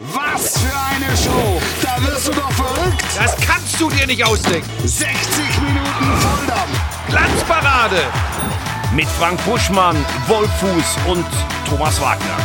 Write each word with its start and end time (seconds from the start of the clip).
Was 0.00 0.58
für 0.58 0.76
eine 0.76 1.16
Show! 1.16 1.60
Da 1.80 2.02
wirst 2.04 2.26
du 2.26 2.32
doch 2.32 2.50
verrückt! 2.50 3.02
Das 3.16 3.36
kannst 3.36 3.80
du 3.80 3.88
dir 3.90 4.06
nicht 4.06 4.24
ausdenken. 4.24 4.68
60 4.84 5.08
Minuten 5.62 6.18
Volldampf! 6.18 6.80
Glanzparade 7.08 8.02
Mit 8.94 9.06
Frank 9.06 9.42
Buschmann, 9.44 9.96
Wolfuß 10.26 10.98
und 11.06 11.26
Thomas 11.68 12.00
Wagner. 12.00 12.36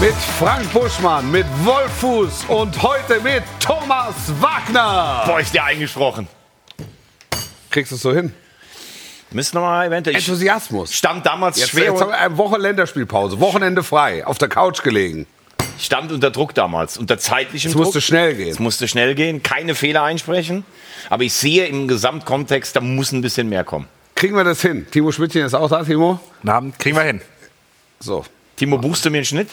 Mit 0.00 0.14
Frank 0.38 0.72
Buschmann, 0.72 1.30
mit 1.30 1.46
Wolfuß 1.64 2.46
und 2.48 2.82
heute 2.82 3.20
mit 3.20 3.44
Thomas 3.60 4.14
Wagner. 4.40 5.24
Boah, 5.26 5.40
ist 5.40 5.52
der 5.52 5.64
eingesprochen. 5.64 6.28
Kriegst 7.70 7.92
du 7.92 7.96
es 7.96 8.02
so 8.02 8.12
hin? 8.14 8.32
Müssen 9.36 9.56
wir 9.56 9.60
mal 9.60 9.86
eventuell. 9.86 10.16
Ich 10.16 10.26
Enthusiasmus. 10.26 10.94
stand 10.94 11.26
damals 11.26 11.58
Jetzt, 11.58 11.68
schwer 11.68 11.84
jetzt 11.92 12.00
haben 12.00 12.08
wir 12.08 12.18
eine 12.18 12.38
Woche 12.38 12.56
Länderspielpause, 12.56 13.38
Wochenende 13.38 13.82
frei, 13.82 14.26
auf 14.26 14.38
der 14.38 14.48
Couch 14.48 14.82
gelegen. 14.82 15.26
stand 15.78 16.10
unter 16.10 16.30
Druck 16.30 16.54
damals, 16.54 16.96
unter 16.96 17.18
zeitlichem 17.18 17.68
Es 17.68 17.74
Druck. 17.74 17.84
musste 17.84 18.00
schnell 18.00 18.34
gehen. 18.34 18.48
Es 18.48 18.58
musste 18.60 18.88
schnell 18.88 19.14
gehen, 19.14 19.42
keine 19.42 19.74
Fehler 19.74 20.04
einsprechen. 20.04 20.64
Aber 21.10 21.22
ich 21.22 21.34
sehe 21.34 21.66
im 21.66 21.86
Gesamtkontext, 21.86 22.74
da 22.76 22.80
muss 22.80 23.12
ein 23.12 23.20
bisschen 23.20 23.50
mehr 23.50 23.62
kommen. 23.62 23.86
Kriegen 24.14 24.34
wir 24.36 24.44
das 24.44 24.62
hin? 24.62 24.86
Timo 24.90 25.12
Schmidtchen 25.12 25.44
ist 25.44 25.52
auch 25.52 25.68
da, 25.68 25.84
Timo? 25.84 26.18
Guten 26.40 26.48
Abend, 26.48 26.78
kriegen 26.78 26.96
wir 26.96 27.02
hin. 27.04 27.20
So. 28.00 28.24
Timo, 28.56 28.78
buchst 28.78 29.04
du 29.04 29.10
mir 29.10 29.18
einen 29.18 29.26
Schnitt? 29.26 29.50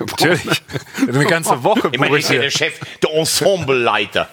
Natürlich. 0.00 0.62
Eine 1.08 1.24
ganze 1.26 1.62
Woche 1.62 1.90
Ich 1.92 1.98
meine, 2.00 2.18
ich 2.18 2.26
bin 2.26 2.40
der 2.40 2.50
Chef, 2.50 2.74
der 3.02 3.14
Ensembleleiter. 3.14 4.28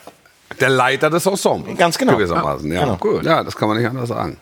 Der 0.59 0.69
Leiter 0.69 1.09
des 1.09 1.25
Ensembles. 1.25 1.77
Ganz 1.77 1.97
genau. 1.97 2.13
Gewissermaßen, 2.15 2.71
ja. 2.71 2.81
Genau. 2.81 2.97
Gut. 2.97 3.23
Ja, 3.25 3.43
das 3.43 3.55
kann 3.55 3.67
man 3.67 3.77
nicht 3.77 3.87
anders 3.87 4.09
sagen. 4.09 4.37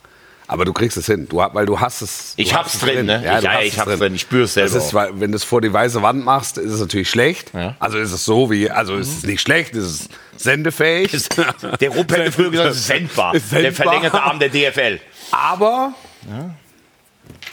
Aber 0.49 0.63
du 0.63 0.71
kriegst 0.71 0.95
es 0.95 1.05
hin, 1.07 1.27
du, 1.27 1.37
weil 1.37 1.65
du 1.65 1.77
hast 1.79 2.01
es. 2.01 2.33
Ich 2.37 2.49
du 2.51 2.55
hab's 2.55 2.67
hast 2.75 2.75
es 2.75 2.79
drin, 2.81 3.05
ne? 3.05 3.17
Ich- 3.17 3.39
du 3.41 3.45
ja, 3.45 3.59
ich 3.59 3.73
es 3.73 3.79
hab's 3.79 3.97
drin. 3.99 4.15
Ich 4.15 4.21
spür's 4.21 4.53
selber 4.53 4.73
Das 4.73 4.85
ist, 4.85 4.93
weil, 4.93 5.19
wenn 5.19 5.31
du 5.33 5.35
es 5.35 5.43
vor 5.43 5.59
die 5.59 5.73
weiße 5.73 6.01
Wand 6.01 6.23
machst, 6.23 6.57
ist 6.57 6.71
es 6.71 6.79
natürlich 6.79 7.09
schlecht. 7.09 7.51
Ja. 7.53 7.75
Also 7.79 7.97
ist 7.97 8.13
es 8.13 8.23
so 8.23 8.49
wie, 8.49 8.71
also 8.71 8.95
ist 8.95 9.09
es 9.17 9.23
nicht 9.23 9.41
schlecht, 9.41 9.75
ist 9.75 9.83
es 9.85 10.09
sendefähig. 10.41 11.11
Der 11.81 11.89
Rupp 11.89 12.11
hätte 12.13 12.31
früher 12.31 12.49
gesagt, 12.51 12.69
es 12.71 12.77
ist 12.77 12.87
sendbar. 12.87 13.35
Ist 13.35 13.51
Der 13.51 13.61
sendbar. 13.63 13.85
verlängerte 13.87 14.23
Arm 14.23 14.39
der 14.39 14.47
DFL. 14.49 15.01
Aber 15.31 15.91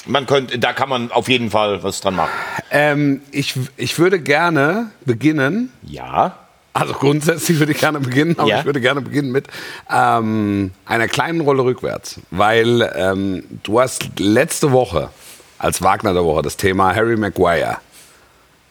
Man 0.07 0.27
könnte, 0.27 0.59
da 0.61 0.73
kann 0.73 0.89
man 0.89 1.11
auf 1.11 1.29
jeden 1.29 1.51
Fall 1.51 1.83
was 1.83 2.01
dran 2.01 2.15
machen. 2.15 2.31
ähm, 2.71 3.23
ich, 3.33 3.55
ich 3.77 3.99
würde 3.99 4.21
gerne 4.21 4.91
beginnen 5.05 5.73
Ja. 5.83 6.39
Also 6.75 6.93
grundsätzlich 6.95 7.59
würde 7.61 7.71
ich 7.73 7.79
gerne 7.79 8.01
beginnen, 8.01 8.35
aber 8.37 8.49
Ja. 8.49 8.59
ich 8.59 8.65
würde 8.67 8.81
gerne 8.81 9.01
beginnen 9.01 9.31
mit 9.31 9.47
ähm, 9.89 10.73
einer 10.87 11.07
kleinen 11.09 11.41
Rolle 11.41 11.63
rückwärts, 11.65 12.21
weil 12.33 12.93
ähm, 12.97 13.45
du 13.63 13.81
hast 13.81 14.19
letzte 14.19 14.73
Woche 14.73 15.11
als 15.59 15.83
Wagner 15.83 16.13
der 16.13 16.25
Woche 16.25 16.43
das 16.43 16.57
Thema 16.57 16.93
Harry 16.95 17.17
Maguire 17.17 17.79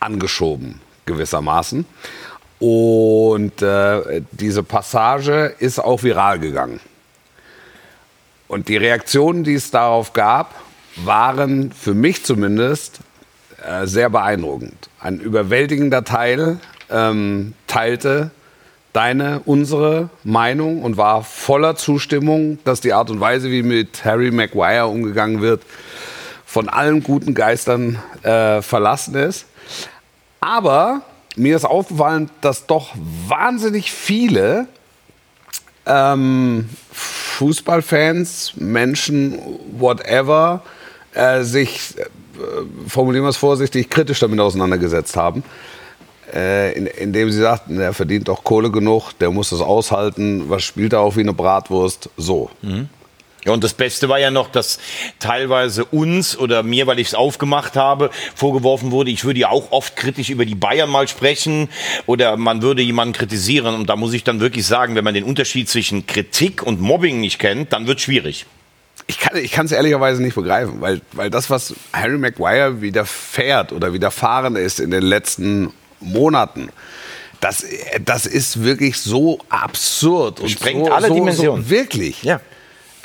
angeschoben 0.02 0.82
gewissermaßen 1.06 1.86
und 2.60 3.62
äh, 3.62 4.22
diese 4.32 4.64
Passage 4.64 5.56
ist 5.60 5.80
auch 5.80 6.04
viral 6.04 6.40
gegangen 6.40 6.82
und 8.50 8.68
die 8.68 8.78
Reaktionen, 8.78 9.44
die 9.46 9.56
es 9.56 9.72
darauf 9.72 10.12
gab, 10.14 10.54
waren 10.98 11.72
für 11.72 11.94
mich 11.94 12.24
zumindest 12.26 13.00
äh, 13.66 13.88
sehr 13.88 14.10
beeindruckend. 14.10 14.90
Ein 15.00 15.20
überwältigender 15.20 16.04
Teil 16.04 16.60
ähm, 16.90 17.54
teilte 17.68 18.32
deine, 18.94 19.42
unsere 19.46 20.10
Meinung 20.24 20.84
und 20.84 20.98
war 20.98 21.24
voller 21.24 21.76
Zustimmung, 21.76 22.60
dass 22.64 22.80
die 22.80 22.94
Art 22.94 23.10
und 23.10 23.20
Weise, 23.20 23.50
wie 23.50 23.64
mit 23.64 24.06
Harry 24.06 24.32
Maguire 24.32 24.88
umgegangen 24.88 25.42
wird, 25.42 25.64
von 26.46 26.70
allen 26.70 27.02
guten 27.02 27.34
Geistern 27.34 27.98
äh, 28.22 28.62
verlassen 28.62 29.16
ist. 29.16 29.46
Aber 30.40 31.02
mir 31.36 31.56
ist 31.56 31.66
aufgefallen, 31.66 32.30
dass 32.42 32.68
doch 32.68 32.92
wahnsinnig 33.28 33.92
viele 33.92 34.68
ähm, 35.86 36.70
Fußballfans, 36.92 38.54
Menschen, 38.58 39.40
whatever, 39.78 40.62
äh, 41.14 41.42
sich, 41.42 41.98
äh, 41.98 42.06
formulieren 42.88 43.26
wir 43.26 43.30
es 43.30 43.38
vorsichtig, 43.38 43.90
kritisch 43.90 44.20
damit 44.20 44.40
auseinandergesetzt 44.40 45.18
haben. 45.18 45.44
Äh, 46.34 46.74
in, 46.74 46.88
indem 46.88 47.32
sie 47.32 47.42
sagten, 47.42 47.78
der 47.78 47.94
verdient 47.94 48.28
doch 48.28 48.44
Kohle 48.44 48.72
genug, 48.72 49.12
der 49.20 49.30
muss 49.30 49.52
das 49.52 49.62
aushalten, 49.62 50.50
was 50.50 50.64
spielt 50.64 50.94
er 50.94 51.02
auch 51.02 51.16
wie 51.16 51.22
eine 51.22 51.34
Bratwurst? 51.34 52.10
So. 52.18 52.50
Ja, 53.46 53.52
und 53.52 53.64
das 53.64 53.74
Beste 53.74 54.08
war 54.08 54.20
ja 54.20 54.32
noch, 54.32 54.50
dass 54.50 54.80
teilweise 55.20 55.84
uns 55.86 56.38
oder 56.38 56.64
mir, 56.64 56.88
weil 56.88 57.00
ich 57.00 57.10
es 57.10 57.14
aufgemacht 57.14 57.76
habe, 57.76 58.10
vorgeworfen 58.36 58.92
wurde, 58.92 59.12
ich 59.12 59.26
würde 59.26 59.42
ja 59.42 59.50
auch 59.50 59.72
oft 59.72 59.96
kritisch 59.96 60.30
über 60.30 60.46
die 60.46 60.56
Bayern 60.56 60.90
mal 60.90 61.08
sprechen 61.08 61.70
oder 62.06 62.38
man 62.38 62.62
würde 62.62 62.82
jemanden 62.82 63.14
kritisieren. 63.14 63.76
Und 63.76 63.90
da 63.90 63.96
muss 63.96 64.14
ich 64.14 64.24
dann 64.24 64.40
wirklich 64.40 64.66
sagen, 64.66 64.96
wenn 64.96 65.04
man 65.04 65.14
den 65.14 65.26
Unterschied 65.26 65.68
zwischen 65.68 66.08
Kritik 66.08 66.64
und 66.64 66.80
Mobbing 66.80 67.20
nicht 67.20 67.38
kennt, 67.38 67.74
dann 67.74 67.86
wird 67.86 67.98
es 67.98 68.06
schwierig. 68.06 68.46
Ich 69.08 69.20
kann 69.20 69.36
ich 69.36 69.58
es 69.58 69.72
ehrlicherweise 69.74 70.22
nicht 70.22 70.36
begreifen, 70.36 70.80
weil, 70.80 71.02
weil 71.12 71.30
das, 71.30 71.50
was 71.50 71.76
Harry 71.92 72.18
Maguire 72.18 72.80
widerfährt 72.82 73.74
oder 73.74 73.92
widerfahren 73.92 74.56
ist 74.56 74.80
in 74.80 74.92
den 74.92 75.04
letzten 75.04 75.74
Monaten, 76.04 76.70
das, 77.40 77.66
das 78.06 78.26
ist 78.26 78.64
wirklich 78.64 78.98
so 78.98 79.40
absurd. 79.50 80.40
Und 80.40 80.50
Sprengt 80.50 80.86
so, 80.86 80.92
alle 80.92 81.10
so, 81.10 81.14
Dimensionen. 81.14 81.64
So 81.64 81.70
wirklich. 81.70 82.24
Ja. 82.24 82.40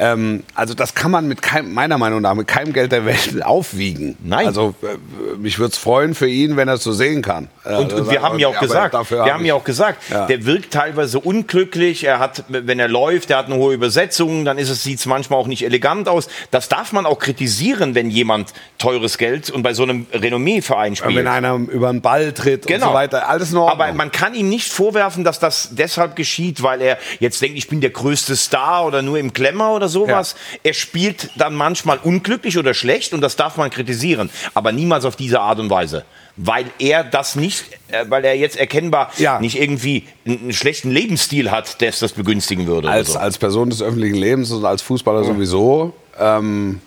Ähm, 0.00 0.44
also 0.54 0.74
das 0.74 0.94
kann 0.94 1.10
man 1.10 1.26
mit 1.26 1.42
keinem, 1.42 1.74
meiner 1.74 1.98
Meinung 1.98 2.20
nach 2.22 2.34
mit 2.34 2.46
keinem 2.46 2.72
Geld 2.72 2.92
der 2.92 3.04
Welt 3.04 3.42
aufwiegen. 3.44 4.16
Nein. 4.22 4.46
Also 4.46 4.74
äh, 4.82 5.36
mich 5.38 5.58
würde 5.58 5.72
es 5.72 5.78
freuen 5.78 6.14
für 6.14 6.28
ihn, 6.28 6.56
wenn 6.56 6.68
er 6.68 6.74
es 6.74 6.84
so 6.84 6.92
sehen 6.92 7.20
kann. 7.22 7.48
Äh, 7.64 7.76
Und, 7.76 7.92
und 7.92 8.10
wir 8.10 8.22
haben 8.22 8.38
ja 8.38 8.48
auch 8.48 8.60
gesagt, 8.60 8.94
wir 9.10 9.20
hab 9.24 9.30
haben 9.32 9.44
ja 9.44 9.54
auch 9.54 9.64
gesagt, 9.64 10.08
Ja. 10.10 10.26
der 10.26 10.46
wirkt 10.46 10.72
teilweise 10.72 11.18
unglücklich. 11.18 12.04
Er 12.04 12.18
hat, 12.20 12.44
wenn 12.48 12.78
er 12.78 12.88
läuft, 12.88 13.30
der 13.30 13.38
hat 13.38 13.46
eine 13.46 13.56
hohe 13.56 13.74
Übersetzung, 13.74 14.44
dann 14.44 14.56
ist 14.58 14.68
es 14.70 14.82
sieht 14.84 15.00
es 15.00 15.06
manchmal 15.06 15.38
auch 15.40 15.46
nicht 15.48 15.64
elegant 15.64 16.08
aus. 16.08 16.28
Das 16.50 16.68
darf 16.68 16.92
man 16.92 17.04
auch 17.04 17.18
kritisieren, 17.18 17.94
wenn 17.94 18.10
jemand 18.10 18.52
teures 18.78 19.18
Geld 19.18 19.50
und 19.50 19.62
bei 19.62 19.74
so 19.74 19.82
einem 19.82 20.06
Renommee-Verein 20.12 20.94
spielt. 20.96 21.16
wenn 21.16 21.26
einer 21.26 21.54
über 21.56 21.90
den 21.90 22.00
Ball 22.02 22.32
tritt 22.32 22.66
Genau. 22.66 22.86
und 22.86 22.92
so 22.92 22.94
weiter, 22.94 23.28
alles 23.28 23.52
Ordnung. 23.54 23.68
Aber 23.68 23.92
man 23.94 24.12
kann 24.12 24.34
ihm 24.34 24.48
nicht 24.48 24.70
vorwerfen, 24.72 25.24
dass 25.24 25.40
das 25.40 25.70
deshalb 25.72 26.14
geschieht, 26.14 26.62
weil 26.62 26.80
er 26.80 26.98
jetzt 27.18 27.42
denkt, 27.42 27.58
ich 27.58 27.68
bin 27.68 27.80
der 27.80 27.90
größte 27.90 28.36
Star 28.36 28.86
oder 28.86 29.02
nur 29.02 29.18
im 29.18 29.32
Klemmer 29.32 29.72
oder 29.72 29.87
sowas. 29.88 30.36
Er 30.62 30.74
spielt 30.74 31.30
dann 31.36 31.54
manchmal 31.54 31.98
unglücklich 32.02 32.58
oder 32.58 32.74
schlecht 32.74 33.12
und 33.12 33.20
das 33.20 33.36
darf 33.36 33.56
man 33.56 33.70
kritisieren, 33.70 34.30
aber 34.54 34.72
niemals 34.72 35.04
auf 35.04 35.16
diese 35.16 35.40
Art 35.40 35.58
und 35.58 35.70
Weise. 35.70 36.04
Weil 36.36 36.66
er 36.78 37.02
das 37.02 37.34
nicht, 37.34 37.64
äh, 37.88 38.04
weil 38.08 38.24
er 38.24 38.36
jetzt 38.36 38.56
erkennbar 38.56 39.10
Ja. 39.18 39.40
nicht 39.40 39.60
irgendwie 39.60 40.06
einen, 40.24 40.52
schlechten 40.52 40.90
Lebensstil 40.90 41.50
hat, 41.50 41.80
der 41.80 41.88
es 41.88 41.98
das 41.98 42.12
begünstigen 42.12 42.66
würde. 42.66 42.88
als, 42.88 43.10
oder 43.10 43.18
so. 43.18 43.24
als 43.24 43.38
Person 43.38 43.70
des 43.70 43.82
öffentlichen 43.82 44.16
Lebens 44.16 44.52
und 44.52 44.64
als 44.64 44.82
Fußballer 44.82 45.24
sowieso 45.24 45.94
ähm, 46.18 46.80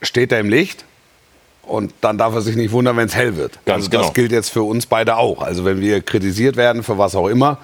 steht 0.00 0.32
er 0.32 0.40
im 0.40 0.48
Licht. 0.48 0.84
Und 1.62 1.92
dann 2.00 2.16
darf 2.16 2.32
er 2.32 2.42
sich 2.42 2.54
nicht 2.54 2.70
wundern, 2.70 2.96
wenn 2.96 3.06
es 3.08 3.16
hell 3.16 3.36
wird. 3.36 3.58
Ganz 3.64 3.78
also 3.78 3.90
genau. 3.90 4.02
das 4.04 4.14
gilt 4.14 4.30
jetzt 4.30 4.50
für 4.50 4.62
uns 4.62 4.86
beide 4.86 5.16
auch. 5.16 5.42
Also 5.42 5.64
wenn 5.64 5.80
wir 5.80 6.00
kritisiert 6.00 6.56
werden 6.56 6.84
für 6.84 6.96
was 6.96 7.16
auch 7.16 7.26
immer, 7.26 7.58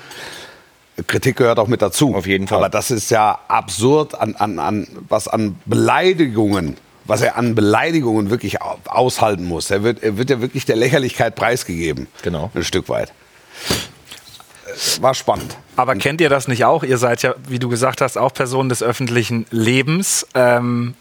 Kritik 1.06 1.36
gehört 1.36 1.58
auch 1.58 1.68
mit 1.68 1.82
dazu. 1.82 2.14
Auf 2.14 2.26
jeden 2.26 2.48
Fall. 2.48 2.58
Aber 2.58 2.68
das 2.68 2.90
ist 2.90 3.10
ja 3.10 3.38
absurd, 3.48 4.14
an, 4.14 4.34
an, 4.36 4.58
an, 4.58 4.86
was 5.08 5.28
an 5.28 5.56
Beleidigungen, 5.66 6.76
was 7.04 7.20
er 7.22 7.36
an 7.36 7.54
Beleidigungen 7.54 8.30
wirklich 8.30 8.62
au- 8.62 8.78
aushalten 8.86 9.44
muss. 9.46 9.70
Er 9.70 9.82
wird, 9.82 10.02
er 10.02 10.18
wird 10.18 10.30
ja 10.30 10.40
wirklich 10.40 10.64
der 10.64 10.76
Lächerlichkeit 10.76 11.34
preisgegeben. 11.34 12.06
Genau. 12.22 12.50
Ein 12.54 12.64
Stück 12.64 12.88
weit. 12.88 13.12
War 15.00 15.14
spannend. 15.14 15.56
Aber 15.76 15.94
kennt 15.96 16.20
ihr 16.20 16.30
das 16.30 16.48
nicht 16.48 16.64
auch? 16.64 16.82
Ihr 16.82 16.96
seid 16.96 17.22
ja, 17.22 17.34
wie 17.46 17.58
du 17.58 17.68
gesagt 17.68 18.00
hast, 18.00 18.16
auch 18.16 18.32
Personen 18.32 18.68
des 18.68 18.82
öffentlichen 18.82 19.44
Lebens. 19.50 20.26
Ähm, 20.34 20.94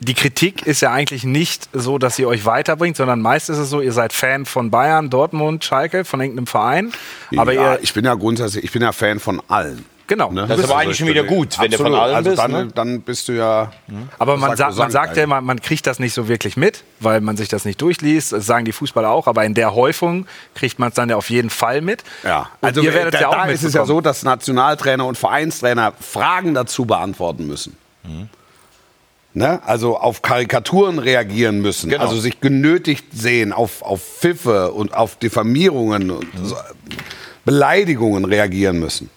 die 0.00 0.14
Kritik 0.14 0.66
ist 0.66 0.80
ja 0.80 0.92
eigentlich 0.92 1.24
nicht 1.24 1.68
so, 1.72 1.98
dass 1.98 2.16
sie 2.16 2.26
euch 2.26 2.44
weiterbringt, 2.44 2.96
sondern 2.96 3.20
meist 3.20 3.50
ist 3.50 3.58
es 3.58 3.68
so, 3.68 3.80
ihr 3.80 3.92
seid 3.92 4.12
Fan 4.12 4.46
von 4.46 4.70
Bayern, 4.70 5.10
Dortmund, 5.10 5.64
Schalke, 5.64 6.04
von 6.04 6.20
irgendeinem 6.20 6.46
Verein. 6.46 6.92
Aber 7.36 7.52
ja, 7.52 7.74
ihr, 7.74 7.82
ich 7.82 7.92
bin 7.94 8.04
ja 8.04 8.14
grundsätzlich, 8.14 8.64
ich 8.64 8.72
bin 8.72 8.82
ja 8.82 8.92
Fan 8.92 9.18
von 9.18 9.42
allen. 9.48 9.84
genau. 10.06 10.30
Ne? 10.30 10.46
Das 10.46 10.60
ist 10.60 10.64
aber 10.66 10.76
eigentlich 10.78 10.98
schon 10.98 11.08
wieder 11.08 11.24
gut, 11.24 11.58
wenn 11.58 11.70
du 11.70 11.78
von 11.78 11.94
allen 11.94 12.14
also 12.14 12.30
bist, 12.30 12.42
Dann, 12.42 12.50
ne? 12.52 12.68
dann 12.72 13.00
bist 13.00 13.26
du 13.28 13.32
ja. 13.32 13.72
Aber 14.18 14.36
man, 14.36 14.56
sagt, 14.56 14.76
man 14.76 14.90
sagt 14.92 15.16
ja 15.16 15.24
immer, 15.24 15.40
man 15.40 15.60
kriegt 15.60 15.86
das 15.86 15.98
nicht 15.98 16.14
so 16.14 16.28
wirklich 16.28 16.56
mit, 16.56 16.84
weil 17.00 17.20
man 17.20 17.36
sich 17.36 17.48
das 17.48 17.64
nicht 17.64 17.82
durchliest. 17.82 18.32
Das 18.32 18.46
sagen 18.46 18.64
die 18.64 18.72
Fußballer 18.72 19.10
auch. 19.10 19.26
Aber 19.26 19.44
in 19.44 19.54
der 19.54 19.74
Häufung 19.74 20.26
kriegt 20.54 20.78
man 20.78 20.90
es 20.90 20.94
dann 20.94 21.10
ja 21.10 21.16
auf 21.16 21.28
jeden 21.28 21.50
Fall 21.50 21.80
mit. 21.80 22.04
Ja, 22.22 22.50
Und 22.60 22.68
also 22.68 22.82
ihr 22.82 22.94
werdet 22.94 23.14
da, 23.14 23.20
ja 23.20 23.28
auch 23.28 23.34
da 23.34 23.46
ist 23.46 23.64
es 23.64 23.74
ja 23.74 23.84
so, 23.84 24.00
dass 24.00 24.22
Nationaltrainer 24.22 25.04
und 25.04 25.18
Vereinstrainer 25.18 25.92
Fragen 26.00 26.54
dazu 26.54 26.84
beantworten 26.84 27.48
müssen. 27.48 27.76
Ne? 29.38 29.60
Also 29.66 29.96
auf 29.96 30.20
Karikaturen 30.20 30.98
reagieren 30.98 31.60
müssen, 31.60 31.88
Genau. 31.90 32.02
also 32.04 32.18
sich 32.20 32.40
genötigt 32.40 33.06
sehen, 33.14 33.52
auf, 33.52 33.82
auf 33.82 34.02
Pfiffe 34.02 34.72
und 34.72 34.92
auf 34.94 35.16
Diffamierungen 35.16 36.10
und 36.10 36.26
Beleidigungen 37.44 38.24
reagieren 38.24 38.78
müssen. 38.78 39.10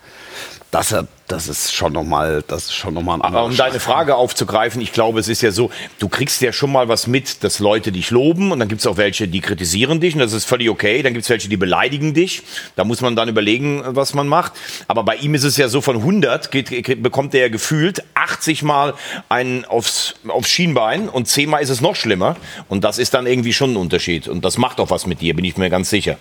das, 0.72 0.96
das 1.32 1.48
ist 1.48 1.74
schon 1.74 1.94
nochmal, 1.94 2.44
das 2.48 2.66
ist 2.66 2.76
schon 2.76 2.94
noch 2.94 3.02
mal 3.02 3.16
ein 3.16 3.22
Aber 3.22 3.28
anderer 3.28 3.46
um 3.46 3.56
deine 3.56 3.80
Frage 3.80 4.16
aufzugreifen, 4.16 4.82
ich 4.82 4.92
glaube, 4.92 5.20
es 5.20 5.28
ist 5.28 5.42
ja 5.42 5.52
so, 5.52 5.72
du 6.00 6.10
kriegst 6.10 6.42
ja 6.42 6.52
schon 6.52 6.72
mal 6.72 6.90
was 6.90 7.08
mit, 7.08 7.44
dass 7.44 7.60
Leute 7.60 7.92
dich 7.92 8.12
loben 8.12 8.52
und 8.52 8.60
dann 8.60 8.68
gibt 8.68 8.82
es 8.82 8.88
auch 8.88 8.98
welche, 8.98 9.28
die 9.28 9.40
kritisieren 9.40 10.02
dich 10.02 10.14
und 10.14 10.20
das 10.20 10.34
ist 10.34 10.46
völlig 10.46 10.70
okay. 10.70 11.02
Dann 11.02 11.14
gibt 11.14 11.24
es 11.24 11.30
welche, 11.30 11.48
die 11.48 11.58
beleidigen 11.58 12.14
dich. 12.14 12.44
Da 12.76 12.84
muss 12.84 13.02
man 13.02 13.16
dann 13.16 13.30
überlegen, 13.30 13.84
was 13.86 14.14
man 14.14 14.28
macht. 14.28 14.54
Aber 14.88 15.04
bei 15.04 15.16
ihm 15.16 15.34
ist 15.34 15.44
es 15.44 15.58
ja 15.58 15.70
so, 15.70 15.82
von 15.82 15.98
100 15.98 16.52
geht, 16.52 16.70
geht, 16.70 17.02
bekommt 17.02 17.34
er 17.34 17.42
ja 17.42 17.50
gefühlt 17.50 18.04
80 18.14 18.64
Mal 18.64 18.94
einen 19.30 19.66
aufs, 19.66 20.16
aufs 20.28 20.50
Schienbein 20.50 21.08
und 21.08 21.28
10 21.28 21.50
Mal 21.50 21.60
ist 21.60 21.70
es 21.70 21.82
noch 21.82 21.96
schlimmer. 21.96 22.36
Und 22.68 22.84
das 22.84 23.00
ist 23.00 23.14
dann 23.14 23.26
irgendwie 23.26 23.54
schon 23.54 23.74
ein 23.74 23.78
Unterschied. 23.78 24.28
Und 24.28 24.44
das 24.44 24.58
macht 24.58 24.80
auch 24.80 24.90
was 24.90 25.08
mit 25.08 25.22
dir, 25.22 25.36
bin 25.36 25.46
ich 25.46 25.56
mir 25.58 25.70
ganz 25.70 25.90
sicher. 25.90 26.18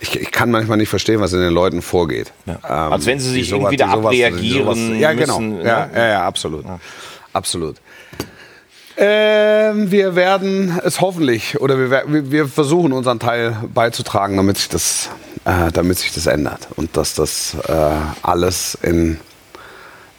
Ich, 0.00 0.18
ich 0.20 0.30
kann 0.32 0.50
manchmal 0.50 0.78
nicht 0.78 0.88
verstehen, 0.88 1.20
was 1.20 1.32
in 1.32 1.40
den 1.40 1.52
Leuten 1.52 1.80
vorgeht. 1.82 2.32
Ähm, 2.46 2.56
Als 2.64 3.06
wenn 3.06 3.20
sie 3.20 3.30
sich 3.30 3.52
irgendwie 3.52 3.76
da 3.76 3.88
abreagieren 3.88 4.98
Ja, 4.98 5.12
genau. 5.12 5.38
müssen, 5.38 5.58
ne? 5.62 5.64
Ja, 5.68 5.88
ja, 5.94 6.06
ja, 6.08 6.26
absolut. 6.26 6.64
Absolut. 7.32 7.76
Ähm, 8.96 9.90
wir 9.90 10.14
werden 10.16 10.78
es 10.84 11.00
hoffentlich, 11.00 11.60
oder 11.60 11.78
wir- 11.78 12.30
wir 12.30 12.46
versuchen 12.46 12.92
unseren 12.92 13.18
Teil 13.18 13.56
beizutragen, 13.72 14.36
damit 14.36 14.58
sich 14.58 14.68
das, 14.68 15.08
äh, 15.46 15.72
damit 15.72 15.98
sich 15.98 16.12
das 16.12 16.26
ändert 16.26 16.68
und 16.76 16.96
dass 16.96 17.14
das 17.14 17.56
äh, 17.68 17.72
alles 18.22 18.76
in, 18.82 19.18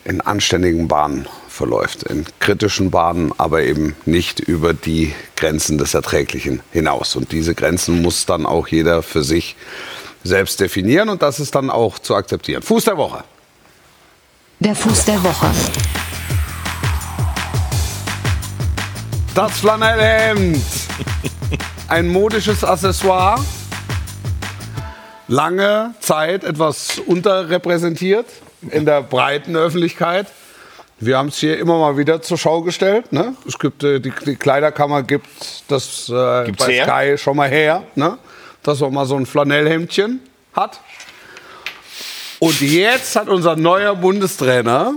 in 0.05 0.21
anständigen 0.21 0.87
Bahnen 0.87 1.27
verläuft, 1.53 2.01
in 2.03 2.25
kritischen 2.39 2.89
Bahnen, 2.89 3.31
aber 3.37 3.61
eben 3.61 3.95
nicht 4.05 4.39
über 4.39 4.73
die 4.73 5.13
Grenzen 5.35 5.77
des 5.77 5.93
Erträglichen 5.93 6.61
hinaus. 6.71 7.15
Und 7.15 7.31
diese 7.31 7.53
Grenzen 7.53 8.01
muss 8.01 8.25
dann 8.25 8.47
auch 8.47 8.67
jeder 8.67 9.03
für 9.03 9.23
sich 9.23 9.55
selbst 10.23 10.59
definieren 10.59 11.09
und 11.09 11.21
das 11.21 11.39
ist 11.39 11.53
dann 11.53 11.69
auch 11.69 11.99
zu 11.99 12.15
akzeptieren. 12.15 12.63
Fuß 12.63 12.85
der 12.85 12.97
Woche. 12.97 13.23
Der 14.59 14.75
Fuß 14.75 15.05
der 15.05 15.23
Woche. 15.23 15.51
Das 19.35 19.51
Flanellhemd. 19.59 20.59
Ein 21.87 22.07
modisches 22.07 22.63
Accessoire. 22.63 23.39
Lange 25.27 25.93
Zeit 25.99 26.43
etwas 26.43 26.99
unterrepräsentiert 27.05 28.25
in 28.71 28.85
der 28.85 29.03
breiten 29.03 29.55
Öffentlichkeit. 29.55 30.27
Wir 30.99 31.17
haben 31.17 31.29
es 31.29 31.37
hier 31.37 31.57
immer 31.57 31.79
mal 31.79 31.97
wieder 31.97 32.21
zur 32.21 32.37
Schau 32.37 32.61
gestellt. 32.61 33.11
Ne? 33.11 33.35
Es 33.47 33.59
gibt 33.59 33.83
äh, 33.83 33.99
die, 33.99 34.13
die 34.25 34.35
Kleiderkammer 34.35 35.03
gibt 35.03 35.27
das 35.67 36.09
äh, 36.09 36.45
Gibt's 36.45 36.65
bei 36.65 36.73
her? 36.73 36.85
Sky 36.85 37.17
schon 37.17 37.37
mal 37.37 37.49
her, 37.49 37.83
ne? 37.95 38.17
dass 38.61 38.79
man 38.79 38.93
mal 38.93 39.05
so 39.05 39.15
ein 39.15 39.25
Flanellhemdchen 39.25 40.21
hat. 40.53 40.79
Und 42.39 42.59
jetzt 42.61 43.15
hat 43.15 43.29
unser 43.29 43.55
neuer 43.55 43.95
Bundestrainer 43.95 44.95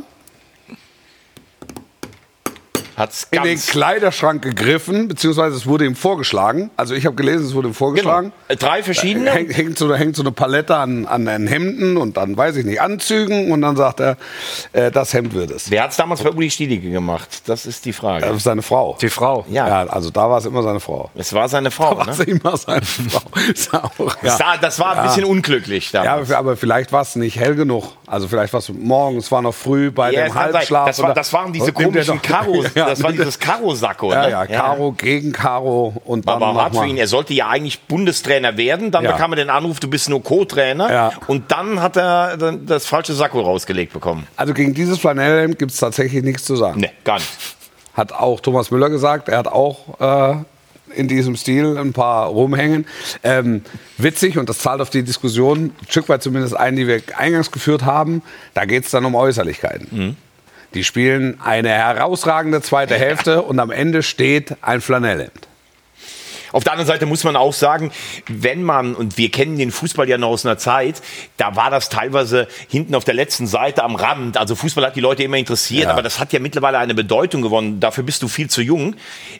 Hat's 2.96 3.26
in 3.30 3.42
den 3.42 3.58
Kleiderschrank 3.58 4.40
gegriffen, 4.42 5.08
beziehungsweise 5.08 5.54
es 5.56 5.66
wurde 5.66 5.84
ihm 5.84 5.94
vorgeschlagen. 5.96 6.70
Also 6.76 6.94
ich 6.94 7.04
habe 7.04 7.14
gelesen, 7.14 7.44
es 7.46 7.54
wurde 7.54 7.68
ihm 7.68 7.74
vorgeschlagen. 7.74 8.32
Äh, 8.48 8.56
Drei 8.56 8.82
verschiedene? 8.82 9.30
Hängt, 9.30 9.54
hängt, 9.56 9.76
so, 9.78 9.94
hängt 9.94 10.16
so 10.16 10.22
eine 10.22 10.32
Palette 10.32 10.76
an, 10.76 11.04
an 11.06 11.26
den 11.26 11.46
Hemden 11.46 11.98
und 11.98 12.16
dann, 12.16 12.36
weiß 12.36 12.56
ich 12.56 12.64
nicht, 12.64 12.80
Anzügen 12.80 13.52
und 13.52 13.60
dann 13.60 13.76
sagt 13.76 14.00
er, 14.00 14.16
äh, 14.72 14.90
das 14.90 15.12
Hemd 15.12 15.34
wird 15.34 15.50
es. 15.50 15.70
Wer 15.70 15.82
hat 15.82 15.90
es 15.90 15.96
damals 15.98 16.22
bei 16.22 16.30
Uli 16.30 16.50
Stielige 16.50 16.90
gemacht? 16.90 17.42
Das 17.48 17.66
ist 17.66 17.84
die 17.84 17.92
Frage. 17.92 18.26
Das 18.26 18.36
ist 18.38 18.44
seine 18.44 18.62
Frau. 18.62 18.96
Die 19.00 19.10
Frau. 19.10 19.44
Ja. 19.50 19.68
Ja, 19.68 19.86
also 19.90 20.10
da 20.10 20.30
war 20.30 20.38
es 20.38 20.46
immer 20.46 20.62
seine 20.62 20.80
Frau. 20.80 21.10
Es 21.14 21.32
war 21.34 21.48
seine 21.50 21.70
Frau. 21.70 21.98
War 21.98 22.08
es 22.08 22.18
Ne? 22.18 22.24
immer 22.24 22.56
seine 22.56 22.80
Frau. 22.82 23.20
Ist 23.52 23.74
auch, 23.74 23.90
Das, 24.22 24.38
ja. 24.38 24.46
war- 24.46 24.58
das 24.58 24.78
war 24.78 24.96
ein 24.98 25.06
bisschen 25.08 25.24
unglücklich 25.24 25.92
Ja, 25.92 26.02
damals. 26.02 26.30
aber- 26.30 26.38
aber 26.38 26.56
vielleicht 26.56 26.92
war 26.92 27.02
es 27.02 27.14
nicht 27.16 27.38
hell 27.38 27.54
genug. 27.56 27.92
Also 28.06 28.26
vielleicht 28.28 28.52
war 28.52 28.60
es 28.60 28.68
morgen, 28.70 29.18
es 29.18 29.30
war 29.30 29.42
noch 29.42 29.54
früh 29.54 29.90
bei 29.90 30.12
Ja, 30.12 30.24
dem. 30.24 30.34
Halbschlaf. 30.34 30.86
Das, 30.86 31.02
war, 31.02 31.12
das 31.12 31.32
waren 31.32 31.52
diese 31.52 31.72
komischen 31.72 32.16
doch- 32.16 32.22
Karo, 32.26 32.64
Ja, 32.88 32.94
das 32.94 33.02
war 33.02 33.12
dieses 33.12 33.38
Karo-Sakko. 33.38 34.12
Ja, 34.12 34.22
ne? 34.22 34.30
ja, 34.30 34.46
Karo 34.46 34.92
gegen 34.92 35.32
Karo 35.32 35.94
und 36.04 36.28
dann 36.28 36.42
Aber 36.42 36.62
hart 36.62 36.76
für 36.76 36.86
ihn. 36.86 36.96
Er 36.96 37.06
sollte 37.06 37.34
ja 37.34 37.48
eigentlich 37.48 37.80
Bundestrainer 37.80 38.56
werden. 38.56 38.90
Dann 38.90 39.04
bekam 39.04 39.32
er 39.32 39.36
den 39.36 39.50
Anruf, 39.50 39.80
du 39.80 39.88
bist 39.88 40.08
nur 40.08 40.22
Co-Trainer. 40.22 41.12
Und 41.26 41.50
dann 41.52 41.80
hat 41.80 41.96
er 41.96 42.36
das 42.36 42.86
falsche 42.86 43.14
Sakko 43.14 43.40
rausgelegt 43.40 43.92
bekommen. 43.92 44.26
Also 44.36 44.54
gegen 44.54 44.74
dieses 44.74 44.98
Flanellhemd 44.98 45.58
gibt 45.58 45.72
es 45.72 45.78
tatsächlich 45.78 46.22
nichts 46.22 46.44
zu 46.44 46.56
sagen. 46.56 46.80
Ne, 46.80 46.90
gar 47.04 47.16
nicht. 47.16 47.28
Hat 47.94 48.12
auch 48.12 48.40
Thomas 48.40 48.70
Müller 48.70 48.90
gesagt. 48.90 49.28
Er 49.28 49.38
hat 49.38 49.48
auch 49.48 50.00
äh, 50.00 50.36
in 50.94 51.08
diesem 51.08 51.36
Stil 51.36 51.78
ein 51.78 51.92
paar 51.92 52.26
rumhängen. 52.26 52.86
Ähm, 53.22 53.62
witzig, 53.98 54.38
und 54.38 54.48
das 54.48 54.58
zahlt 54.58 54.80
auf 54.80 54.90
die 54.90 55.02
Diskussion, 55.02 55.72
ein 55.80 55.86
Stück 55.88 56.08
weit 56.08 56.22
zumindest 56.22 56.56
ein, 56.56 56.76
die 56.76 56.86
wir 56.86 57.02
eingangs 57.16 57.50
geführt 57.50 57.84
haben. 57.84 58.22
Da 58.54 58.64
geht 58.64 58.84
es 58.84 58.90
dann 58.90 59.04
um 59.04 59.14
Äußerlichkeiten. 59.14 60.16
Die 60.76 60.84
spielen 60.84 61.40
eine 61.42 61.70
herausragende 61.70 62.60
zweite 62.60 62.96
Hälfte 62.96 63.40
und 63.40 63.58
am 63.60 63.70
Ende 63.70 64.02
steht 64.02 64.56
ein 64.60 64.82
Flanellhemd. 64.82 65.48
Auf 66.52 66.64
der 66.64 66.72
anderen 66.74 66.86
Seite 66.86 67.06
muss 67.06 67.24
man 67.24 67.34
auch 67.34 67.52
sagen, 67.54 67.90
wenn 68.28 68.62
man, 68.62 68.94
und 68.94 69.16
wir 69.16 69.30
kennen 69.30 69.58
den 69.58 69.70
Fußball 69.72 70.06
ja 70.08 70.16
noch 70.18 70.28
aus 70.28 70.44
einer 70.44 70.58
Zeit, 70.58 71.00
da 71.38 71.56
war 71.56 71.70
das 71.70 71.88
teilweise 71.88 72.46
hinten 72.68 72.94
auf 72.94 73.04
der 73.04 73.14
letzten 73.14 73.46
Seite 73.46 73.82
am 73.82 73.94
Rand. 73.96 74.36
Also 74.36 74.54
Fußball 74.54 74.84
hat 74.86 74.96
die 74.96 75.00
Leute 75.00 75.22
immer 75.22 75.38
interessiert, 75.38 75.84
Ja. 75.84 75.90
aber 75.92 76.02
das 76.02 76.20
hat 76.20 76.32
ja 76.34 76.38
mittlerweile 76.38 76.78
eine 76.78 76.94
Bedeutung 76.94 77.40
gewonnen. 77.42 77.80
Dafür 77.80 78.04
bist 78.04 78.22
du 78.22 78.28
viel 78.28 78.48
zu 78.50 78.60
jung. 78.60 78.96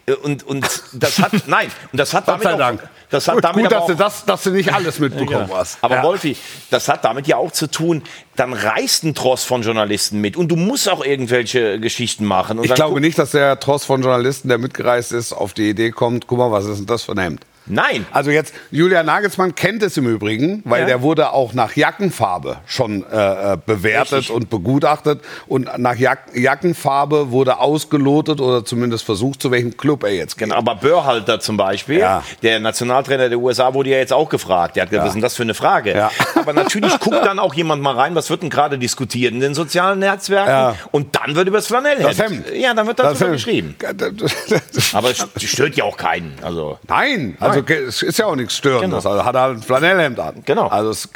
Äh, 0.07 0.13
Und, 0.15 0.43
und 0.43 0.67
das 0.95 1.19
hat, 1.19 1.33
nein, 1.47 1.69
und 1.93 1.99
das 1.99 2.15
hat 2.15 2.25
Gott 2.27 2.35
damit 2.37 2.45
sei 2.45 2.55
auch, 2.55 2.59
Dank. 2.59 2.89
Das 3.11 3.29
hat 3.29 3.35
gut, 3.37 3.45
damit 3.45 3.65
gut 3.65 3.73
dass, 3.73 3.87
du 3.87 3.93
auch, 3.93 3.99
das, 3.99 4.25
dass 4.25 4.43
du 4.43 4.51
nicht 4.51 4.73
alles 4.73 4.99
mitbekommen 4.99 5.51
hast. 5.53 5.79
aber 5.83 6.03
Wolfi, 6.03 6.37
das 6.71 6.89
hat 6.89 7.05
damit 7.05 7.27
ja 7.27 7.37
auch 7.37 7.53
zu 7.53 7.67
tun, 7.69 8.03
dann 8.35 8.53
reißt 8.53 9.05
ein 9.05 9.15
Tross 9.15 9.45
von 9.45 9.63
Journalisten 9.63 10.21
mit 10.21 10.37
und 10.37 10.49
du 10.49 10.57
musst 10.57 10.89
auch 10.89 11.05
irgendwelche 11.05 11.79
Geschichten 11.81 12.25
machen. 12.25 12.59
Und 12.59 12.65
Ich 12.65 12.75
glaube 12.75 13.01
nicht, 13.01 13.19
dass 13.19 13.31
der 13.31 13.59
Tross 13.61 13.85
von 13.85 14.03
Journalisten, 14.03 14.49
der 14.49 14.59
mitgereist 14.59 15.13
ist, 15.13 15.33
auf 15.33 15.53
die 15.53 15.71
Idee 15.71 15.91
kommt, 15.91 16.27
guck 16.27 16.39
mal, 16.39 16.51
was 16.51 16.67
ist 16.67 16.79
denn 16.79 16.87
das 16.87 17.05
für 17.05 17.13
ein 17.13 17.19
Hemd? 17.19 17.41
Nein. 17.67 18.07
Also 18.13 18.31
jetzt, 18.31 18.55
Julian 18.71 19.07
Nagelsmann 19.07 19.55
kennt 19.55 19.83
es 19.83 19.97
im 19.97 20.07
Übrigen, 20.07 20.63
weil 20.65 20.83
Ja. 20.83 20.87
der 20.87 21.03
wurde 21.03 21.33
auch 21.33 21.53
nach 21.53 21.75
Jackenfarbe 21.77 22.59
schon 22.67 23.05
äh, 23.11 23.55
äh, 23.55 23.59
bewertet 23.65 24.13
Richtig. 24.19 24.31
und 24.35 24.51
begutachtet. 24.51 25.21
Und 25.47 25.69
nach 25.79 25.97
Jack 25.97 26.29
Jackenfarbe 26.35 27.31
wurde 27.31 27.59
ausgelotet 27.59 28.41
oder 28.41 28.65
zumindest 28.65 29.05
versucht, 29.05 29.43
zu 29.43 29.51
welchem 29.51 29.77
Club 29.77 30.05
er 30.05 30.11
jetzt 30.15 30.37
geht. 30.39 30.49
Genau, 30.49 30.57
aber 30.59 30.77
Börhalter 30.77 31.41
zum 31.41 31.57
Beispiel, 31.57 31.99
Ja. 31.99 32.23
der 32.43 32.61
Nationaltrainer 32.61 33.29
der 33.29 33.39
USA, 33.39 33.75
wurde 33.75 33.91
ja 33.91 33.97
jetzt 33.99 34.13
auch 34.13 34.29
gefragt. 34.29 34.77
Der 34.77 34.83
hat 34.85 34.91
gesagt, 34.91 35.09
was 35.09 35.15
ist 35.17 35.23
das 35.23 35.35
für 35.37 35.43
eine 35.43 35.55
Frage? 35.55 35.95
Ja. 35.95 36.11
Aber 36.37 36.53
natürlich 36.53 36.99
guckt 37.01 37.25
dann 37.25 37.39
auch 37.39 37.55
jemand 37.55 37.83
mal 37.83 37.95
rein, 37.95 38.15
was 38.15 38.31
wird 38.31 38.43
denn 38.43 38.51
gerade 38.51 38.79
diskutiert 38.79 39.33
in 39.33 39.41
den 39.41 39.55
sozialen 39.55 39.99
Netzwerken? 39.99 40.49
Ja. 40.51 40.75
Und 40.93 41.17
dann 41.17 41.35
wird 41.35 41.49
über 41.49 41.59
das 41.59 41.67
Flanellhemd. 41.67 42.09
Das 42.09 42.19
Hemd. 42.21 42.45
Ja, 42.55 42.75
dann 42.75 42.87
wird 42.87 42.99
Das 42.99 43.19
darüber 43.19 43.33
geschrieben. 43.33 43.75
Aber 44.93 45.11
es 45.11 45.27
stört 45.43 45.75
ja 45.77 45.85
auch 45.85 45.97
keinen. 45.97 46.35
Also, 46.43 46.79
Nein, 46.89 47.37
also 47.41 47.56
ge- 47.63 47.85
es 47.85 48.03
ist 48.03 48.19
ja 48.19 48.27
auch 48.27 48.37
nichts 48.37 48.57
Störendes. 48.57 49.03
Genau. 49.05 49.15
Also 49.15 49.25
hat 49.25 49.35
er 49.35 49.41
halt 49.43 49.57
ein 49.59 49.63
Flanellhemd 49.63 50.19
an. 50.21 50.43
Genau. 50.45 50.69
Also 50.69 50.91
es, 50.91 51.09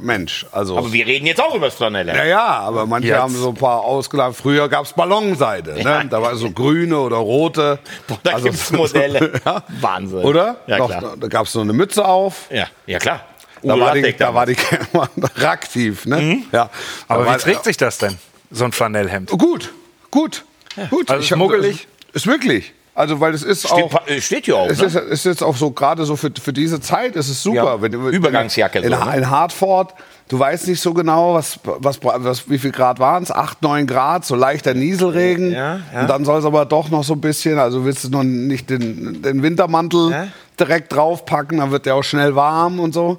Mensch, 0.00 0.46
also. 0.52 0.76
aber 0.78 0.92
wir 0.92 1.06
reden 1.06 1.26
jetzt 1.26 1.40
auch 1.40 1.54
über 1.54 1.66
das 1.66 1.74
Flanellhemd. 1.74 2.16
Ja, 2.18 2.24
ja, 2.24 2.44
aber 2.60 2.86
manche 2.86 3.08
Jetzt. 3.08 3.18
haben 3.18 3.34
so 3.34 3.48
ein 3.50 3.54
paar 3.54 3.80
ausgeladen. 3.80 4.34
Früher 4.34 4.68
gab 4.68 4.84
es 4.84 4.92
Ballonseide. 4.92 5.82
Ne? 5.82 6.06
Da 6.10 6.20
war 6.22 6.34
so 6.36 6.50
grüne 6.50 6.98
oder 6.98 7.16
rote. 7.16 7.78
Boah, 8.08 8.18
da 8.22 8.38
gibt's 8.40 8.70
Modelle. 8.72 9.40
ja. 9.44 9.62
Wahnsinn. 9.80 10.18
Oder? 10.18 10.56
Ja, 10.66 10.78
Noch, 10.78 10.88
klar. 10.88 11.14
da 11.18 11.26
gab 11.28 11.46
es 11.46 11.52
so 11.52 11.60
eine 11.60 11.72
Mütze 11.72 12.04
auf. 12.04 12.46
Ja, 12.50 12.66
ja 12.86 12.98
klar. 12.98 13.20
Da 13.64 13.78
war, 13.78 13.94
die, 13.94 14.12
da 14.16 14.34
war 14.34 14.44
die 14.46 14.56
damals. 14.92 15.10
aktiv. 15.44 16.04
Ne? 16.06 16.42
Ja. 16.50 16.68
Aber 17.06 17.20
Da 17.24 17.26
wie 17.26 17.32
war- 17.32 17.38
trägt 17.38 17.64
sich 17.64 17.76
das 17.76 17.98
denn, 17.98 18.18
so 18.50 18.64
ein 18.64 18.72
Flanellhemd? 18.72 19.30
Gut, 19.30 19.72
gut, 20.10 20.44
gut. 20.90 21.08
Also 21.08 21.20
Ich 21.20 21.26
ist 21.26 21.30
hab- 21.32 21.38
muggelig? 21.38 21.86
Ist 22.12 22.26
wirklich. 22.26 22.72
Also, 22.94 23.20
weil 23.20 23.32
es 23.32 23.42
ist 23.42 23.66
Steht, 23.66 23.84
auch. 23.84 24.00
steht 24.18 24.44
hier 24.44 24.56
auch. 24.58 24.66
Es 24.68 24.78
Ne? 24.78 24.84
ist, 24.86 24.94
ist 24.96 25.24
jetzt 25.24 25.42
auch 25.42 25.56
so, 25.56 25.70
gerade 25.70 26.04
so 26.04 26.14
für, 26.14 26.30
für 26.38 26.52
diese 26.52 26.78
Zeit 26.80 27.16
ist 27.16 27.30
es 27.30 27.42
super. 27.42 27.56
Ja, 27.76 27.80
Wenn, 27.82 27.92
Übergangsjacke 27.94 28.80
In, 28.80 28.92
so, 28.92 29.02
ne? 29.04 29.16
in 29.16 29.30
Hartford, 29.30 29.94
du 30.28 30.38
weißt 30.38 30.68
nicht 30.68 30.80
so 30.80 30.92
genau, 30.92 31.32
was, 31.32 31.58
was, 31.64 31.98
was, 32.02 32.50
wie 32.50 32.58
viel 32.58 32.70
Grad 32.70 32.98
waren 32.98 33.22
es? 33.22 33.30
8, 33.30 33.62
9 33.62 33.86
Grad, 33.86 34.26
so 34.26 34.34
leichter 34.34 34.74
Nieselregen. 34.74 35.52
Ja, 35.52 35.80
ja. 35.94 36.00
Und 36.02 36.10
dann 36.10 36.26
soll 36.26 36.38
es 36.40 36.44
aber 36.44 36.66
doch 36.66 36.90
noch 36.90 37.02
so 37.02 37.14
ein 37.14 37.22
bisschen, 37.22 37.58
also 37.58 37.86
willst 37.86 38.04
du 38.04 38.10
noch 38.10 38.24
nicht 38.24 38.68
den, 38.68 39.22
den 39.22 39.42
Wintermantel 39.42 40.10
Ja. 40.10 40.26
direkt 40.60 40.92
draufpacken, 40.94 41.58
dann 41.58 41.70
wird 41.70 41.86
der 41.86 41.94
auch 41.94 42.04
schnell 42.04 42.34
warm 42.36 42.78
und 42.78 42.92
so. 42.92 43.16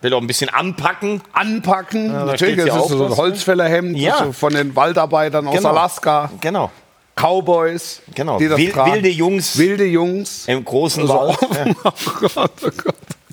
Will 0.00 0.14
auch 0.14 0.20
ein 0.22 0.26
bisschen 0.26 0.48
anpacken. 0.48 1.20
Anpacken, 1.34 2.12
da 2.12 2.24
natürlich, 2.24 2.56
das 2.56 2.66
ja 2.66 2.78
ist 2.80 2.88
so 2.88 3.04
ein 3.04 3.10
ne? 3.10 3.16
Holzfällerhemd 3.16 3.96
Ja. 3.98 4.16
so 4.24 4.32
von 4.32 4.54
den 4.54 4.74
Waldarbeitern 4.74 5.46
aus 5.46 5.54
Genau. 5.56 5.68
Alaska. 5.68 6.30
Genau. 6.40 6.70
Cowboys. 7.14 8.00
Genau. 8.14 8.38
Die 8.38 8.48
das 8.48 8.58
Wil- 8.58 8.72
tragen. 8.72 8.92
wilde 8.94 9.08
Jungs. 9.10 9.58
Wilde 9.58 9.84
Jungs. 9.84 10.46
Im 10.48 10.64
großen 10.64 11.06
So, 11.06 11.12
Wald. 11.14 11.38
oh 11.84 11.92
Gott, 12.20 12.32
oh 12.34 12.38
Gott, 12.38 12.50
oh 12.64 12.70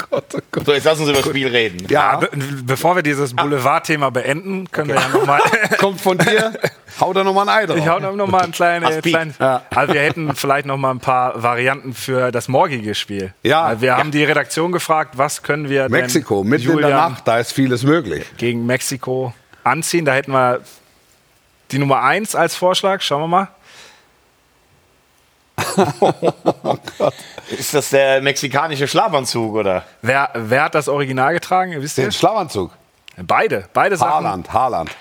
Gott, 0.10 0.26
oh 0.36 0.40
Gott. 0.52 0.66
So, 0.66 0.74
jetzt 0.74 0.84
lassen 0.84 1.06
Sie 1.06 1.12
über 1.12 1.22
das 1.22 1.30
Spiel 1.30 1.48
reden. 1.48 1.86
Ja, 1.90 2.18
Be 2.18 2.30
bevor 2.64 2.96
wir 2.96 3.04
dieses 3.04 3.34
Boulevard-Thema 3.36 4.12
beenden, 4.12 4.70
können 4.72 4.90
wir 4.90 4.96
ja 4.96 5.08
nochmal. 5.10 5.42
kommt 5.78 6.02
von 6.02 6.18
dir. 6.18 6.54
Hau 7.00 7.14
da 7.14 7.24
nochmal 7.24 7.48
ein 7.48 7.56
Ei 7.64 7.66
drauf. 7.66 7.78
Ich 7.78 7.88
hau 7.88 8.00
noch 8.00 8.28
mal 8.28 8.42
ein 8.42 8.52
kleine, 8.52 8.86
Hast 8.86 9.02
Piep. 9.02 9.14
klein, 9.14 9.34
Ja. 9.40 9.62
Also 9.74 9.94
wir 9.94 10.02
hätten 10.02 10.36
vielleicht 10.36 10.66
noch 10.66 10.78
mal 10.78 10.92
ein 10.92 11.00
paar 11.00 11.42
Varianten 11.42 11.94
für 11.94 12.32
das 12.32 12.48
morgige 12.50 12.94
Spiel. 12.96 13.34
Ja. 13.44 13.68
Weil 13.70 13.82
Wir 13.82 13.96
haben 13.98 14.12
die 14.12 14.24
Redaktion 14.26 14.72
gefragt, 14.74 15.18
was 15.18 15.42
können 15.42 15.70
wir 15.70 15.84
denn 15.84 15.92
Mexiko, 15.92 16.44
mitten 16.44 16.64
in 16.64 16.68
der 16.68 16.76
Julian 16.90 17.12
Nacht, 17.12 17.28
da 17.28 17.40
ist 17.40 17.54
vieles 17.54 17.84
möglich. 17.84 18.26
gegen 18.38 18.66
Mexiko 18.66 19.34
anziehen. 19.64 20.04
Da 20.04 20.14
hätten 20.14 20.32
wir 20.34 20.60
die 21.72 21.78
Nummer 21.80 22.02
1 22.02 22.36
als 22.36 22.56
Vorschlag. 22.56 23.02
Schauen 23.02 23.22
wir 23.22 23.28
mal. 23.28 23.48
Ist 27.58 27.74
das 27.74 27.90
der 27.90 28.22
mexikanische 28.22 28.88
Schlafanzug 28.88 29.56
oder? 29.56 29.84
Wer, 30.02 30.30
wer 30.34 30.64
hat 30.64 30.76
das 30.76 30.88
Original 30.88 31.34
getragen? 31.34 31.72
Ihr 31.74 31.82
Wisst 31.82 31.98
ihr? 31.98 32.06
Den 32.06 32.12
Schlafanzug. 32.12 32.72
Beide. 33.22 33.66
Beide 33.74 33.98
Sachen 33.98 34.14
Haaland, 34.26 34.54
Haaland. 34.54 34.92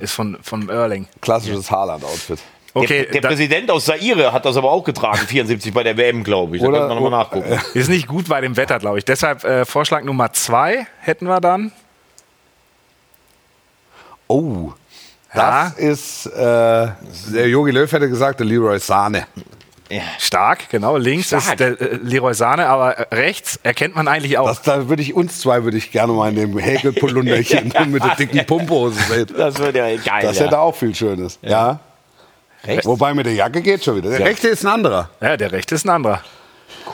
ist 0.00 0.12
von, 0.12 0.38
von 0.42 0.68
Erling. 0.68 1.06
Klassisches 1.20 1.70
Haaland-Outfit. 1.70 2.38
Okay, 2.76 3.04
der 3.12 3.20
der 3.20 3.28
Präsident 3.28 3.70
aus 3.70 3.84
Zaire 3.84 4.32
hat 4.32 4.44
das 4.44 4.56
aber 4.56 4.72
auch 4.72 4.82
getragen, 4.82 5.18
74 5.18 5.72
bei 5.72 5.84
der 5.84 5.96
WM, 5.96 6.24
glaube 6.24 6.56
ich. 6.56 6.62
Da 6.62 6.68
Oder- 6.68 6.78
könnte 6.80 6.94
man 6.94 7.04
nochmal 7.04 7.20
nachgucken. 7.22 7.60
ist 7.74 7.88
nicht 7.88 8.08
gut 8.08 8.28
bei 8.28 8.40
dem 8.40 8.56
Wetter, 8.56 8.80
glaube 8.80 8.98
ich. 8.98 9.04
Deshalb 9.04 9.44
äh, 9.44 9.64
Vorschlag 9.64 10.02
Nummer 10.02 10.32
2 10.32 10.84
hätten 11.00 11.26
wir 11.28 11.40
dann. 11.40 11.70
Oh, 14.26 14.72
Ja. 15.34 15.66
das 15.70 15.74
ist, 15.78 16.26
äh, 16.26 16.88
der 17.32 17.48
Jogi 17.48 17.70
Löw 17.70 17.90
hätte 17.92 18.08
gesagt, 18.08 18.40
der 18.40 18.46
Leroy 18.46 18.78
Sahne. 18.80 19.26
Stark, 20.18 20.68
genau. 20.70 20.96
Links 20.96 21.28
Stark. 21.28 21.42
ist 21.42 21.60
der 21.60 21.80
äh, 21.80 21.98
Leroy 22.02 22.34
Sahne, 22.34 22.66
aber 22.66 23.06
rechts 23.12 23.58
erkennt 23.62 23.94
man 23.94 24.08
eigentlich 24.08 24.38
auch. 24.38 24.46
Das, 24.46 24.62
da 24.62 24.88
würde 24.88 25.02
ich 25.02 25.14
uns 25.14 25.40
zwei 25.40 25.64
würde 25.64 25.76
ich 25.76 25.92
gerne 25.92 26.12
mal 26.12 26.30
in 26.30 26.36
dem 26.36 26.58
Häkelpolunderchen 26.58 27.72
mit 27.90 28.02
der 28.02 28.14
dicken 28.16 28.44
Pumpehose 28.46 28.98
sehen. 29.02 29.26
Das 29.36 29.58
wird 29.58 29.76
ja 29.76 29.86
geil. 29.96 30.22
Das 30.22 30.38
ja. 30.38 30.46
hätte 30.46 30.58
auch 30.58 30.74
viel 30.74 30.94
Schönes. 30.94 31.38
Ja. 31.42 31.80
Rechts? 32.64 32.86
Wobei 32.86 33.12
mit 33.14 33.26
der 33.26 33.34
Jacke 33.34 33.60
geht 33.60 33.84
schon 33.84 33.96
wieder. 33.96 34.10
Der 34.10 34.20
Ja. 34.20 34.26
rechte 34.26 34.48
ist 34.48 34.64
ein 34.64 34.72
anderer. 34.72 35.10
ja, 35.20 35.36
der 35.36 35.52
rechte 35.52 35.74
ist 35.74 35.84
ein 35.84 35.90
anderer. 35.90 36.22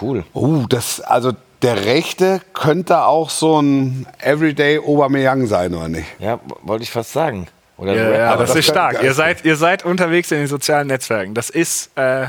Cool. 0.00 0.24
Oh, 0.32 0.64
das, 0.68 1.00
also 1.00 1.32
der 1.62 1.84
rechte 1.84 2.40
könnte 2.54 3.04
auch 3.04 3.30
so 3.30 3.60
ein 3.60 4.06
Everyday 4.20 4.78
Aubameyang 4.78 5.46
sein, 5.46 5.74
oder 5.74 5.88
nicht? 5.88 6.08
Ja, 6.18 6.40
wollte 6.62 6.82
ich 6.82 6.90
fast 6.90 7.12
sagen. 7.12 7.46
Oder 7.76 7.94
Ja, 7.94 8.10
ja, 8.10 8.30
aber 8.32 8.42
das, 8.42 8.50
das 8.50 8.58
ist 8.60 8.66
stark. 8.66 9.02
Ihr 9.02 9.14
seid, 9.14 9.44
ihr 9.44 9.56
seid 9.56 9.84
unterwegs 9.84 10.30
in 10.32 10.38
den 10.38 10.46
sozialen 10.48 10.88
Netzwerken. 10.88 11.34
Das 11.34 11.50
ist 11.50 11.90
äh, 11.96 12.26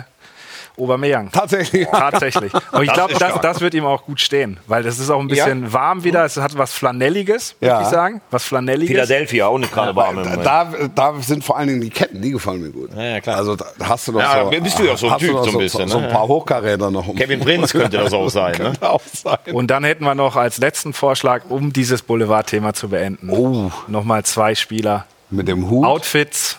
Aubameyang. 0.78 1.32
Tatsächlich. 1.32 1.88
Tatsächlich. 1.92 2.54
Und 2.72 2.84
ich 2.84 2.94
glaube, 2.94 3.14
das, 3.14 3.40
das 3.42 3.62
wird 3.62 3.74
ihm 3.74 3.86
auch 3.86 4.06
gut 4.06 4.20
stehen, 4.20 4.60
weil 4.68 4.84
das 4.84 5.00
ist 5.00 5.10
auch 5.10 5.20
ein 5.20 5.28
bisschen 5.28 5.72
warm 5.74 6.04
wieder. 6.04 6.26
Es 6.26 6.38
hat 6.38 6.58
was 6.58 6.74
Flanelliges, 6.74 7.56
würde 7.60 7.74
Ja. 7.74 7.82
ich 7.82 7.88
sagen. 7.88 8.22
Was 8.32 8.44
Flanelliges. 8.46 8.90
Philadelphia 8.92 9.48
auch 9.48 9.58
nicht 9.58 9.74
gerade 9.74 9.96
warm. 9.96 10.24
Da, 10.44 10.72
da 10.96 11.14
sind 11.22 11.44
vor 11.44 11.58
allen 11.58 11.68
Dingen 11.68 11.82
die 11.82 11.90
Ketten, 11.90 12.22
die 12.22 12.32
gefallen 12.32 12.62
mir 12.62 12.72
gut. 12.72 12.90
Ja, 12.96 13.04
ja, 13.04 13.22
klar. 13.22 13.38
Also 13.38 13.56
da 13.56 13.66
hast 13.84 14.08
du 14.08 14.14
noch 14.14 14.20
Ja, 14.22 14.44
so, 14.44 14.50
bist 14.62 14.80
du 14.80 14.84
ja 14.84 14.98
so 14.98 15.10
ein 15.10 15.18
Typ 15.20 15.32
so 15.32 15.52
ein 15.52 15.58
bisschen, 15.58 15.88
so, 15.88 16.00
ne? 16.00 16.08
ein 16.08 16.14
paar 16.14 16.28
Hochkaräter 16.28 16.90
noch. 16.92 17.08
Um. 17.08 17.16
Kevin 17.16 17.40
Prinz 17.40 17.72
könnte 17.72 17.98
das 17.98 18.14
auch 18.14 18.30
sein, 18.30 18.52
ne? 18.54 18.58
Könnte 18.66 18.90
auch 18.90 19.02
sein. 19.14 19.38
Und 19.54 19.68
dann 19.68 19.84
hätten 19.84 20.04
wir 20.04 20.16
noch 20.16 20.36
als 20.36 20.58
letzten 20.58 20.94
Vorschlag, 20.94 21.44
um 21.50 21.74
dieses 21.74 22.02
Boulevardthema 22.02 22.74
zu 22.74 22.90
beenden, 22.90 23.30
Oh. 23.30 23.72
nochmal 23.88 24.24
zwei 24.24 24.56
Spieler. 24.56 25.06
Mit 25.30 25.48
dem 25.48 25.70
Hut. 25.70 25.86
Outfits, 25.86 26.58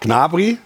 Gnabry. 0.00 0.58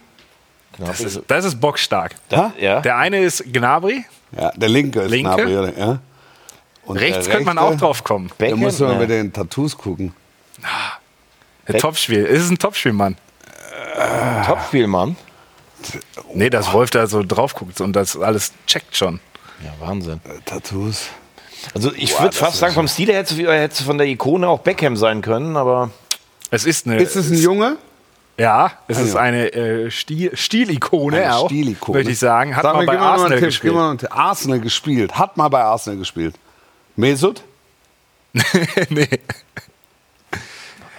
Das 0.77 0.99
ist, 1.01 1.21
das 1.27 1.45
ist 1.45 1.59
bockstark. 1.59 2.15
Das, 2.29 2.51
ja. 2.59 2.79
Der 2.81 2.97
eine 2.97 3.19
ist 3.21 3.43
Gnabry, 3.51 4.05
Ja, 4.37 4.51
der 4.55 4.69
linke 4.69 5.01
ist 5.01 5.11
Linke? 5.11 5.45
Gnabry. 5.45 5.73
Ja. 5.79 5.99
Und 6.85 6.97
rechts 6.97 7.29
könnte 7.29 7.45
man 7.45 7.57
auch 7.57 7.75
drauf 7.77 8.03
kommen. 8.03 8.27
Da 8.29 8.35
Beckham? 8.37 8.59
musst 8.59 8.79
du 8.79 8.85
mal 8.85 8.93
Ja. 8.93 8.99
mit 8.99 9.09
den 9.09 9.31
Tattoos 9.31 9.77
gucken. 9.77 10.13
Ein 11.67 11.77
Topspiel. 11.77 12.25
Es 12.25 12.41
ist 12.43 12.49
ein 12.49 12.57
Topspielmann. 12.57 13.17
Topspielmann. 14.45 15.15
Nee, 16.33 16.49
dass 16.49 16.71
Wolf 16.73 16.89
da 16.91 17.07
so 17.07 17.23
drauf 17.23 17.55
guckt 17.55 17.81
und 17.81 17.93
das 17.93 18.17
alles 18.17 18.53
checkt 18.67 18.95
schon. 18.95 19.19
Ja, 19.63 19.73
Wahnsinn. 19.85 20.21
Äh, 20.25 20.39
Tattoos. 20.45 21.07
Also 21.75 21.91
ich 21.95 22.19
würde 22.19 22.35
fast 22.35 22.57
sagen, 22.57 22.73
vom 22.73 22.87
Stil 22.87 23.07
her 23.09 23.17
hätte 23.19 23.33
es- 23.33 23.39
hätte 23.39 23.73
es 23.75 23.81
von 23.81 23.97
der 23.97 24.07
Ikone 24.07 24.47
auch 24.47 24.59
Beckham 24.59 24.95
sein 24.97 25.21
können, 25.21 25.55
aber 25.57 25.91
Es 26.49 26.65
ist 26.65 26.85
eine. 26.87 26.97
Ist 26.97 27.15
es 27.15 27.29
ein 27.29 27.37
Junge? 27.37 27.77
Ja, 28.41 28.71
es 28.87 28.97
ist 28.97 29.13
ja. 29.13 29.19
eine 29.19 29.53
äh, 29.53 29.91
Stil, 29.91 30.35
Stilikone 30.35 31.17
Eine 31.17 31.35
auch, 31.35 31.45
Stilikone. 31.45 31.99
möchte 31.99 32.11
ich 32.11 32.17
sagen. 32.17 32.55
Hat 32.55 32.63
Sag 32.63 32.73
mal 32.73 32.87
bei 32.87 32.97
Arsenal 32.97 33.37
Tipp, 33.37 33.47
gespielt. 33.49 34.11
Arsenal 34.11 34.59
gespielt. 34.59 35.15
Hat 35.15 35.37
mal 35.37 35.49
bei 35.49 35.61
Arsenal 35.61 35.99
gespielt. 35.99 36.33
Mesut? 36.95 37.43
nee. 38.89 39.07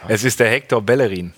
Es 0.07 0.23
ist 0.23 0.39
der 0.39 0.51
Hector 0.51 0.81
Bellerin. 0.81 1.33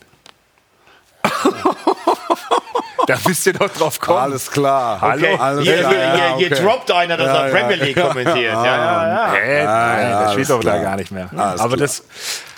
da 3.07 3.19
müsst 3.27 3.47
ihr 3.47 3.55
doch 3.55 3.71
drauf 3.71 3.99
kommen. 3.99 4.19
Alles 4.19 4.51
klar. 4.51 5.01
Hallo? 5.01 5.37
Alles 5.37 5.65
hier, 5.65 5.79
klar. 5.79 5.93
hier, 5.93 6.37
hier 6.37 6.53
okay. 6.53 6.63
droppt 6.63 6.91
einer, 6.91 7.17
dass 7.17 7.29
er 7.29 7.49
ja. 7.49 7.57
Premier 7.57 7.77
League 7.77 7.97
kommentiert. 7.99 8.37
Ja, 8.55 8.65
ja, 8.67 9.09
ja. 9.09 9.33
Hä? 9.33 9.65
Nein, 9.65 10.11
ja, 10.11 10.23
der 10.23 10.33
spielt 10.33 10.51
alles 10.51 10.65
doch 10.65 10.71
da 10.71 10.83
gar 10.83 10.97
nicht 10.97 11.13
mehr. 11.13 11.31
Alles 11.35 11.61
Aber 11.63 11.77
klar. 11.77 11.87
das, 11.87 12.03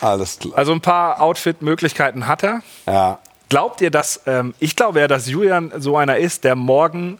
Alles 0.00 0.38
klar. 0.40 0.58
also 0.58 0.72
ein 0.72 0.80
paar 0.80 1.20
Outfit-Möglichkeiten 1.20 2.26
hat 2.26 2.42
er. 2.42 2.62
Ja. 2.86 3.20
Glaubt 3.48 3.80
ihr, 3.80 3.90
dass, 3.90 4.22
ähm, 4.26 4.54
ich 4.58 4.76
glaube 4.76 5.00
ja, 5.00 5.08
dass 5.08 5.28
Julian 5.28 5.72
so 5.78 5.96
einer 5.96 6.16
ist, 6.18 6.44
der 6.44 6.56
morgen 6.56 7.18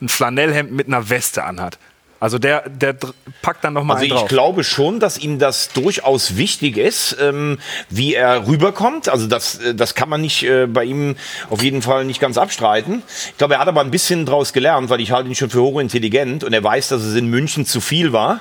ein 0.00 0.08
Flanellhemd 0.08 0.72
mit 0.72 0.88
einer 0.88 1.08
Weste 1.08 1.44
anhat. 1.44 1.78
Also 2.18 2.38
der, 2.38 2.68
der 2.68 2.96
packt 3.42 3.62
dann 3.62 3.74
nochmal 3.74 3.96
Also 3.96 4.06
ich 4.06 4.12
drauf. 4.12 4.28
glaube 4.28 4.64
schon, 4.64 5.00
dass 5.00 5.18
ihm 5.18 5.38
das 5.38 5.68
durchaus 5.72 6.36
wichtig 6.36 6.78
ist, 6.78 7.16
ähm, 7.20 7.58
wie 7.90 8.14
er 8.14 8.46
rüberkommt. 8.46 9.08
Also 9.10 9.26
das, 9.26 9.58
äh, 9.58 9.74
das 9.74 9.94
kann 9.94 10.08
man 10.08 10.22
nicht 10.22 10.42
äh, 10.42 10.66
bei 10.66 10.84
ihm 10.84 11.16
auf 11.50 11.62
jeden 11.62 11.82
Fall 11.82 12.06
nicht 12.06 12.20
ganz 12.20 12.38
abstreiten. 12.38 13.02
Ich 13.30 13.36
glaube, 13.36 13.54
er 13.54 13.60
hat 13.60 13.68
aber 13.68 13.82
ein 13.82 13.90
bisschen 13.90 14.24
draus 14.24 14.54
gelernt, 14.54 14.88
weil 14.88 15.00
ich 15.00 15.12
halte 15.12 15.28
ihn 15.28 15.34
schon 15.34 15.50
für 15.50 15.60
hochintelligent 15.60 16.42
und 16.42 16.54
er 16.54 16.64
weiß, 16.64 16.88
dass 16.88 17.02
es 17.02 17.14
in 17.16 17.26
München 17.28 17.66
zu 17.66 17.80
viel 17.82 18.12
war. 18.12 18.40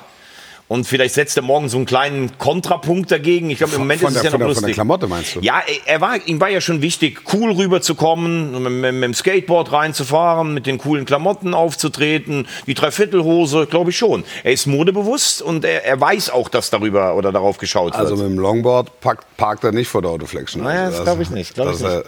Und 0.67 0.87
vielleicht 0.87 1.13
setzt 1.13 1.37
er 1.37 1.43
morgen 1.43 1.69
so 1.69 1.77
einen 1.77 1.85
kleinen 1.85 2.39
Kontrapunkt 2.39 3.11
dagegen. 3.11 3.51
Ich 3.51 3.59
glaube, 3.59 3.73
im 3.75 3.81
Moment 3.81 4.01
Von 4.01 4.09
ist 4.09 4.15
es 4.15 4.21
der- 4.23 4.31
ja 4.31 4.37
von 4.37 4.39
noch 4.39 4.47
der- 4.47 4.55
von 4.55 4.61
der 4.63 4.67
lustig. 4.69 4.73
Klamotte 4.75 5.07
meinst 5.07 5.35
du? 5.35 5.39
Ja, 5.41 5.61
er- 5.85 6.01
war, 6.01 6.17
ihm 6.25 6.41
war 6.41 6.49
ja 6.49 6.59
schon 6.59 6.81
wichtig, 6.81 7.21
cool 7.33 7.51
rüberzukommen, 7.51 8.51
mit, 8.63 8.71
mit, 8.71 8.93
mit 8.95 9.03
dem 9.03 9.13
Skateboard 9.13 9.71
reinzufahren, 9.71 10.55
mit 10.55 10.65
den 10.65 10.79
coolen 10.79 11.05
Klamotten 11.05 11.53
aufzutreten, 11.53 12.47
die 12.65 12.73
Dreiviertelhose, 12.73 13.67
glaube 13.67 13.91
ich 13.91 13.97
schon. 13.97 14.23
Er 14.43 14.53
ist 14.53 14.65
modebewusst 14.65 15.43
und 15.43 15.65
er, 15.65 15.85
er 15.85 16.01
weiß 16.01 16.31
auch, 16.31 16.49
dass 16.49 16.71
darüber 16.71 17.15
oder 17.15 17.31
darauf 17.31 17.59
geschaut 17.59 17.93
wird. 17.93 18.01
Also 18.01 18.15
mit 18.15 18.25
dem 18.25 18.39
Longboard 18.39 18.99
parkt, 19.01 19.37
parkt 19.37 19.63
er 19.65 19.71
nicht 19.71 19.87
vor 19.87 20.01
der 20.01 20.09
Autoflexion. 20.09 20.63
naja, 20.63 20.85
Also 20.85 20.97
das 20.97 21.03
glaube 21.05 21.21
ich 21.21 21.29
nicht. 21.29 21.53
Glaub 21.53 21.71
ich 21.75 21.79
nicht. 21.79 22.03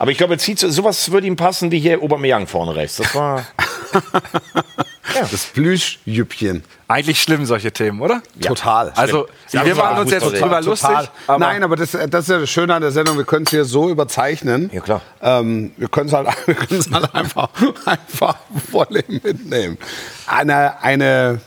Aber 0.00 0.10
ich 0.10 0.18
glaube, 0.18 0.36
sowas 0.38 1.12
würde 1.12 1.28
ihm 1.28 1.36
passen 1.36 1.70
wie 1.70 1.78
hier 1.78 2.02
Aubameyang 2.02 2.48
vorne 2.48 2.74
rechts. 2.74 2.96
Das 2.96 3.14
war 3.14 3.46
Das 5.30 5.46
Plüschjüppchen. 5.46 6.62
Eigentlich 6.88 7.22
schlimm, 7.22 7.46
solche 7.46 7.72
Themen, 7.72 8.00
oder? 8.00 8.22
Total. 8.40 8.90
Also, 8.96 9.26
Ja, 9.52 9.64
wir 9.64 9.74
machen 9.74 9.98
uns 10.00 10.10
jetzt 10.10 10.24
drüber 10.32 10.60
lustig. 10.60 10.90
Aber 11.26 11.38
Nein, 11.38 11.62
aber 11.62 11.76
das, 11.76 11.92
das 11.92 12.24
ist 12.24 12.28
ja 12.28 12.38
das 12.38 12.50
Schöne 12.50 12.74
an 12.74 12.82
der 12.82 12.90
Sendung, 12.90 13.16
wir 13.16 13.24
können 13.24 13.44
es 13.44 13.50
hier 13.50 13.64
so 13.64 13.88
überzeichnen. 13.90 14.70
Ja, 14.72 14.80
klar. 14.80 15.02
Ähm, 15.22 15.72
wir 15.76 15.88
können 15.88 16.08
es 16.08 16.12
halt, 16.14 16.28
halt 16.92 17.14
einfach, 17.14 17.48
einfach 17.84 18.36
voll 18.70 19.04
mitnehmen. 19.08 19.78
Eine, 20.26 20.82
eine 20.82 21.40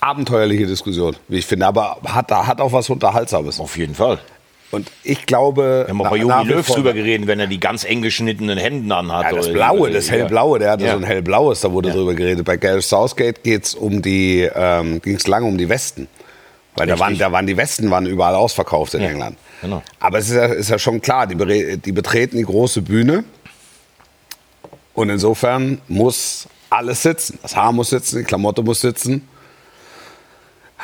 abenteuerliche 0.00 0.66
Diskussion, 0.66 1.16
wie 1.28 1.38
ich 1.38 1.46
finde, 1.46 1.66
aber 1.66 1.98
hat, 2.04 2.30
hat 2.30 2.60
auch 2.60 2.72
was 2.72 2.90
Unterhaltsames. 2.90 3.58
auf 3.60 3.76
jeden 3.76 3.94
Fall. 3.94 4.18
Und 4.70 4.90
ich 5.04 5.26
glaube, 5.26 5.84
Wir 5.86 5.90
haben 5.90 6.02
auch 6.02 6.10
bei 6.10 6.16
Jogi 6.16 6.48
Löw 6.48 6.66
drüber 6.66 6.92
geredet, 6.94 7.26
wenn 7.28 7.38
er 7.38 7.46
die 7.46 7.60
ganz 7.60 7.84
eng 7.84 8.02
geschnittenen 8.02 8.58
Hemden 8.58 8.90
anhat. 8.90 9.30
Ja, 9.30 9.32
das 9.36 9.52
Blaue, 9.52 9.90
das 9.90 10.08
ja. 10.08 10.14
hellblaue, 10.14 10.58
der 10.58 10.72
hatte 10.72 10.84
Ja. 10.84 10.92
so 10.92 10.96
ein 10.98 11.04
hellblaues, 11.04 11.60
da 11.60 11.70
wurde 11.70 11.90
drüber 11.92 12.14
geredet. 12.14 12.44
Bei 12.44 12.56
Gareth 12.56 12.82
Southgate 12.82 13.42
geht's 13.44 13.74
um 13.74 14.02
die, 14.02 14.48
ähm, 14.52 15.00
ging 15.00 15.14
es 15.16 15.26
lange 15.28 15.46
um 15.46 15.56
die 15.58 15.68
Westen. 15.68 16.08
Weil 16.76 16.88
da 16.88 16.98
waren, 16.98 17.16
da 17.16 17.30
waren 17.30 17.46
die 17.46 17.56
Westen 17.56 17.88
waren 17.92 18.04
überall 18.06 18.34
ausverkauft 18.34 18.94
in 18.94 19.02
Ja, 19.02 19.10
England. 19.10 19.38
genau. 19.62 19.80
Aber 20.00 20.18
es 20.18 20.28
ist 20.28 20.34
ja, 20.34 20.46
ist 20.46 20.70
ja 20.70 20.78
schon 20.80 21.00
klar, 21.00 21.28
die, 21.28 21.76
die 21.78 21.92
betreten 21.92 22.36
die 22.36 22.42
große 22.42 22.82
Bühne 22.82 23.22
und 24.94 25.08
insofern 25.08 25.80
muss 25.86 26.48
alles 26.70 27.02
sitzen. 27.02 27.38
Das 27.42 27.54
Haar 27.54 27.70
muss 27.70 27.90
sitzen, 27.90 28.18
die 28.18 28.24
Klamotte 28.24 28.62
muss 28.62 28.80
sitzen. 28.80 29.28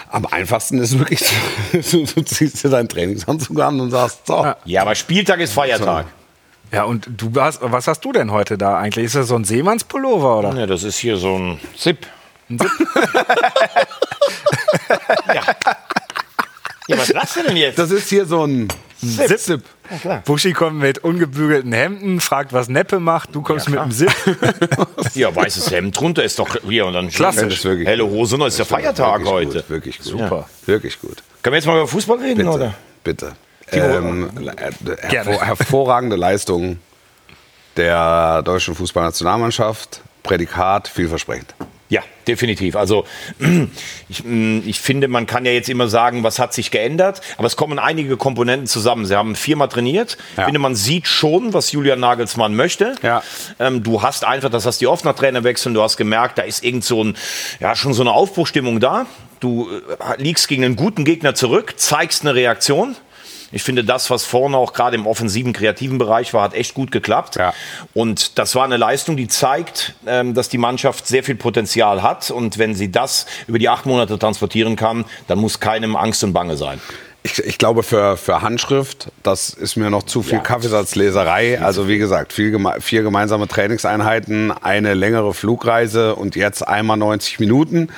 Am 0.08 0.26
einfachsten 0.26 0.78
ist 0.78 0.98
wirklich, 0.98 1.20
du, 1.72 2.04
du 2.04 2.22
ziehst 2.22 2.64
dir 2.64 2.70
deinen 2.70 2.88
Trainingsanzug 2.88 3.60
an 3.60 3.80
und 3.80 3.90
sagst, 3.90 4.26
so, 4.26 4.46
Ja, 4.64 4.82
aber 4.82 4.94
Spieltag 4.94 5.40
ist 5.40 5.52
Feiertag. 5.52 6.06
Ja, 6.72 6.84
und 6.84 7.08
du 7.16 7.32
hast, 7.40 7.60
was 7.62 7.88
hast 7.88 8.04
du 8.04 8.12
denn 8.12 8.30
heute 8.30 8.56
da 8.56 8.78
eigentlich? 8.78 9.06
Ist 9.06 9.16
das 9.16 9.28
so 9.28 9.36
ein 9.36 9.44
Seemannspullover 9.44 10.38
oder? 10.38 10.56
Ja, 10.56 10.66
das 10.66 10.84
ist 10.84 10.98
hier 10.98 11.16
so 11.16 11.36
ein 11.36 11.60
Zip. 11.76 12.06
ja. 12.48 12.66
ja, 16.88 16.98
was 16.98 17.12
lachst 17.12 17.36
du 17.36 17.42
denn 17.42 17.56
jetzt? 17.56 17.78
das 17.78 17.90
ist 17.90 18.08
hier 18.08 18.26
so 18.26 18.44
ein 18.44 18.68
Zip. 19.00 19.38
Zip. 19.38 19.62
Buschi 20.24 20.52
kommt 20.52 20.78
mit 20.78 20.98
ungebügelten 20.98 21.72
Hemden, 21.72 22.20
fragt, 22.20 22.52
was 22.52 22.68
Neppe 22.68 23.00
macht. 23.00 23.34
Du 23.34 23.42
kommst 23.42 23.68
mit 23.68 23.80
dem 23.80 23.90
Zip. 23.90 24.12
Ja, 25.14 25.34
weißes 25.34 25.70
Hemd 25.70 25.98
drunter 25.98 26.22
ist 26.22 26.38
doch 26.38 26.56
hier 26.62 26.86
und 26.86 26.92
dann 26.92 27.08
Klassisch. 27.08 27.42
Das 27.42 27.52
ist 27.54 27.64
wirklich 27.64 27.88
helle 27.88 28.06
Hose, 28.06 28.36
und 28.36 28.42
ist 28.42 28.58
der 28.58 28.66
Feiertag 28.66 29.20
wirklich 29.24 29.28
heute. 29.30 29.58
Gut, 29.60 29.70
wirklich 29.70 29.98
gut. 29.98 30.06
Super. 30.06 30.48
Wirklich 30.66 31.00
gut. 31.00 31.22
Können 31.42 31.54
wir 31.54 31.58
jetzt 31.58 31.66
mal 31.66 31.76
über 31.76 31.88
Fußball 31.88 32.18
reden, 32.18 32.38
Bitte. 32.38 32.50
oder? 32.50 32.74
Bitte. 33.02 33.32
Ähm, 33.72 34.30
äh, 34.36 34.96
hervor, 35.08 35.42
hervorragende 35.44 36.16
Leistung 36.16 36.78
der 37.76 38.42
deutschen 38.42 38.74
Fußballnationalmannschaft. 38.74 40.02
Prädikat 40.22 40.88
vielversprechend. 40.88 41.54
Ja, 41.90 42.02
definitiv. 42.28 42.76
Also 42.76 43.04
ich, 44.08 44.24
mh, 44.24 44.62
ich 44.64 44.80
finde, 44.80 45.08
man 45.08 45.26
kann 45.26 45.44
ja 45.44 45.50
jetzt 45.50 45.68
immer 45.68 45.88
sagen, 45.88 46.22
was 46.22 46.38
hat 46.38 46.54
sich 46.54 46.70
geändert, 46.70 47.20
aber 47.36 47.48
es 47.48 47.56
kommen 47.56 47.80
einige 47.80 48.16
Komponenten 48.16 48.68
zusammen. 48.68 49.06
Sie 49.06 49.16
haben 49.16 49.34
viermal 49.34 49.68
trainiert. 49.68 50.16
Ja. 50.36 50.42
Ich 50.42 50.44
finde, 50.44 50.60
man 50.60 50.76
sieht 50.76 51.08
schon, 51.08 51.52
was 51.52 51.72
Julian 51.72 51.98
Nagelsmann 51.98 52.54
möchte. 52.54 52.94
Ja. 53.02 53.24
Ähm, 53.58 53.82
du 53.82 54.02
hast 54.02 54.24
einfach, 54.24 54.50
das 54.50 54.66
hast 54.66 54.80
du 54.80 54.88
oft 54.88 55.04
nach 55.04 55.16
Trainerwechseln, 55.16 55.74
du 55.74 55.82
hast 55.82 55.96
gemerkt, 55.96 56.38
da 56.38 56.42
ist 56.42 56.62
irgend 56.62 56.84
so 56.84 57.02
ein, 57.02 57.16
ja, 57.58 57.74
schon 57.74 57.92
so 57.92 58.02
eine 58.02 58.12
Aufbruchstimmung 58.12 58.78
da. 58.78 59.06
Du 59.40 59.68
äh, 59.68 60.22
liegst 60.22 60.46
gegen 60.46 60.64
einen 60.64 60.76
guten 60.76 61.04
Gegner 61.04 61.34
zurück, 61.34 61.74
zeigst 61.76 62.22
eine 62.22 62.36
Reaktion. 62.36 62.94
Ich 63.52 63.62
finde, 63.62 63.84
das, 63.84 64.10
was 64.10 64.24
vorne 64.24 64.56
auch 64.56 64.72
gerade 64.72 64.96
im 64.96 65.06
offensiven, 65.06 65.52
kreativen 65.52 65.98
Bereich 65.98 66.32
war, 66.34 66.42
hat 66.42 66.54
echt 66.54 66.74
gut 66.74 66.92
geklappt. 66.92 67.36
Ja. 67.36 67.52
Und 67.94 68.38
das 68.38 68.54
war 68.54 68.64
eine 68.64 68.76
Leistung, 68.76 69.16
die 69.16 69.28
zeigt, 69.28 69.94
ähm, 70.06 70.34
dass 70.34 70.48
die 70.48 70.58
Mannschaft 70.58 71.06
sehr 71.06 71.24
viel 71.24 71.34
Potenzial 71.34 72.02
hat. 72.02 72.30
Und 72.30 72.58
wenn 72.58 72.74
sie 72.74 72.92
das 72.92 73.26
über 73.46 73.58
die 73.58 73.68
acht 73.68 73.86
Monate 73.86 74.18
transportieren 74.18 74.76
kann, 74.76 75.04
dann 75.26 75.38
muss 75.38 75.58
keinem 75.58 75.96
Angst 75.96 76.22
und 76.22 76.32
Bange 76.32 76.56
sein. 76.56 76.80
Ich, 77.22 77.38
ich 77.38 77.58
glaube, 77.58 77.82
für, 77.82 78.16
für 78.16 78.40
Handschrift, 78.40 79.12
das 79.22 79.50
ist 79.50 79.76
mir 79.76 79.90
noch 79.90 80.04
zu 80.04 80.22
viel 80.22 80.38
Ja. 80.38 80.38
Kaffeesatzleserei. 80.38 81.60
Also 81.60 81.86
wie 81.86 81.98
gesagt, 81.98 82.32
viel, 82.32 82.58
vier 82.80 83.02
gemeinsame 83.02 83.46
Trainingseinheiten, 83.46 84.52
eine 84.52 84.94
längere 84.94 85.34
Flugreise 85.34 86.14
und 86.14 86.34
jetzt 86.34 86.66
einmal 86.66 86.96
90 86.96 87.38
Minuten. 87.38 87.88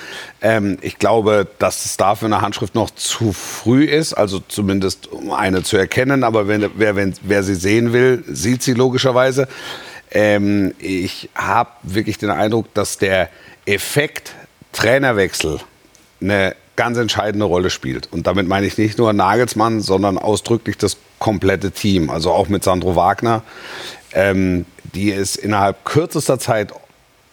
Ähm, 0.41 0.77
ich 0.81 0.99
glaube, 0.99 1.47
dass 1.61 1.85
es 1.85 1.97
dafür 1.97 2.27
eine 2.27 2.41
Handschrift 2.41 2.75
noch 2.75 2.91
zu 2.91 3.33
früh 3.33 3.85
ist, 3.85 4.13
also 4.13 4.41
zumindest 4.41 5.07
um 5.13 5.31
eine 5.31 5.63
zu 5.63 5.77
erkennen. 5.77 6.25
Aber 6.25 6.49
wenn, 6.49 6.69
wer, 6.75 6.97
wenn, 6.97 7.15
wer 7.23 7.45
sie 7.45 7.55
sehen 7.55 7.93
will, 7.93 8.25
sieht 8.27 8.65
sie 8.65 8.75
logischerweise. 8.75 9.47
Ähm, 10.11 10.75
ich 10.81 11.31
habe 11.37 11.71
wirklich 11.85 12.19
den 12.19 12.31
Eindruck, 12.31 12.75
dass 12.75 12.99
der 12.99 13.29
Effekt 13.67 14.35
Trainerwechsel 14.73 15.61
eine 16.21 16.57
ganz 16.77 16.99
entscheidende 16.99 17.45
Rolle 17.45 17.71
spielt. 17.71 18.13
Und 18.13 18.27
damit 18.27 18.49
meine 18.49 18.67
ich 18.67 18.79
nicht 18.79 18.99
nur 18.99 19.13
Nagelsmann, 19.13 19.81
sondern 19.81 20.19
ausdrücklich 20.19 20.79
das 20.79 20.97
komplette 21.19 21.71
Team. 21.71 22.11
Also 22.11 22.33
auch 22.33 22.49
mit 22.49 22.65
Sandro 22.65 22.97
Wagner, 22.97 23.43
ähm, 24.13 24.65
die 24.95 25.13
es 25.13 25.37
innerhalb 25.37 25.85
kürzester 25.85 26.39
Zeit 26.39 26.73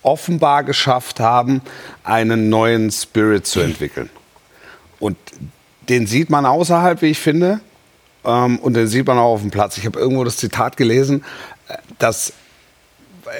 offenbar 0.01 0.63
geschafft 0.63 1.19
haben, 1.19 1.61
einen 2.03 2.49
neuen 2.49 2.91
Spirit 2.91 3.45
zu 3.45 3.59
entwickeln. 3.59 4.09
Und 4.99 5.17
den 5.87 6.07
sieht 6.07 6.29
man 6.29 6.45
außerhalb, 6.45 7.01
wie 7.01 7.07
ich 7.07 7.19
finde. 7.19 7.61
Ähm, 8.25 8.59
und 8.59 8.73
den 8.73 8.87
sieht 8.87 9.07
man 9.07 9.17
auch 9.17 9.33
auf 9.33 9.41
dem 9.41 9.51
Platz. 9.51 9.77
Ich 9.77 9.85
habe 9.85 9.99
irgendwo 9.99 10.23
das 10.23 10.37
Zitat 10.37 10.77
gelesen, 10.77 11.23
äh, 11.67 11.77
dass 11.97 12.33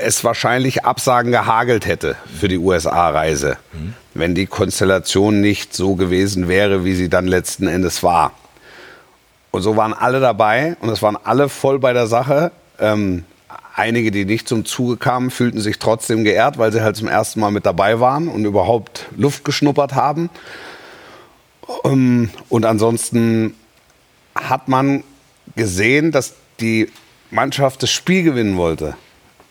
es 0.01 0.23
wahrscheinlich 0.23 0.85
Absagen 0.85 1.31
gehagelt 1.31 1.85
hätte 1.85 2.15
für 2.39 2.47
die 2.47 2.57
USA-Reise, 2.57 3.57
wenn 4.13 4.35
die 4.35 4.45
Konstellation 4.45 5.41
nicht 5.41 5.73
so 5.73 5.95
gewesen 5.95 6.47
wäre, 6.47 6.83
wie 6.85 6.95
sie 6.95 7.09
dann 7.09 7.27
letzten 7.27 7.67
Endes 7.67 8.03
war. 8.03 8.31
Und 9.51 9.61
so 9.61 9.75
waren 9.75 9.93
alle 9.93 10.19
dabei 10.19 10.77
und 10.81 10.89
es 10.89 11.01
waren 11.01 11.17
alle 11.23 11.49
voll 11.49 11.79
bei 11.79 11.93
der 11.93 12.07
Sache. 12.07 12.51
Ähm, 12.79 13.25
einige, 13.75 14.11
die 14.11 14.25
nicht 14.25 14.47
zum 14.47 14.65
Zuge 14.65 14.97
kamen, 14.97 15.31
fühlten 15.31 15.59
sich 15.59 15.79
trotzdem 15.79 16.23
geehrt, 16.23 16.57
weil 16.57 16.71
sie 16.71 16.81
halt 16.81 16.95
zum 16.95 17.07
ersten 17.07 17.39
Mal 17.39 17.51
mit 17.51 17.65
dabei 17.65 17.99
waren 17.99 18.27
und 18.27 18.45
überhaupt 18.45 19.07
Luft 19.15 19.43
geschnuppert 19.43 19.95
haben. 19.95 20.29
Ähm, 21.83 22.29
und 22.49 22.65
ansonsten 22.65 23.55
hat 24.35 24.67
man 24.67 25.03
gesehen, 25.55 26.11
dass 26.11 26.35
die 26.59 26.89
Mannschaft 27.31 27.83
das 27.83 27.91
Spiel 27.91 28.23
gewinnen 28.23 28.57
wollte. 28.57 28.95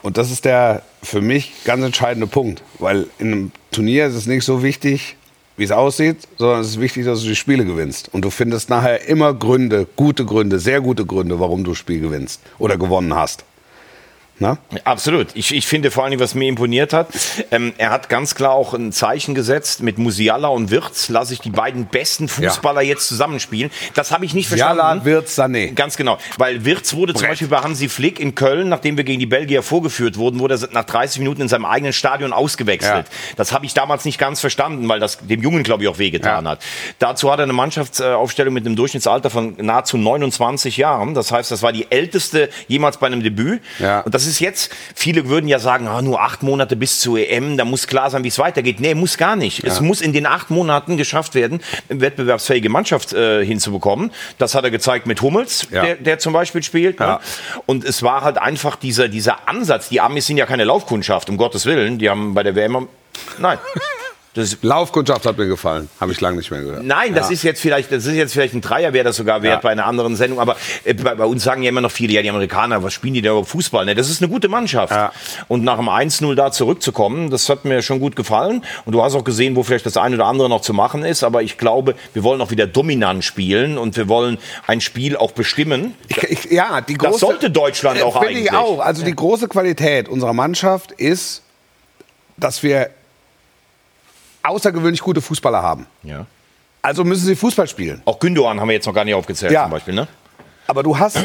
Und 0.02 0.16
das 0.16 0.30
ist 0.30 0.44
der 0.44 0.82
für 1.02 1.20
mich 1.20 1.52
ganz 1.64 1.84
entscheidende 1.84 2.26
Punkt, 2.26 2.62
weil 2.78 3.06
in 3.18 3.32
einem 3.32 3.52
Turnier 3.72 4.06
ist 4.06 4.14
es 4.14 4.26
nicht 4.26 4.44
so 4.44 4.62
wichtig, 4.62 5.16
wie 5.56 5.64
es 5.64 5.72
aussieht, 5.72 6.28
sondern 6.36 6.60
es 6.60 6.68
ist 6.68 6.80
wichtig, 6.80 7.04
dass 7.04 7.22
du 7.22 7.28
die 7.28 7.36
Spiele 7.36 7.64
gewinnst. 7.64 8.08
Und 8.14 8.24
du 8.24 8.30
findest 8.30 8.70
nachher 8.70 9.08
immer 9.08 9.34
Gründe, 9.34 9.86
gute 9.96 10.24
Gründe, 10.24 10.60
sehr 10.60 10.80
gute 10.80 11.04
Gründe, 11.04 11.40
warum 11.40 11.64
du 11.64 11.72
das 11.72 11.78
Spiel 11.78 12.00
gewinnst 12.00 12.40
oder 12.58 12.76
gewonnen 12.76 13.14
hast. 13.14 13.44
Na? 14.40 14.58
Absolut. 14.84 15.28
Ich, 15.34 15.52
ich 15.54 15.66
finde 15.66 15.90
vor 15.90 16.04
allem, 16.04 16.20
was 16.20 16.34
mir 16.34 16.48
imponiert 16.48 16.92
hat, 16.92 17.08
ähm, 17.50 17.72
er 17.76 17.90
hat 17.90 18.08
ganz 18.08 18.34
klar 18.34 18.52
auch 18.52 18.72
ein 18.74 18.92
Zeichen 18.92 19.34
gesetzt. 19.34 19.82
Mit 19.82 19.98
Musiala 19.98 20.48
und 20.48 20.70
Wirtz 20.70 21.08
lasse 21.08 21.32
ich 21.34 21.40
die 21.40 21.50
beiden 21.50 21.86
besten 21.86 22.28
Fußballer 22.28 22.82
jetzt 22.82 23.08
zusammenspielen. 23.08 23.70
Das 23.94 24.12
habe 24.12 24.24
ich 24.24 24.34
nicht 24.34 24.48
verstanden. 24.48 24.78
Jala, 24.78 25.04
Wirtz, 25.04 25.38
Sané. 25.38 25.74
Ganz 25.74 25.96
genau, 25.96 26.18
weil 26.36 26.64
Wirtz 26.64 26.94
wurde 26.94 27.14
zum 27.14 27.22
Brett. 27.22 27.30
Beispiel 27.30 27.48
bei 27.48 27.58
Hansi 27.58 27.88
Flick 27.88 28.20
in 28.20 28.34
Köln, 28.36 28.68
nachdem 28.68 28.96
wir 28.96 29.04
gegen 29.04 29.18
die 29.18 29.26
Belgier 29.26 29.62
vorgeführt 29.62 30.16
wurden, 30.16 30.38
wurde 30.38 30.54
er 30.54 30.68
nach 30.72 30.84
30 30.84 31.18
Minuten 31.18 31.42
in 31.42 31.48
seinem 31.48 31.64
eigenen 31.64 31.92
Stadion 31.92 32.32
ausgewechselt. 32.32 33.06
Ja. 33.08 33.34
Das 33.36 33.52
habe 33.52 33.66
ich 33.66 33.74
damals 33.74 34.04
nicht 34.04 34.18
ganz 34.18 34.40
verstanden, 34.40 34.88
weil 34.88 35.00
das 35.00 35.18
dem 35.18 35.42
Jungen, 35.42 35.62
glaube 35.64 35.82
ich, 35.82 35.88
auch 35.88 35.98
wehgetan 35.98 36.44
Ja. 36.44 36.50
hat. 36.52 36.62
Dazu 37.00 37.32
hat 37.32 37.40
er 37.40 37.44
eine 37.44 37.52
Mannschaftsaufstellung 37.54 38.54
mit 38.54 38.64
einem 38.66 38.76
Durchschnittsalter 38.76 39.30
von 39.30 39.56
nahezu 39.58 39.96
29 39.96 40.76
Jahren. 40.76 41.14
Das 41.14 41.32
heißt, 41.32 41.50
das 41.50 41.62
war 41.62 41.72
die 41.72 41.90
älteste 41.90 42.50
jemals 42.68 42.98
bei 42.98 43.08
einem 43.08 43.22
Debüt. 43.22 43.62
Ja. 43.80 44.00
Und 44.00 44.14
das 44.14 44.27
ist 44.28 44.38
jetzt, 44.40 44.72
viele 44.94 45.28
würden 45.28 45.48
ja 45.48 45.58
sagen, 45.58 45.88
ah, 45.88 46.00
nur 46.02 46.20
acht 46.22 46.42
Monate 46.42 46.76
bis 46.76 47.00
zur 47.00 47.18
EM, 47.18 47.56
da 47.56 47.64
muss 47.64 47.86
klar 47.86 48.10
sein, 48.10 48.22
wie 48.22 48.28
es 48.28 48.38
weitergeht. 48.38 48.78
Nee, 48.80 48.94
muss 48.94 49.16
gar 49.18 49.34
nicht. 49.34 49.64
Es 49.64 49.80
muss 49.80 50.00
in 50.00 50.12
den 50.12 50.26
acht 50.26 50.50
Monaten 50.50 50.96
geschafft 50.96 51.34
werden, 51.34 51.60
eine 51.88 52.00
wettbewerbsfähige 52.00 52.68
Mannschaft 52.68 53.12
äh, 53.12 53.44
hinzubekommen. 53.44 54.12
Das 54.38 54.54
hat 54.54 54.64
er 54.64 54.70
gezeigt 54.70 55.06
mit 55.06 55.22
Hummels, 55.22 55.66
Ja. 55.70 55.82
der, 55.82 55.96
der 55.96 56.18
zum 56.18 56.32
Beispiel 56.32 56.62
spielt. 56.62 57.00
Ja. 57.00 57.14
Ne? 57.14 57.20
Und 57.66 57.84
es 57.84 58.02
war 58.02 58.22
halt 58.22 58.38
einfach 58.38 58.76
dieser, 58.76 59.08
dieser 59.08 59.48
Ansatz. 59.48 59.88
Die 59.88 60.00
Amis 60.00 60.26
sind 60.26 60.36
ja 60.36 60.46
keine 60.46 60.64
Laufkundschaft, 60.64 61.28
um 61.30 61.36
Gottes 61.36 61.66
Willen. 61.66 61.98
Die 61.98 62.08
haben 62.08 62.34
bei 62.34 62.42
der 62.42 62.54
WM... 62.54 62.88
Nein. 63.38 63.58
Das 64.38 64.56
Laufkundschaft 64.62 65.26
hat 65.26 65.36
mir 65.36 65.48
gefallen, 65.48 65.88
habe 66.00 66.12
ich 66.12 66.20
lange 66.20 66.36
nicht 66.36 66.50
mehr 66.52 66.60
gehört. 66.60 66.84
Nein, 66.84 67.12
das 67.12 67.26
Ja. 67.26 67.32
ist 67.32 67.42
jetzt 67.42 67.60
vielleicht, 67.60 67.90
das 67.90 68.06
ist 68.06 68.14
jetzt 68.14 68.32
vielleicht 68.32 68.54
ein 68.54 68.60
Dreier, 68.60 68.92
wäre 68.92 69.02
das 69.04 69.16
sogar 69.16 69.42
wert 69.42 69.54
Ja. 69.54 69.60
bei 69.60 69.70
einer 69.70 69.84
anderen 69.84 70.14
Sendung. 70.14 70.38
Aber 70.38 70.56
äh, 70.84 70.94
bei, 70.94 71.16
bei 71.16 71.24
uns 71.24 71.42
sagen 71.42 71.62
ja 71.64 71.70
immer 71.70 71.80
noch 71.80 71.90
viele, 71.90 72.12
ja, 72.12 72.22
die 72.22 72.30
Amerikaner, 72.30 72.82
was 72.84 72.92
spielen 72.92 73.14
die 73.14 73.22
da 73.22 73.30
überhaupt 73.30 73.48
Fußball? 73.48 73.84
Ne, 73.84 73.96
das 73.96 74.08
ist 74.08 74.22
eine 74.22 74.30
gute 74.30 74.48
Mannschaft. 74.48 74.92
Ja. 74.92 75.12
Und 75.48 75.64
nach 75.64 75.76
dem 75.78 75.88
1-0 75.88 76.34
da 76.36 76.52
zurückzukommen, 76.52 77.30
das 77.30 77.48
hat 77.48 77.64
mir 77.64 77.82
schon 77.82 77.98
gut 77.98 78.14
gefallen. 78.14 78.64
Und 78.84 78.92
du 78.92 79.02
hast 79.02 79.14
auch 79.16 79.24
gesehen, 79.24 79.56
wo 79.56 79.64
vielleicht 79.64 79.86
das 79.86 79.96
eine 79.96 80.14
oder 80.14 80.26
andere 80.26 80.48
noch 80.48 80.60
zu 80.60 80.72
machen 80.72 81.02
ist. 81.04 81.24
Aber 81.24 81.42
ich 81.42 81.58
glaube, 81.58 81.96
wir 82.14 82.22
wollen 82.22 82.40
auch 82.40 82.52
wieder 82.52 82.68
dominant 82.68 83.24
spielen 83.24 83.76
und 83.76 83.96
wir 83.96 84.08
wollen 84.08 84.38
ein 84.68 84.80
Spiel 84.80 85.16
auch 85.16 85.32
bestimmen. 85.32 85.94
Ich, 86.06 86.16
ich, 86.22 86.44
ja, 86.52 86.80
die 86.80 86.94
Das 86.96 87.10
große, 87.10 87.18
sollte 87.26 87.50
Deutschland 87.50 88.00
auch 88.02 88.12
Finde 88.20 88.28
eigentlich. 88.28 88.44
ich 88.44 88.52
auch. 88.52 88.78
Also 88.78 89.04
die 89.04 89.16
große 89.16 89.48
Qualität 89.48 90.08
unserer 90.08 90.32
Mannschaft 90.32 90.92
ist, 90.92 91.42
dass 92.36 92.62
wir 92.62 92.90
außergewöhnlich 94.42 95.00
gute 95.00 95.20
Fußballer 95.20 95.62
haben. 95.62 95.86
Ja. 96.02 96.26
Also 96.82 97.04
müssen 97.04 97.26
sie 97.26 97.36
Fußball 97.36 97.66
spielen. 97.68 98.02
Auch 98.04 98.18
Gündogan 98.18 98.60
haben 98.60 98.68
wir 98.68 98.74
jetzt 98.74 98.86
noch 98.86 98.94
gar 98.94 99.04
nicht 99.04 99.14
aufgezählt 99.14 99.52
Ja. 99.52 99.64
zum 99.64 99.72
Beispiel. 99.72 99.94
Ne? 99.94 100.06
Aber 100.66 100.82
du 100.82 100.98
hast 100.98 101.18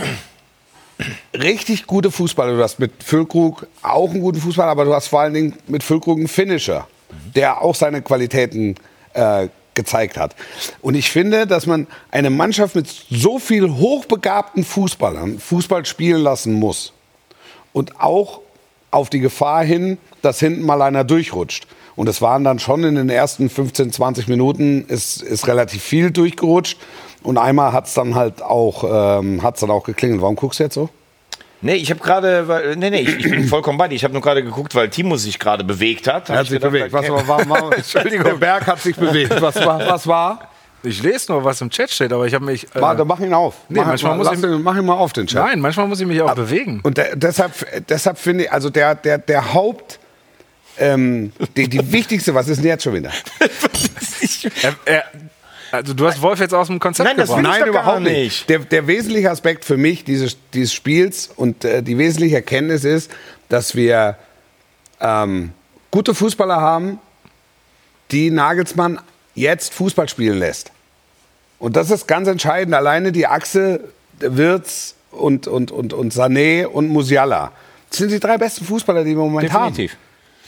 richtig 1.34 1.86
gute 1.88 2.12
Fußballer. 2.12 2.56
Du 2.56 2.64
hast 2.64 2.80
mit 2.80 3.04
Füllkrug 3.04 3.68
auch 3.82 4.10
einen 4.12 4.22
guten 4.22 4.40
Fußballer, 4.40 4.72
aber 4.72 4.86
du 4.86 4.94
hast 4.94 5.08
vor 5.08 5.22
allen 5.22 5.34
Dingen 5.34 5.56
mit 5.68 5.84
Füllkrug 5.84 6.18
einen 6.18 6.28
Finisher, 6.28 6.88
der 7.36 7.62
auch 7.62 7.76
seine 7.76 8.02
Qualitäten 8.02 8.76
äh, 9.14 9.48
gezeigt 9.74 10.18
hat. 10.18 10.36
Und 10.82 10.96
ich 10.96 11.10
finde, 11.10 11.48
dass 11.48 11.66
man 11.66 11.88
eine 12.12 12.30
Mannschaft 12.30 12.76
mit 12.76 12.88
so 13.10 13.40
viel 13.40 13.70
hochbegabten 13.70 14.64
Fußballern 14.64 15.40
Fußball 15.40 15.86
spielen 15.86 16.22
lassen 16.22 16.54
muss. 16.54 16.94
Und 17.74 18.00
auch 18.00 18.42
auf 18.92 19.10
die 19.10 19.20
Gefahr 19.20 19.64
hin, 19.64 19.98
dass 20.22 20.40
hinten 20.40 20.64
mal 20.64 20.82
einer 20.84 21.04
durchrutscht. 21.04 21.66
Und 21.96 22.10
es 22.10 22.22
waren 22.22 22.44
dann 22.44 22.60
schon 22.60 22.84
in 22.84 22.96
den 22.96 23.10
ersten 23.10 23.50
15, 23.50 23.92
20 23.92 24.28
Minuten 24.28 24.86
ist, 24.88 25.22
ist 25.22 25.48
relativ 25.48 25.84
viel 25.84 26.12
durchgerutscht. 26.12 26.78
Und 27.22 27.38
einmal 27.38 27.72
hat 27.72 27.86
es 27.88 27.94
dann 27.94 28.16
halt 28.16 28.42
auch, 28.42 29.20
ähm, 29.20 29.44
hat's 29.44 29.60
dann 29.62 29.72
auch 29.72 29.84
geklingelt. 29.84 30.22
Warum 30.22 30.36
guckst 30.36 30.60
du 30.60 30.64
jetzt 30.64 30.74
so? 30.74 30.90
Nee, 31.62 31.76
ich 31.76 31.90
habe 31.92 32.02
gerade, 32.02 32.74
nee, 32.78 32.90
nee, 32.90 33.00
ich, 33.02 33.16
ich 33.26 33.30
bin 33.32 33.48
vollkommen 33.48 33.78
bei 33.78 33.88
dir. 33.88 33.96
Ich 33.96 34.04
habe 34.04 34.12
nur 34.14 34.22
gerade 34.22 34.44
geguckt, 34.44 34.76
weil 34.76 34.90
Timo 34.90 35.16
sich 35.16 35.40
gerade 35.40 35.64
bewegt 35.64 36.08
hat. 36.08 36.30
Hab 36.30 36.44
ich 36.44 36.50
gedacht, 36.50 36.74
Was 36.92 37.10
okay. 37.10 37.12
war, 37.12 37.28
war, 37.28 37.50
war, 37.50 37.74
Entschuldigung. 37.78 38.26
Der 38.26 38.34
Berg 38.34 38.68
hat 38.68 38.82
sich 38.82 38.98
bewegt. 38.98 39.40
Was 39.42 39.56
war? 39.66 39.80
Was 39.88 40.06
war? 40.06 40.50
Ich 40.86 41.02
lese 41.02 41.32
nur, 41.32 41.46
was 41.46 41.62
im 41.62 41.70
Chat 41.70 41.90
steht, 41.90 42.12
aber 42.12 42.26
ich 42.28 42.34
habe 42.34 42.44
mich. 42.44 42.66
Äh, 42.76 42.82
Warte, 42.82 43.06
mach 43.06 43.22
ihn 43.22 43.34
auf. 43.34 43.56
Nee, 43.70 43.80
mach, 43.80 43.86
manchmal 43.88 44.18
muss 44.18 44.30
ich- 44.34 44.44
ihn, 44.44 44.62
mach 44.62 44.76
ihn 44.76 44.86
mal 44.86 44.96
auf 44.96 45.14
den 45.14 45.28
Chat. 45.28 45.42
nein, 45.42 45.62
manchmal 45.62 45.88
muss 45.88 46.02
ich 46.02 46.06
mich 46.08 46.22
auch 46.22 46.36
bewegen. 46.36 46.82
Und 46.84 46.98
de 46.98 47.06
deshalb, 47.16 47.54
deshalb 47.88 48.18
finde 48.18 48.44
ich, 48.44 48.52
also 48.52 48.70
der, 48.70 48.96
der, 48.96 49.18
der 49.20 49.54
Haupt, 49.54 50.00
ähm, 50.78 51.32
die, 51.56 51.68
die 51.68 51.92
wichtigste, 51.92 52.34
was 52.34 52.48
ist 52.48 52.58
denn 52.58 52.68
jetzt 52.68 52.84
schon 52.84 52.94
wieder? 52.94 53.12
Er, 54.62 54.76
er, 54.84 55.04
also 55.72 55.94
du 55.94 56.06
hast 56.06 56.22
Wolf 56.22 56.40
jetzt 56.40 56.54
aus 56.54 56.68
dem 56.68 56.80
Konzept 56.80 57.08
Nein, 57.08 57.18
das 57.18 57.30
gebracht. 57.30 57.44
Nein, 57.44 57.68
überhaupt 57.68 58.02
nicht. 58.02 58.14
nicht. 58.14 58.50
Der, 58.50 58.60
der 58.60 58.86
wesentliche 58.88 59.32
Aspekt 59.32 59.66
für 59.66 59.78
mich 59.78 60.04
dieses, 60.04 60.38
dieses 60.54 60.74
Spiels 60.74 61.32
und 61.36 61.66
äh, 61.66 61.82
die 61.82 61.98
wesentliche 61.98 62.36
Erkenntnis 62.36 62.84
ist, 62.84 63.10
dass 63.50 63.76
wir 63.76 64.18
ähm, 65.00 65.52
gute 65.92 66.14
Fußballer 66.14 66.62
haben, 66.62 67.00
die 68.12 68.30
Nagelsmann 68.30 69.00
jetzt 69.34 69.74
Fußball 69.74 70.08
spielen 70.10 70.38
lässt. 70.38 70.72
Und 71.58 71.76
das 71.76 71.90
ist 71.90 72.08
ganz 72.08 72.28
entscheidend. 72.28 72.76
Alleine 72.76 73.12
die 73.12 73.26
Achse 73.26 73.80
Wirtz 74.20 74.96
und, 75.12 75.48
und, 75.48 75.72
und, 75.72 75.94
und 75.94 76.14
Sané 76.14 76.66
und 76.66 76.90
Musiala. 76.90 77.52
Das 77.90 77.98
sind 77.98 78.12
die 78.12 78.20
drei 78.20 78.38
besten 78.38 78.66
Fußballer, 78.66 79.04
die 79.04 79.16
wir 79.16 79.24
im 79.24 79.32
Moment 79.32 79.50
Definitiv. 79.50 79.98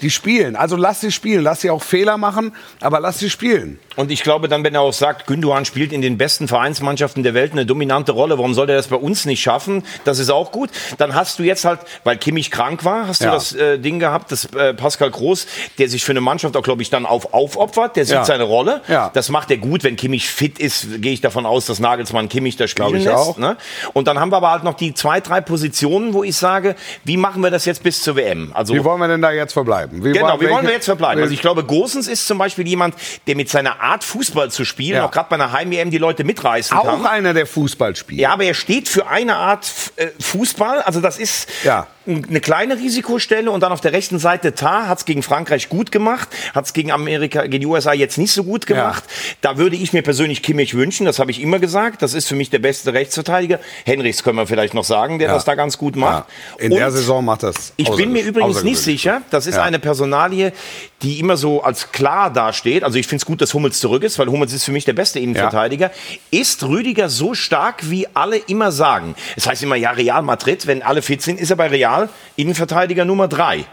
Die 0.02 0.10
spielen. 0.10 0.56
Also 0.56 0.76
lass 0.76 1.00
sie 1.00 1.12
spielen. 1.12 1.42
Lass 1.42 1.62
sie 1.62 1.70
auch 1.70 1.82
Fehler 1.82 2.18
machen, 2.18 2.54
aber 2.80 3.00
lass 3.00 3.18
sie 3.18 3.30
spielen. 3.30 3.78
Und 3.96 4.10
ich 4.10 4.22
glaube 4.22 4.48
dann, 4.48 4.62
wenn 4.64 4.74
er 4.74 4.82
auch 4.82 4.92
sagt, 4.92 5.26
Gündogan 5.26 5.64
spielt 5.64 5.92
in 5.92 6.02
den 6.02 6.18
besten 6.18 6.48
Vereinsmannschaften 6.48 7.22
der 7.22 7.34
Welt 7.34 7.52
eine 7.52 7.66
dominante 7.66 8.12
Rolle, 8.12 8.38
warum 8.38 8.54
soll 8.54 8.68
er 8.70 8.76
das 8.76 8.88
bei 8.88 8.96
uns 8.96 9.24
nicht 9.24 9.40
schaffen? 9.42 9.82
Das 10.04 10.18
ist 10.18 10.30
auch 10.30 10.52
gut. 10.52 10.70
Dann 10.98 11.14
hast 11.14 11.38
du 11.38 11.42
jetzt 11.42 11.64
halt, 11.64 11.80
weil 12.04 12.16
Kimmich 12.16 12.50
krank 12.50 12.84
war, 12.84 13.08
hast 13.08 13.20
du 13.22 13.26
Ja. 13.26 13.32
das 13.32 13.52
äh, 13.54 13.78
Ding 13.78 13.98
gehabt, 13.98 14.30
dass 14.32 14.44
äh, 14.54 14.74
Pascal 14.74 15.10
Groß, 15.10 15.46
der 15.78 15.88
sich 15.88 16.04
für 16.04 16.12
eine 16.12 16.20
Mannschaft 16.20 16.56
auch, 16.56 16.62
glaube 16.62 16.82
ich, 16.82 16.90
dann 16.90 17.06
auf, 17.06 17.32
aufopfert, 17.34 17.96
der 17.96 18.04
sieht 18.04 18.14
Ja. 18.14 18.24
seine 18.24 18.44
Rolle. 18.44 18.82
Ja. 18.88 19.10
Das 19.14 19.28
macht 19.30 19.50
er 19.50 19.56
gut. 19.56 19.82
Wenn 19.84 19.96
Kimmich 19.96 20.28
fit 20.28 20.58
ist, 20.58 21.00
gehe 21.02 21.12
ich 21.12 21.20
davon 21.20 21.46
aus, 21.46 21.66
dass 21.66 21.80
Nagelsmann 21.80 22.28
Kimmich 22.28 22.56
da 22.56 22.68
spielen 22.68 22.88
Glaube 22.88 22.98
ich 22.98 23.04
lässt. 23.04 23.16
auch. 23.16 23.38
Ne? 23.38 23.56
Und 23.94 24.08
dann 24.08 24.20
haben 24.20 24.30
wir 24.30 24.36
aber 24.36 24.50
halt 24.50 24.64
noch 24.64 24.74
die 24.74 24.94
zwei, 24.94 25.20
drei 25.20 25.40
Positionen, 25.40 26.12
wo 26.14 26.22
ich 26.22 26.36
sage, 26.36 26.76
wie 27.04 27.16
machen 27.16 27.42
wir 27.42 27.50
das 27.50 27.64
jetzt 27.64 27.82
bis 27.82 28.02
zur 28.02 28.16
WM? 28.16 28.50
Also 28.54 28.74
Wie 28.74 28.84
wollen 28.84 29.00
wir 29.00 29.08
denn 29.08 29.22
da 29.22 29.32
jetzt 29.32 29.52
verbleiben? 29.52 30.04
Wie 30.04 30.12
Genau, 30.12 30.40
wie 30.40 30.48
wollen 30.50 30.66
wir 30.66 30.72
jetzt 30.74 30.84
verbleiben? 30.86 31.22
Also 31.22 31.32
ich 31.32 31.40
glaube, 31.40 31.64
Gosens 31.64 32.08
ist 32.08 32.26
zum 32.26 32.38
Beispiel 32.38 32.66
jemand, 32.68 32.94
der 33.26 33.36
mit 33.36 33.48
seiner 33.48 33.80
Art 33.86 34.04
Fußball 34.04 34.50
zu 34.50 34.64
spielen, 34.64 34.96
Ja. 34.96 35.06
auch 35.06 35.10
gerade 35.10 35.28
bei 35.30 35.34
einer 35.36 35.52
Heim-EM 35.52 35.90
die 35.90 35.98
Leute 35.98 36.24
mitreißen 36.24 36.76
auch 36.76 36.84
kann. 36.84 37.06
einer, 37.06 37.34
der 37.34 37.46
Fußball 37.46 37.96
spielt. 37.96 38.20
Ja, 38.20 38.32
aber 38.32 38.44
er 38.44 38.54
steht 38.54 38.88
für 38.88 39.06
eine 39.08 39.36
Art 39.36 39.66
äh, 39.96 40.08
Fußball. 40.20 40.82
Also 40.82 41.00
das 41.00 41.18
ist 41.18 41.48
Ja. 41.64 41.86
eine 42.06 42.40
kleine 42.40 42.76
Risikostelle. 42.76 43.50
Und 43.50 43.60
dann 43.60 43.72
auf 43.72 43.80
der 43.80 43.92
rechten 43.92 44.18
Seite 44.18 44.54
Tar 44.54 44.88
hat 44.88 44.98
es 44.98 45.04
gegen 45.04 45.22
Frankreich 45.22 45.68
gut 45.68 45.90
gemacht, 45.90 46.28
hat 46.54 46.66
es 46.66 46.72
gegen 46.72 46.92
Amerika, 46.92 47.42
gegen 47.42 47.60
die 47.60 47.66
USA 47.66 47.92
jetzt 47.92 48.16
nicht 48.18 48.32
so 48.32 48.44
gut 48.44 48.66
gemacht. 48.66 49.02
Da 49.40 49.56
würde 49.58 49.76
ich 49.76 49.92
mir 49.92 50.02
persönlich 50.02 50.42
Kimmich 50.42 50.74
wünschen. 50.74 51.06
Das 51.06 51.18
habe 51.18 51.30
ich 51.30 51.40
immer 51.42 51.58
gesagt. 51.58 52.02
Das 52.02 52.14
ist 52.14 52.28
für 52.28 52.34
mich 52.36 52.50
der 52.50 52.58
beste 52.60 52.92
Rechtsverteidiger. 52.92 53.58
Henrichs 53.84 54.22
können 54.22 54.36
wir 54.38 54.46
vielleicht 54.46 54.74
noch 54.74 54.84
sagen, 54.84 55.18
der 55.18 55.28
Ja. 55.28 55.34
das 55.34 55.44
da 55.44 55.54
ganz 55.54 55.78
gut 55.78 55.96
macht. 55.96 56.26
Ja. 56.58 56.64
In 56.64 56.70
der 56.72 56.86
Und- 56.86 56.92
Saison 56.92 57.24
macht 57.24 57.42
das. 57.42 57.72
ich 57.76 57.90
bin 57.90 58.12
mir 58.12 58.22
übrigens 58.22 58.62
nicht 58.62 58.78
sicher. 58.80 59.22
Das 59.30 59.46
ist 59.46 59.56
Ja. 59.56 59.62
eine 59.62 59.78
Personalie, 59.78 60.52
die 61.02 61.18
immer 61.20 61.36
so 61.36 61.62
als 61.62 61.92
klar 61.92 62.32
dasteht. 62.32 62.84
Also 62.84 62.98
ich 62.98 63.06
finde 63.06 63.22
es 63.22 63.26
gut, 63.26 63.40
dass 63.40 63.52
Hummels 63.52 63.75
zurück 63.80 64.02
ist, 64.02 64.18
weil 64.18 64.28
Hummels 64.28 64.52
ist 64.52 64.64
für 64.64 64.72
mich 64.72 64.84
der 64.84 64.92
beste 64.92 65.18
Innenverteidiger. 65.20 65.90
Ist 66.30 66.62
Rüdiger 66.64 67.08
so 67.08 67.34
stark, 67.34 67.90
wie 67.90 68.06
alle 68.14 68.36
immer 68.36 68.72
sagen? 68.72 69.14
Es 69.36 69.46
heißt 69.46 69.62
immer, 69.62 69.76
ja, 69.76 69.90
Real 69.90 70.22
Madrid, 70.22 70.66
wenn 70.66 70.82
alle 70.82 71.02
fit 71.02 71.22
sind, 71.22 71.40
ist 71.40 71.50
er 71.50 71.56
bei 71.56 71.68
Real 71.68 72.08
Innenverteidiger 72.36 73.04
Nummer 73.04 73.28
drei. 73.28 73.66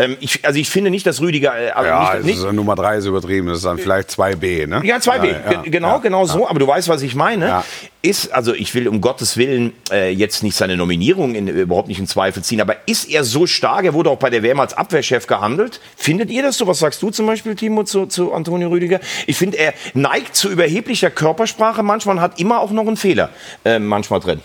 Ähm, 0.00 0.16
ich, 0.20 0.44
also 0.44 0.60
ich 0.60 0.70
finde 0.70 0.90
nicht, 0.90 1.04
dass 1.06 1.20
Rüdiger... 1.20 1.58
Äh, 1.58 1.70
also 1.70 1.88
Ja, 1.88 1.98
nicht, 2.00 2.10
also 2.10 2.26
nicht, 2.28 2.38
so 2.38 2.52
Nummer 2.52 2.76
3 2.76 2.98
ist 2.98 3.06
übertrieben. 3.06 3.48
Das 3.48 3.56
ist 3.58 3.64
dann 3.64 3.78
vielleicht 3.78 4.10
2b, 4.10 4.68
ne? 4.68 4.80
ja, 4.84 4.98
2B, 4.98 5.26
Ja, 5.26 5.52
ja, 5.52 5.62
Ge- 5.62 5.70
genau, 5.70 5.88
ja. 5.94 5.98
genau 5.98 6.24
so. 6.24 6.48
Aber 6.48 6.60
du 6.60 6.68
weißt, 6.68 6.88
was 6.88 7.02
ich 7.02 7.16
meine. 7.16 7.46
Ja. 7.48 7.64
Ist, 8.00 8.32
also 8.32 8.54
ich 8.54 8.72
will 8.76 8.86
um 8.86 9.00
Gottes 9.00 9.36
Willen 9.36 9.72
äh, 9.90 10.10
jetzt 10.12 10.44
nicht 10.44 10.54
seine 10.56 10.76
Nominierung 10.76 11.34
in, 11.34 11.48
überhaupt 11.48 11.88
nicht 11.88 11.98
in 11.98 12.06
Zweifel 12.06 12.44
ziehen, 12.44 12.60
aber 12.60 12.76
ist 12.86 13.10
er 13.10 13.24
so 13.24 13.48
stark? 13.48 13.84
Er 13.86 13.92
wurde 13.92 14.10
auch 14.10 14.18
bei 14.20 14.30
der 14.30 14.44
WM 14.44 14.60
als 14.60 14.72
Abwehrchef 14.72 15.26
gehandelt. 15.26 15.80
Findet 15.96 16.30
ihr 16.30 16.44
das 16.44 16.56
so? 16.58 16.68
Was 16.68 16.78
sagst 16.78 17.02
du 17.02 17.10
zum 17.10 17.26
Beispiel, 17.26 17.56
Timo, 17.56 17.82
zu, 17.82 18.06
zu 18.06 18.32
Antonio 18.32 18.68
Rüdiger? 18.68 19.00
Ich 19.26 19.36
finde, 19.36 19.58
er 19.58 19.74
neigt 19.94 20.36
zu 20.36 20.48
überheblicher 20.48 21.10
Körpersprache 21.10 21.82
manchmal 21.82 22.16
und 22.16 22.22
hat 22.22 22.38
immer 22.38 22.60
auch 22.60 22.70
noch 22.70 22.86
einen 22.86 22.96
Fehler 22.96 23.30
äh, 23.64 23.80
manchmal 23.80 24.20
drin. 24.20 24.40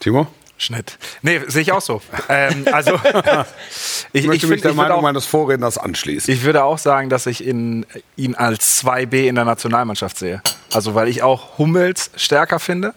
Timo? 0.00 0.26
Schnitt. 0.58 0.98
Nee, 1.22 1.40
sehe 1.48 1.62
ich 1.62 1.72
auch 1.72 1.80
so. 1.82 2.00
ähm, 2.28 2.66
also, 2.72 2.94
ich, 4.12 4.22
Ich 4.22 4.26
möchte 4.26 4.46
mich 4.46 4.54
find- 4.54 4.64
der 4.64 4.70
ich 4.70 4.76
Meinung 4.76 4.98
auch, 4.98 5.02
meines 5.02 5.26
Vorredners 5.26 5.76
anschließen. 5.78 6.32
ich 6.32 6.42
würde 6.44 6.64
auch 6.64 6.78
sagen, 6.78 7.08
dass 7.10 7.26
ich 7.26 7.44
in, 7.46 7.84
ihn 8.16 8.34
als 8.34 8.82
2B 8.84 9.26
in 9.28 9.34
der 9.34 9.44
Nationalmannschaft 9.44 10.16
sehe. 10.18 10.40
Also, 10.72 10.94
weil 10.94 11.08
ich 11.08 11.22
auch 11.22 11.58
Hummels 11.58 12.10
stärker 12.16 12.58
finde. 12.58 12.94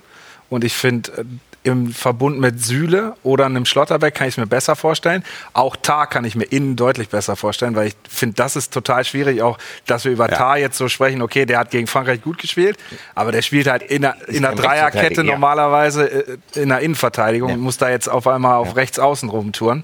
Und 0.49 0.63
ich 0.63 0.73
finde, 0.73 1.11
äh, 1.11 1.23
im 1.69 1.93
Verbund 1.93 2.39
mit 2.39 2.61
Süle 2.61 3.15
oder 3.23 3.45
einem 3.45 3.65
Schlotterbeck 3.65 4.15
kann 4.15 4.27
ich 4.27 4.33
es 4.33 4.37
mir 4.37 4.47
besser 4.47 4.75
vorstellen. 4.75 5.23
Auch 5.53 5.75
Tar 5.75 6.07
kann 6.07 6.25
ich 6.25 6.35
mir 6.35 6.45
innen 6.45 6.75
deutlich 6.75 7.09
besser 7.09 7.35
vorstellen, 7.35 7.75
weil 7.75 7.87
ich 7.87 7.95
finde, 8.09 8.35
das 8.35 8.55
ist 8.55 8.73
total 8.73 9.05
schwierig, 9.05 9.41
auch 9.41 9.57
dass 9.85 10.05
wir 10.05 10.11
über 10.11 10.29
Ja. 10.29 10.37
Tar 10.37 10.57
jetzt 10.57 10.77
so 10.77 10.89
sprechen, 10.89 11.21
okay, 11.21 11.45
der 11.45 11.59
hat 11.59 11.71
gegen 11.71 11.87
Frankreich 11.87 12.21
gut 12.21 12.37
gespielt, 12.37 12.77
aber 13.15 13.31
der 13.31 13.41
spielt 13.41 13.67
halt 13.67 13.83
in 13.83 14.03
einer, 14.03 14.15
in 14.27 14.43
kein 14.43 14.55
Dreierkette 14.55 15.21
ja. 15.21 15.23
normalerweise 15.23 16.09
äh, 16.09 16.37
in 16.55 16.69
der 16.69 16.79
Innenverteidigung 16.79 17.53
und 17.53 17.59
muss 17.59 17.77
da 17.77 17.89
jetzt 17.89 18.09
auf 18.09 18.27
einmal 18.27 18.55
auf 18.55 18.75
rechts 18.75 18.99
außen 18.99 19.29
rumtouren. 19.29 19.83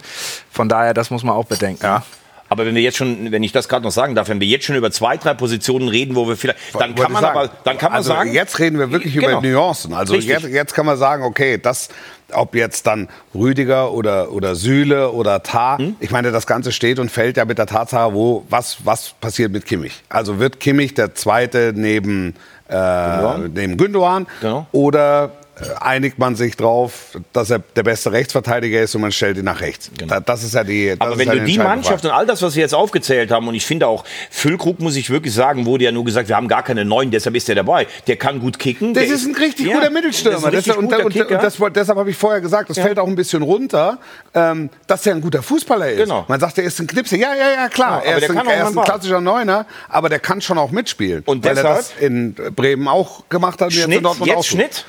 Von 0.52 0.70
daher, 0.70 0.94
das 0.94 1.10
muss 1.10 1.24
man 1.24 1.36
auch 1.36 1.46
bedenken. 1.46 1.84
Ja. 1.84 2.04
Aber 2.48 2.66
wenn 2.66 2.76
wir 2.76 2.82
jetzt 2.84 2.98
schon, 2.98 3.32
wenn 3.32 3.42
ich 3.42 3.52
das 3.52 3.68
gerade 3.68 3.84
noch 3.84 3.92
sagen 3.92 4.14
darf, 4.14 4.30
wenn 4.30 4.40
wir 4.40 4.48
jetzt 4.48 4.66
schon 4.66 4.76
über 4.76 4.92
zwei, 4.92 5.18
drei 5.18 5.34
Positionen 5.34 5.88
reden, 5.88 6.16
wo 6.16 6.28
wir 6.28 6.38
vielleicht, 6.38 6.60
dann 6.78 6.94
kann 6.94 7.12
man 7.12 7.22
sagen. 7.24 7.38
aber, 7.40 7.50
dann 7.64 7.78
kann 7.80 7.92
man 7.92 7.98
also 7.98 8.10
sagen, 8.14 8.32
Jetzt 8.34 8.60
reden 8.60 8.78
wir 8.78 8.92
wirklich 8.92 9.14
Genau. 9.16 9.40
über 9.40 9.48
Nuancen. 9.48 9.94
Also 9.94 10.16
jetzt, 10.16 10.46
jetzt 10.48 10.74
kann 10.76 10.86
man 10.86 10.96
sagen, 10.98 11.24
okay, 11.24 11.58
das, 11.58 11.90
ob 12.34 12.54
jetzt 12.54 12.86
dann 12.86 13.10
Rüdiger 13.34 13.92
oder, 13.94 14.32
oder 14.32 14.54
Süle 14.56 15.12
oder 15.12 15.42
Tar, 15.42 15.80
Hm? 15.80 15.96
ich 16.00 16.12
meine, 16.12 16.32
das 16.32 16.46
Ganze 16.46 16.72
steht 16.72 17.00
und 17.00 17.10
fällt 17.10 17.38
ja 17.38 17.46
mit 17.46 17.58
der 17.58 17.66
Tatsache, 17.66 18.14
wo, 18.14 18.46
was, 18.50 18.78
was 18.84 19.16
passiert 19.20 19.52
mit 19.52 19.66
Kimmich. 19.66 20.04
Also 20.10 20.40
wird 20.40 20.60
Kimmich 20.60 20.94
der 20.94 21.16
Zweite 21.16 21.74
neben, 21.76 22.36
äh, 22.70 23.38
neben 23.54 23.78
Gündogan 23.78 24.28
Genau. 24.42 24.68
oder 24.72 25.32
einigt 25.80 26.20
man 26.20 26.36
sich 26.36 26.58
drauf, 26.58 27.18
dass 27.32 27.50
er 27.50 27.60
der 27.60 27.84
beste 27.84 28.12
Rechtsverteidiger 28.12 28.82
ist 28.82 28.94
und 28.96 29.02
man 29.02 29.12
stellt 29.12 29.38
ihn 29.38 29.46
nach 29.46 29.62
rechts. 29.62 29.90
Da, 30.08 30.20
das 30.20 30.44
ist 30.44 30.54
ja 30.54 30.64
die. 30.64 30.88
Das 30.90 30.94
Genau. 31.00 31.06
Aber 31.06 31.14
ist 31.14 31.20
wenn 31.20 31.28
ja 31.28 31.36
du 31.36 31.46
die 31.46 31.58
Mannschaft 31.58 32.02
Frage. 32.02 32.08
und 32.14 32.20
all 32.20 32.26
das, 32.26 32.42
was 32.42 32.56
wir 32.56 32.62
jetzt 32.62 32.74
aufgezählt 32.76 33.32
haben, 33.32 33.48
und 33.48 33.56
ich 33.56 33.66
finde 33.66 33.88
auch, 33.88 34.04
Füllkrug, 34.30 34.80
muss 34.80 34.96
ich 34.96 35.10
wirklich 35.10 35.34
sagen, 35.34 35.66
wurde 35.66 35.86
ja 35.86 35.92
nur 35.92 36.04
gesagt, 36.04 36.28
wir 36.28 36.36
haben 36.36 36.48
gar 36.48 36.64
keine 36.64 36.84
Neuen, 36.84 37.10
deshalb 37.12 37.36
ist 37.36 37.48
der 37.48 37.56
dabei. 37.56 37.88
Der 38.08 38.18
kann 38.18 38.40
gut 38.40 38.60
kicken. 38.60 38.94
Das 38.94 39.06
ist 39.06 39.26
ein 39.26 39.36
richtig 39.36 39.68
Ja, 39.68 39.76
guter 39.78 39.90
Mittelstürmer. 39.90 40.36
Das 40.36 40.42
ist 40.42 40.48
ein 40.48 40.56
richtig 40.56 40.74
Das- 40.74 40.78
und, 40.78 40.86
guter 40.86 41.06
und, 41.06 41.16
und 41.32 41.44
das, 41.44 41.58
deshalb 41.74 41.98
habe 42.00 42.10
ich 42.10 42.18
vorher 42.18 42.42
gesagt, 42.42 42.70
das 42.70 42.78
fällt 42.80 43.00
auch 43.00 43.08
ein 43.08 43.16
bisschen 43.16 43.42
runter, 43.42 43.98
ähm, 44.34 44.70
dass 44.88 45.06
er 45.06 45.16
ein 45.16 45.22
guter 45.22 45.42
Fußballer 45.42 45.90
ist. 45.92 45.98
Genau. 46.00 46.26
Man 46.28 46.40
sagt, 46.40 46.58
er 46.58 46.66
ist 46.66 46.80
ein 46.80 46.88
Knipse. 46.88 47.18
Ja, 47.18 47.34
ja, 47.34 47.50
ja, 47.52 47.70
klar. 47.70 47.92
Ja, 47.92 47.98
aber 47.98 48.06
er 48.08 48.18
ist, 48.18 48.30
ein, 48.30 48.38
auch 48.40 48.46
er 48.52 48.70
ist 48.70 48.78
ein 48.78 48.84
klassischer 48.84 49.22
Neuner, 49.22 49.66
aber 49.90 50.10
der 50.10 50.20
kann 50.20 50.42
schon 50.42 50.58
auch 50.58 50.72
mitspielen. 50.72 51.24
Und 51.26 51.44
weil 51.46 51.52
er 51.58 51.64
deshalb- 51.64 51.78
das 51.78 51.94
in 52.02 52.34
Bremen 52.56 52.88
auch 52.88 53.30
gemacht 53.30 53.62
hat 53.62 53.68
und 53.70 53.74
jetzt 53.76 53.86
in 53.86 53.92
Schnitt, 53.94 54.06
Dortmund 54.06 54.32
auch 54.32 54.36
jetzt 54.38 54.50
tut. 54.50 54.60
Schnitt. 54.60 54.86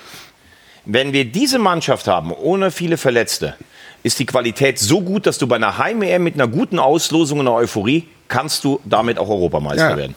Wenn 0.86 1.12
wir 1.12 1.24
diese 1.24 1.58
Mannschaft 1.58 2.06
haben, 2.06 2.32
ohne 2.32 2.70
viele 2.70 2.96
Verletzte, 2.96 3.56
ist 4.04 4.18
die 4.20 4.26
Qualität 4.26 4.78
so 4.78 5.00
gut, 5.00 5.26
dass 5.26 5.36
du 5.36 5.46
bei 5.48 5.56
einer 5.56 5.78
Heim-EM 5.78 6.22
mit 6.22 6.34
einer 6.34 6.46
guten 6.46 6.78
Auslosung 6.78 7.40
und 7.40 7.48
einer 7.48 7.56
Euphorie 7.56 8.06
kannst 8.28 8.62
du 8.64 8.80
damit 8.84 9.18
auch 9.18 9.28
Europameister 9.28 9.90
Ja. 9.90 9.96
werden. 9.96 10.14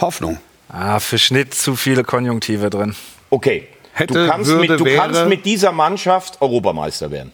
Hoffnung. 0.00 0.38
Ah, 0.68 1.00
für 1.00 1.18
Schnitt 1.18 1.54
zu 1.54 1.74
viele 1.76 2.04
Konjunktive 2.04 2.70
drin. 2.70 2.94
Okay. 3.30 3.66
Hätte, 3.94 4.14
du 4.14 4.28
kannst, 4.28 4.48
würde, 4.48 4.68
mit, 4.68 4.80
du 4.80 4.84
wäre- 4.84 4.98
kannst 5.02 5.26
mit 5.26 5.44
dieser 5.44 5.72
Mannschaft 5.72 6.40
Europameister 6.40 7.10
werden. 7.10 7.32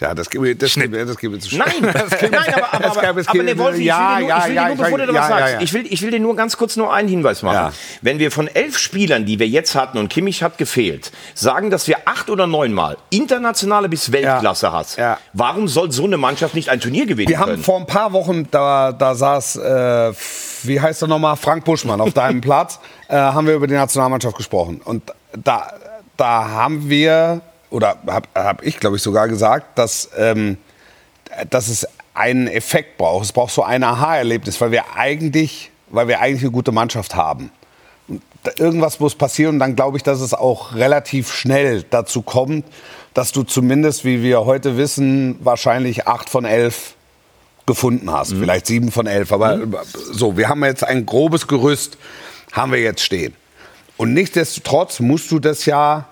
Ja, 0.00 0.14
das 0.14 0.32
mir 0.32 0.54
das, 0.54 0.74
das 0.74 0.76
mir 1.22 1.38
zu 1.40 1.56
Nein, 1.56 1.66
nein, 1.80 1.92
aber, 1.92 2.72
aber, 2.72 2.78
Das 2.82 2.90
aber, 2.92 3.00
gab- 3.02 3.16
es 3.16 3.26
aber 3.26 3.42
nee, 3.42 3.58
Wolfi, 3.58 3.82
ja, 3.82 4.20
ich 4.20 4.20
will 4.20 4.20
dir 4.20 4.20
nur, 4.20 4.28
ja, 4.28 4.38
ich 4.38 4.44
will 4.44 4.50
dir 4.50 4.54
ja, 4.54 4.64
nur 4.66 4.72
ich 4.74 4.78
bevor 4.80 4.98
weiß- 4.98 5.00
du 5.00 5.06
da 5.12 5.18
was 5.18 5.28
ja, 5.28 5.34
ja, 5.34 5.38
sagst, 5.40 5.54
ja. 5.54 5.60
Ich, 5.60 5.72
will, 5.72 5.86
ich 5.90 6.02
will 6.02 6.10
dir 6.12 6.20
nur 6.20 6.36
ganz 6.36 6.56
kurz 6.56 6.76
nur 6.76 6.92
einen 6.92 7.08
Hinweis 7.08 7.42
machen. 7.42 7.74
Wenn 8.00 8.18
wir 8.20 8.30
von 8.30 8.46
elf 8.46 8.78
Spielern, 8.78 9.26
die 9.26 9.38
wir 9.40 9.48
jetzt 9.48 9.74
hatten, 9.74 9.98
und 9.98 10.08
Kimmich 10.08 10.42
hat 10.44 10.56
gefehlt, 10.56 11.10
sagen, 11.34 11.70
dass 11.70 11.88
wir 11.88 11.96
acht 12.04 12.30
oder 12.30 12.46
neunmal 12.46 12.96
internationale 13.10 13.88
bis 13.88 14.12
Weltklasse 14.12 14.72
hast, 14.72 14.98
warum 15.32 15.66
soll 15.66 15.90
so 15.90 16.04
eine 16.04 16.16
Mannschaft 16.16 16.54
nicht 16.54 16.68
ein 16.68 16.78
Turnier 16.80 17.06
gewinnen 17.06 17.28
Wir 17.28 17.40
haben 17.40 17.50
können? 17.52 17.62
vor 17.64 17.80
ein 17.80 17.86
paar 17.86 18.12
Wochen, 18.12 18.46
da, 18.52 18.92
da 18.92 19.16
saß, 19.16 19.56
äh, 19.56 20.12
wie 20.62 20.80
heißt 20.80 21.02
er 21.02 21.08
nochmal, 21.08 21.36
Frank 21.36 21.64
Buschmann 21.64 22.00
auf 22.00 22.12
deinem 22.12 22.40
Platz, 22.48 22.78
äh, 23.08 23.16
haben 23.16 23.48
wir 23.48 23.54
über 23.54 23.66
die 23.66 23.74
Nationalmannschaft 23.74 24.36
gesprochen. 24.36 24.80
Und 24.84 25.02
da, 25.36 25.72
da 26.16 26.48
haben 26.50 26.88
wir, 26.88 27.40
oder 27.70 27.98
habe 28.06 28.28
hab 28.34 28.62
ich 28.62 28.78
glaube 28.80 28.96
ich 28.96 29.02
sogar 29.02 29.28
gesagt, 29.28 29.78
dass, 29.78 30.10
ähm, 30.16 30.56
dass 31.50 31.68
es 31.68 31.86
einen 32.14 32.48
Effekt 32.48 32.98
braucht. 32.98 33.24
Es 33.24 33.32
braucht 33.32 33.52
so 33.52 33.62
ein 33.62 33.84
Aha-Erlebnis, 33.84 34.60
weil 34.60 34.72
wir 34.72 34.96
eigentlich, 34.96 35.70
weil 35.88 36.08
wir 36.08 36.20
eigentlich 36.20 36.42
eine 36.42 36.50
gute 36.50 36.72
Mannschaft 36.72 37.14
haben. 37.14 37.52
Und 38.08 38.22
irgendwas 38.56 38.98
muss 38.98 39.14
passieren 39.14 39.54
und 39.54 39.58
dann 39.60 39.76
glaube 39.76 39.98
ich, 39.98 40.02
dass 40.02 40.20
es 40.20 40.34
auch 40.34 40.74
relativ 40.74 41.32
schnell 41.32 41.84
dazu 41.88 42.22
kommt, 42.22 42.64
dass 43.14 43.32
du 43.32 43.42
zumindest, 43.42 44.04
wie 44.04 44.22
wir 44.22 44.46
heute 44.46 44.76
wissen, 44.76 45.36
wahrscheinlich 45.40 46.06
acht 46.06 46.28
von 46.28 46.44
elf 46.44 46.94
gefunden 47.66 48.10
hast. 48.10 48.32
Vielleicht 48.32 48.66
sieben 48.66 48.90
von 48.90 49.06
elf. 49.06 49.32
Aber 49.32 49.60
so, 49.92 50.36
wir 50.36 50.48
haben 50.48 50.64
jetzt 50.64 50.82
ein 50.82 51.06
grobes 51.06 51.46
Gerüst, 51.46 51.98
haben 52.52 52.72
wir 52.72 52.80
jetzt 52.80 53.02
stehen. 53.02 53.34
Und 53.96 54.14
nichtsdestotrotz 54.14 55.00
musst 55.00 55.30
du 55.30 55.38
das 55.38 55.66
ja, 55.66 56.08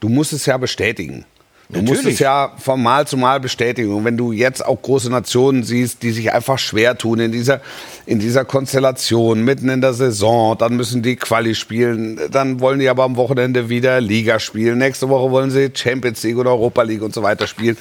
du 0.00 0.08
musst 0.08 0.32
es 0.32 0.46
ja 0.46 0.56
bestätigen. 0.56 1.24
Du 1.72 1.82
musst 1.82 2.02
Natürlich. 2.02 2.14
es 2.14 2.18
ja 2.18 2.52
von 2.58 2.82
Mal 2.82 3.06
zu 3.06 3.16
Mal 3.16 3.38
bestätigen. 3.38 3.94
Und 3.94 4.04
wenn 4.04 4.16
du 4.16 4.32
jetzt 4.32 4.64
auch 4.64 4.82
große 4.82 5.08
Nationen 5.08 5.62
siehst, 5.62 6.02
die 6.02 6.10
sich 6.10 6.32
einfach 6.32 6.58
schwer 6.58 6.98
tun 6.98 7.20
in 7.20 7.30
dieser, 7.30 7.60
in 8.06 8.18
dieser 8.18 8.44
Konstellation, 8.44 9.44
mitten 9.44 9.68
in 9.68 9.80
der 9.80 9.92
Saison, 9.92 10.58
dann 10.58 10.74
müssen 10.74 11.02
die 11.02 11.14
Quali 11.14 11.54
spielen, 11.54 12.18
dann 12.32 12.58
wollen 12.58 12.80
die 12.80 12.88
aber 12.88 13.04
am 13.04 13.14
Wochenende 13.14 13.68
wieder 13.68 14.00
Liga 14.00 14.40
spielen. 14.40 14.78
Nächste 14.78 15.08
Woche 15.08 15.30
wollen 15.30 15.52
sie 15.52 15.70
Champions 15.72 16.24
League 16.24 16.38
oder 16.38 16.50
Europa 16.50 16.82
League 16.82 17.02
und 17.02 17.14
so 17.14 17.22
weiter 17.22 17.46
spielen. 17.46 17.76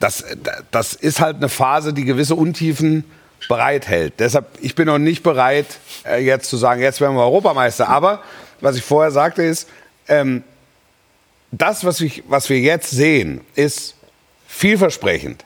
Das, 0.00 0.22
das 0.70 0.92
ist 0.92 1.20
halt 1.20 1.36
eine 1.36 1.48
Phase, 1.48 1.94
die 1.94 2.04
gewisse 2.04 2.34
Untiefen 2.34 3.04
bereithält. 3.48 4.14
Deshalb, 4.18 4.48
ich 4.60 4.74
bin 4.74 4.86
noch 4.86 4.98
nicht 4.98 5.22
bereit, 5.22 5.66
äh, 6.06 6.22
jetzt 6.22 6.50
zu 6.50 6.58
sagen, 6.58 6.82
jetzt 6.82 7.00
werden 7.00 7.16
wir 7.16 7.22
Europameister. 7.22 7.88
Aber 7.88 8.20
was 8.60 8.76
ich 8.76 8.82
vorher 8.82 9.12
sagte, 9.12 9.42
ist, 9.42 9.66
ähm, 10.08 10.42
das, 11.58 11.84
was, 11.84 12.00
ich, 12.00 12.22
was 12.28 12.48
wir 12.48 12.60
jetzt 12.60 12.90
sehen, 12.90 13.40
ist 13.54 13.94
vielversprechend. 14.46 15.44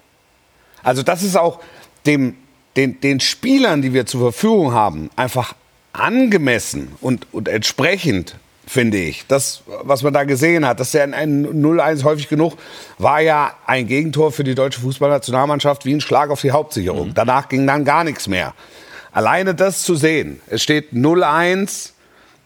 Also 0.83 1.03
das 1.03 1.23
ist 1.23 1.37
auch 1.37 1.61
dem, 2.07 2.37
den, 2.77 3.01
den 3.01 3.21
Spielern, 3.21 3.83
die 3.83 3.93
wir 3.93 4.07
zur 4.07 4.21
Verfügung 4.33 4.73
haben, 4.73 5.11
einfach 5.17 5.55
angemessen 5.93 6.93
und, 7.01 7.27
und 7.33 7.49
entsprechend, 7.49 8.37
finde 8.67 8.99
ich. 8.99 9.27
Das, 9.27 9.63
was 9.67 10.03
man 10.03 10.13
da 10.13 10.25
gesehen 10.25 10.67
hat, 10.67 10.79
dass 10.79 10.93
der 10.93 11.03
ein, 11.03 11.15
ein 11.15 11.47
0-1 11.47 12.05
häufig 12.05 12.29
genug 12.29 12.55
war 12.99 13.21
ja 13.21 13.55
ein 13.67 13.87
Gegentor 13.87 14.31
für 14.31 14.45
die 14.45 14.55
deutsche 14.55 14.81
Fußballnationalmannschaft 14.81 15.85
wie 15.85 15.95
ein 15.95 16.01
Schlag 16.01 16.31
auf 16.31 16.41
die 16.41 16.53
Hauptsicherung. 16.53 17.13
Danach 17.15 17.49
ging 17.49 17.67
dann 17.67 17.85
gar 17.85 18.05
nichts 18.05 18.29
mehr. 18.29 18.55
Alleine 19.11 19.55
das 19.55 19.83
zu 19.83 19.95
sehen, 19.95 20.41
es 20.47 20.63
steht 20.63 20.93
0-1 20.93 21.93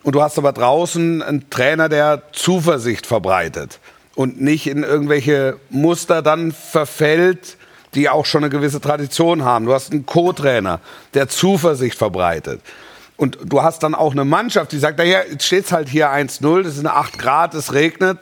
und 0.03 0.15
du 0.15 0.23
hast 0.23 0.39
aber 0.39 0.53
draußen 0.53 1.23
einen 1.23 1.51
Trainer, 1.51 1.89
der 1.89 2.23
Zuversicht 2.33 3.07
verbreitet 3.07 3.79
und 4.15 4.41
nicht 4.41 4.67
in 4.67 4.83
irgendwelche 4.83 5.59
Muster 5.71 6.23
dann 6.23 6.53
verfällt, 6.53 7.57
die 7.95 8.09
auch 8.09 8.27
schon 8.27 8.43
eine 8.43 8.51
gewisse 8.51 8.81
Tradition 8.81 9.45
haben. 9.45 9.67
Du 9.67 9.73
hast 9.73 9.93
einen 9.93 10.07
Co-Trainer, 10.07 10.81
der 11.15 11.29
Zuversicht 11.29 11.97
verbreitet. 11.97 12.61
Und 13.17 13.39
du 13.45 13.63
hast 13.63 13.83
dann 13.83 13.95
auch 13.95 14.13
eine 14.13 14.25
Mannschaft, 14.25 14.73
die 14.73 14.79
sagt, 14.79 14.99
naja, 14.99 15.21
jetzt 15.31 15.45
steht 15.45 15.67
es 15.67 15.73
halt 15.73 15.89
hier 15.89 16.11
1-0, 16.11 16.63
das 16.63 16.77
sind 16.77 16.87
8 16.87 17.19
Grad, 17.19 17.55
es 17.55 17.73
regnet, 17.73 18.19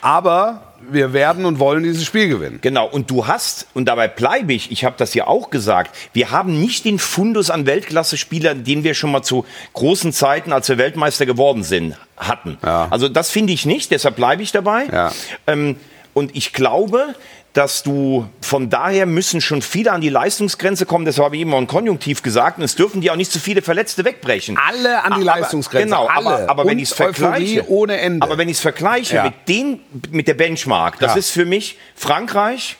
aber 0.00 0.62
wir 0.90 1.12
werden 1.12 1.44
und 1.44 1.58
wollen 1.58 1.82
dieses 1.82 2.04
Spiel 2.04 2.28
gewinnen. 2.28 2.58
Genau, 2.60 2.86
und 2.86 3.10
du 3.10 3.26
hast, 3.26 3.66
und 3.74 3.86
dabei 3.86 4.08
bleibe 4.08 4.52
ich, 4.52 4.70
ich 4.70 4.84
habe 4.84 4.96
das 4.98 5.14
ja 5.14 5.26
auch 5.26 5.50
gesagt, 5.50 5.96
wir 6.12 6.30
haben 6.30 6.60
nicht 6.60 6.84
den 6.84 6.98
Fundus 6.98 7.50
an 7.50 7.66
Weltklasse-Spielern, 7.66 8.64
den 8.64 8.84
wir 8.84 8.94
schon 8.94 9.10
mal 9.10 9.22
zu 9.22 9.44
großen 9.72 10.12
Zeiten, 10.12 10.52
als 10.52 10.68
wir 10.68 10.78
Weltmeister 10.78 11.26
geworden 11.26 11.62
sind, 11.62 11.96
hatten. 12.16 12.58
Ja. 12.62 12.88
Also 12.90 13.08
das 13.08 13.30
finde 13.30 13.52
ich 13.52 13.66
nicht, 13.66 13.90
deshalb 13.90 14.16
bleibe 14.16 14.42
ich 14.42 14.52
dabei. 14.52 14.86
Ja. 14.92 15.12
Ähm, 15.46 15.76
und 16.14 16.34
ich 16.34 16.52
glaube, 16.52 17.14
dass 17.56 17.82
du 17.82 18.28
von 18.42 18.68
daher 18.68 19.06
müssen 19.06 19.40
schon 19.40 19.62
viele 19.62 19.90
an 19.92 20.02
die 20.02 20.10
Leistungsgrenze 20.10 20.84
kommen. 20.84 21.06
Das 21.06 21.18
habe 21.18 21.36
ich 21.36 21.40
eben 21.40 21.54
auch 21.54 21.58
im 21.58 21.66
Konjunktiv 21.66 22.22
gesagt. 22.22 22.58
Und 22.58 22.64
es 22.64 22.74
dürfen 22.74 23.00
die 23.00 23.10
auch 23.10 23.16
nicht 23.16 23.32
zu 23.32 23.38
viele 23.40 23.62
Verletzte 23.62 24.04
wegbrechen. 24.04 24.58
Alle 24.58 25.02
an 25.02 25.18
die 25.18 25.24
Leistungsgrenze, 25.24 25.86
Genau, 25.86 26.06
alle. 26.06 26.26
aber, 26.44 26.50
aber 26.50 26.66
wenn 26.66 26.78
ich 26.78 26.90
es 26.90 26.94
vergleiche, 26.94 27.68
ohne 27.70 27.96
Ende. 27.98 28.22
aber 28.26 28.36
wenn 28.36 28.50
ich 28.50 28.58
es 28.58 28.60
vergleiche 28.60 29.16
Ja. 29.16 29.24
mit 29.24 29.34
den, 29.48 29.80
mit 30.10 30.28
der 30.28 30.34
Benchmark, 30.34 30.98
das 30.98 31.12
Ja. 31.12 31.18
ist 31.18 31.30
für 31.30 31.46
mich 31.46 31.78
Frankreich. 31.94 32.76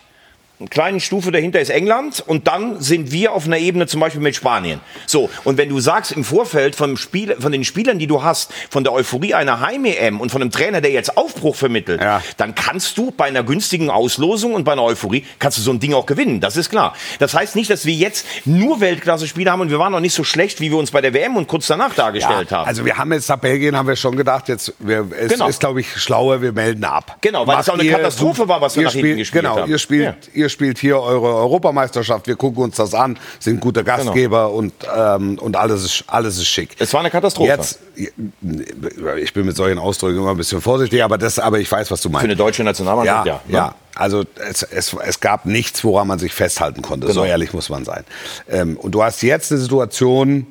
Eine 0.59 0.69
kleine 0.69 0.99
Stufe 0.99 1.31
dahinter 1.31 1.59
ist 1.59 1.69
England 1.69 2.23
und 2.25 2.47
dann 2.47 2.81
sind 2.81 3.11
wir 3.11 3.33
auf 3.33 3.45
einer 3.45 3.59
Ebene 3.59 3.85
zum 3.85 3.99
Beispiel 3.99 4.21
mit 4.23 4.35
Spanien. 4.35 4.79
So, 5.05 5.29
und 5.43 5.57
wenn 5.59 5.69
du 5.69 5.79
sagst 5.79 6.11
im 6.11 6.23
Vorfeld 6.23 6.75
vom 6.75 6.97
Spiel, 6.97 7.35
von 7.39 7.51
den 7.51 7.63
Spielern, 7.63 7.99
die 7.99 8.07
du 8.07 8.23
hast, 8.23 8.51
von 8.71 8.83
der 8.83 8.91
Euphorie 8.91 9.35
einer 9.35 9.59
Heim-EM 9.59 10.19
und 10.19 10.31
von 10.31 10.41
einem 10.41 10.49
Trainer, 10.49 10.81
der 10.81 10.89
jetzt 10.89 11.15
Aufbruch 11.15 11.55
vermittelt, 11.55 12.01
Ja. 12.01 12.23
dann 12.37 12.55
kannst 12.55 12.97
du 12.97 13.11
bei 13.11 13.25
einer 13.25 13.43
günstigen 13.43 13.91
Auslosung 13.91 14.55
und 14.55 14.63
bei 14.63 14.71
einer 14.71 14.81
Euphorie, 14.81 15.23
kannst 15.37 15.59
du 15.59 15.61
so 15.61 15.69
ein 15.69 15.79
Ding 15.79 15.93
auch 15.93 16.07
gewinnen, 16.07 16.39
das 16.39 16.57
ist 16.57 16.71
klar. 16.71 16.95
Das 17.19 17.35
heißt 17.35 17.55
nicht, 17.55 17.69
dass 17.69 17.85
wir 17.85 17.93
jetzt 17.93 18.25
nur 18.45 18.79
Weltklasse-Spieler 18.81 19.51
haben 19.51 19.61
und 19.61 19.69
wir 19.69 19.77
waren 19.77 19.91
noch 19.91 19.99
nicht 19.99 20.15
so 20.15 20.23
schlecht, 20.23 20.59
wie 20.59 20.71
wir 20.71 20.79
uns 20.79 20.89
bei 20.89 21.01
der 21.01 21.13
WM 21.13 21.35
und 21.37 21.47
kurz 21.47 21.67
danach 21.67 21.93
dargestellt 21.93 22.51
haben. 22.51 22.67
Also 22.67 22.83
wir 22.83 22.97
haben 22.97 23.13
jetzt 23.13 23.29
nach 23.29 23.37
Belgien 23.37 23.77
haben 23.77 23.87
wir 23.87 23.95
schon 23.95 24.15
gedacht, 24.15 24.47
jetzt 24.49 24.73
wir, 24.79 25.07
es 25.19 25.33
Genau. 25.33 25.47
ist 25.49 25.59
glaube 25.59 25.81
ich 25.81 25.97
schlauer, 26.01 26.41
wir 26.41 26.51
melden 26.51 26.83
ab. 26.83 27.17
Genau, 27.21 27.45
weil 27.45 27.59
es 27.59 27.69
auch 27.69 27.77
eine 27.77 27.87
Katastrophe 27.87 28.47
war, 28.47 28.59
was 28.59 28.75
wir 28.75 28.85
nach 28.85 28.91
hinten 28.91 29.05
spielt, 29.05 29.17
gespielt 29.19 29.43
genau, 29.43 29.57
haben. 29.57 29.69
Ihr 29.71 29.77
spielt, 29.77 30.03
Ja. 30.03 30.15
ihr 30.33 30.46
spielt 30.49 30.77
hier 30.77 30.99
eure 30.99 31.35
Europameisterschaft, 31.35 32.27
wir 32.27 32.35
gucken 32.35 32.63
uns 32.63 32.75
das 32.75 32.93
an, 32.93 33.17
sind 33.39 33.59
gute 33.59 33.83
Gastgeber 33.83 34.51
und 34.51 34.73
ähm, 34.95 35.37
und 35.39 35.55
alles 35.55 35.83
ist 35.83 36.03
alles 36.07 36.37
ist 36.37 36.47
schick. 36.47 36.75
Es 36.79 36.93
war 36.93 37.01
eine 37.01 37.09
Katastrophe. 37.09 37.49
Jetzt, 37.49 37.79
ich 37.95 39.33
bin 39.33 39.45
mit 39.45 39.55
solchen 39.55 39.79
Ausdrücken 39.79 40.17
immer 40.17 40.31
ein 40.31 40.37
bisschen 40.37 40.61
vorsichtig, 40.61 41.03
aber 41.03 41.17
das, 41.17 41.39
aber 41.39 41.59
ich 41.59 41.71
weiß, 41.71 41.89
was 41.91 42.01
du 42.01 42.09
meinst. 42.09 42.21
Für 42.21 42.27
eine 42.27 42.35
deutsche 42.35 42.63
Nationalmannschaft, 42.63 43.27
ja, 43.27 43.41
ja. 43.47 43.57
ja. 43.57 43.67
ne? 43.67 43.73
Also 43.95 44.23
es, 44.49 44.61
es, 44.63 44.93
es 44.93 45.19
gab 45.19 45.45
nichts, 45.45 45.83
woran 45.83 46.07
man 46.07 46.19
sich 46.19 46.33
festhalten 46.33 46.81
konnte. 46.81 47.07
So 47.07 47.21
Genau. 47.21 47.31
ehrlich 47.31 47.53
muss 47.53 47.69
man 47.69 47.83
sein. 47.83 48.03
Ähm, 48.47 48.77
und 48.77 48.91
du 48.91 49.03
hast 49.03 49.23
jetzt 49.23 49.51
eine 49.51 49.59
Situation, 49.59 50.45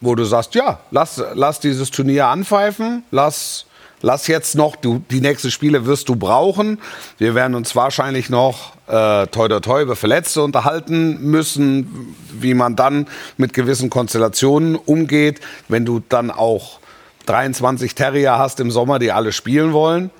wo 0.00 0.16
du 0.16 0.24
sagst, 0.24 0.54
ja, 0.56 0.80
lass, 0.90 1.22
lass 1.34 1.60
dieses 1.60 1.90
Turnier 1.92 2.26
anpfeifen, 2.26 3.04
lass, 3.12 3.66
lass 4.02 4.26
jetzt 4.26 4.54
noch, 4.54 4.76
du, 4.76 5.02
die 5.10 5.20
nächsten 5.20 5.50
Spiele 5.50 5.86
wirst 5.86 6.08
du 6.08 6.16
brauchen. 6.16 6.78
Wir 7.18 7.34
werden 7.34 7.54
uns 7.54 7.74
wahrscheinlich 7.74 8.28
noch 8.28 8.74
äh, 8.88 9.26
toi 9.28 9.48
toi 9.48 9.60
toi 9.60 9.82
über 9.82 9.96
Verletzte 9.96 10.42
unterhalten 10.42 11.22
müssen, 11.22 12.14
wie 12.32 12.54
man 12.54 12.76
dann 12.76 13.06
mit 13.38 13.54
gewissen 13.54 13.88
Konstellationen 13.88 14.76
umgeht, 14.76 15.40
wenn 15.68 15.86
du 15.86 16.02
dann 16.08 16.30
auch 16.30 16.80
23 17.26 17.94
Terrier 17.94 18.38
hast 18.38 18.60
im 18.60 18.70
Sommer, 18.70 18.98
die 18.98 19.12
alle 19.12 19.32
spielen 19.32 19.72
wollen. 19.72 20.10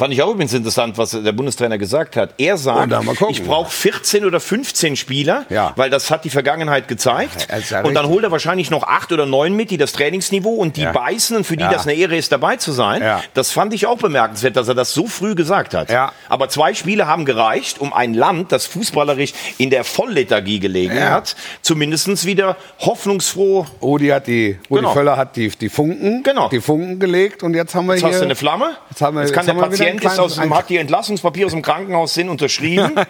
Fand 0.00 0.14
ich 0.14 0.22
auch 0.22 0.30
übrigens 0.30 0.54
interessant, 0.54 0.96
was 0.96 1.10
der 1.10 1.32
Bundestrainer 1.32 1.76
gesagt 1.76 2.16
hat. 2.16 2.30
Er 2.38 2.54
Und 2.54 2.58
sagt, 2.58 2.92
ich 3.28 3.44
brauche 3.44 3.70
14 3.70 4.24
oder 4.24 4.40
15 4.40 4.96
Spieler, 4.96 5.44
Ja. 5.50 5.72
weil 5.76 5.90
das 5.90 6.10
hat 6.10 6.24
die 6.24 6.30
Vergangenheit 6.30 6.88
gezeigt. 6.88 7.46
Ja, 7.70 7.82
und 7.82 7.92
dann 7.94 8.06
holt 8.08 8.24
er 8.24 8.30
wahrscheinlich 8.30 8.70
noch 8.70 8.82
acht 8.84 9.12
oder 9.12 9.26
neun 9.26 9.54
mit, 9.54 9.70
die 9.70 9.76
das 9.76 9.92
Trainingsniveau 9.92 10.54
und 10.54 10.78
die 10.78 10.82
Ja. 10.84 10.92
beißen 10.92 11.36
und 11.36 11.44
für 11.44 11.58
die 11.58 11.64
das 11.64 11.86
eine 11.86 11.92
Ehre 11.96 12.16
ist, 12.16 12.32
dabei 12.32 12.56
zu 12.56 12.72
sein. 12.72 13.02
Das 13.34 13.50
fand 13.50 13.74
ich 13.74 13.84
auch 13.86 13.98
bemerkenswert, 13.98 14.56
dass 14.56 14.68
er 14.68 14.74
das 14.74 14.94
so 14.94 15.06
früh 15.06 15.34
gesagt 15.34 15.74
hat. 15.74 15.90
Aber 16.30 16.48
zwei 16.48 16.72
Spiele 16.72 17.06
haben 17.06 17.26
gereicht, 17.26 17.78
um 17.78 17.92
ein 17.92 18.14
Land, 18.14 18.52
das 18.52 18.64
fußballerisch 18.66 19.34
in 19.58 19.68
der 19.68 19.84
Volllethargie 19.84 20.60
gelegen 20.60 20.98
hat, 21.10 21.36
zumindest 21.60 22.24
wieder 22.24 22.56
hoffnungsfroh. 22.78 23.66
Rudi 23.82 24.08
hat 24.08 24.26
die, 24.26 24.58
Rudi 24.70 24.80
Genau. 24.80 24.92
Völler 24.94 25.16
hat 25.18 25.36
die, 25.36 25.48
die 25.50 25.68
Funken, 25.68 26.22
Genau. 26.22 26.48
die 26.48 26.60
Funken 26.62 26.98
gelegt 26.98 27.42
und 27.42 27.54
jetzt 27.54 27.74
haben 27.74 27.86
wir 27.86 27.94
Jetzt 27.94 28.00
hier. 28.04 28.10
hast 28.12 28.20
du 28.20 28.24
eine 28.24 28.34
Flamme. 28.34 28.76
Jetzt 28.90 29.02
haben 29.02 29.16
wir- 29.16 29.22
Jetzt 29.22 29.32
kann 29.34 29.46
jetzt 29.46 29.54
der 29.54 29.60
Patient 29.66 29.89
ist 29.98 30.18
aus, 30.18 30.34
dem- 30.36 30.54
hat 30.54 30.68
die 30.68 30.76
Entlassungspapiere 30.76 31.46
aus 31.46 31.52
dem 31.52 31.62
Krankenhaus 31.62 32.14
sind 32.14 32.28
unterschrieben. 32.28 32.92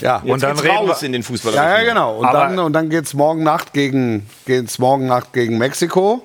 Ja. 0.00 0.20
Jetzt 0.24 0.32
Und 0.32 0.42
dann 0.42 0.52
geht's 0.56 0.64
reden 0.64 0.88
raus 0.88 1.00
wir- 1.02 1.06
in 1.06 1.12
den 1.12 1.22
Fußball. 1.22 1.54
Ja, 1.54 1.78
ja, 1.78 1.84
genau. 1.84 2.16
Und 2.18 2.26
Aber- 2.26 2.38
dann, 2.40 2.58
und 2.58 2.72
dann 2.72 2.88
geht's 2.90 3.14
morgen 3.14 3.44
Nacht 3.44 3.72
gegen, 3.72 4.26
geht's 4.44 4.78
morgen 4.80 5.06
Nacht 5.06 5.32
gegen 5.32 5.58
Mexiko. 5.58 6.22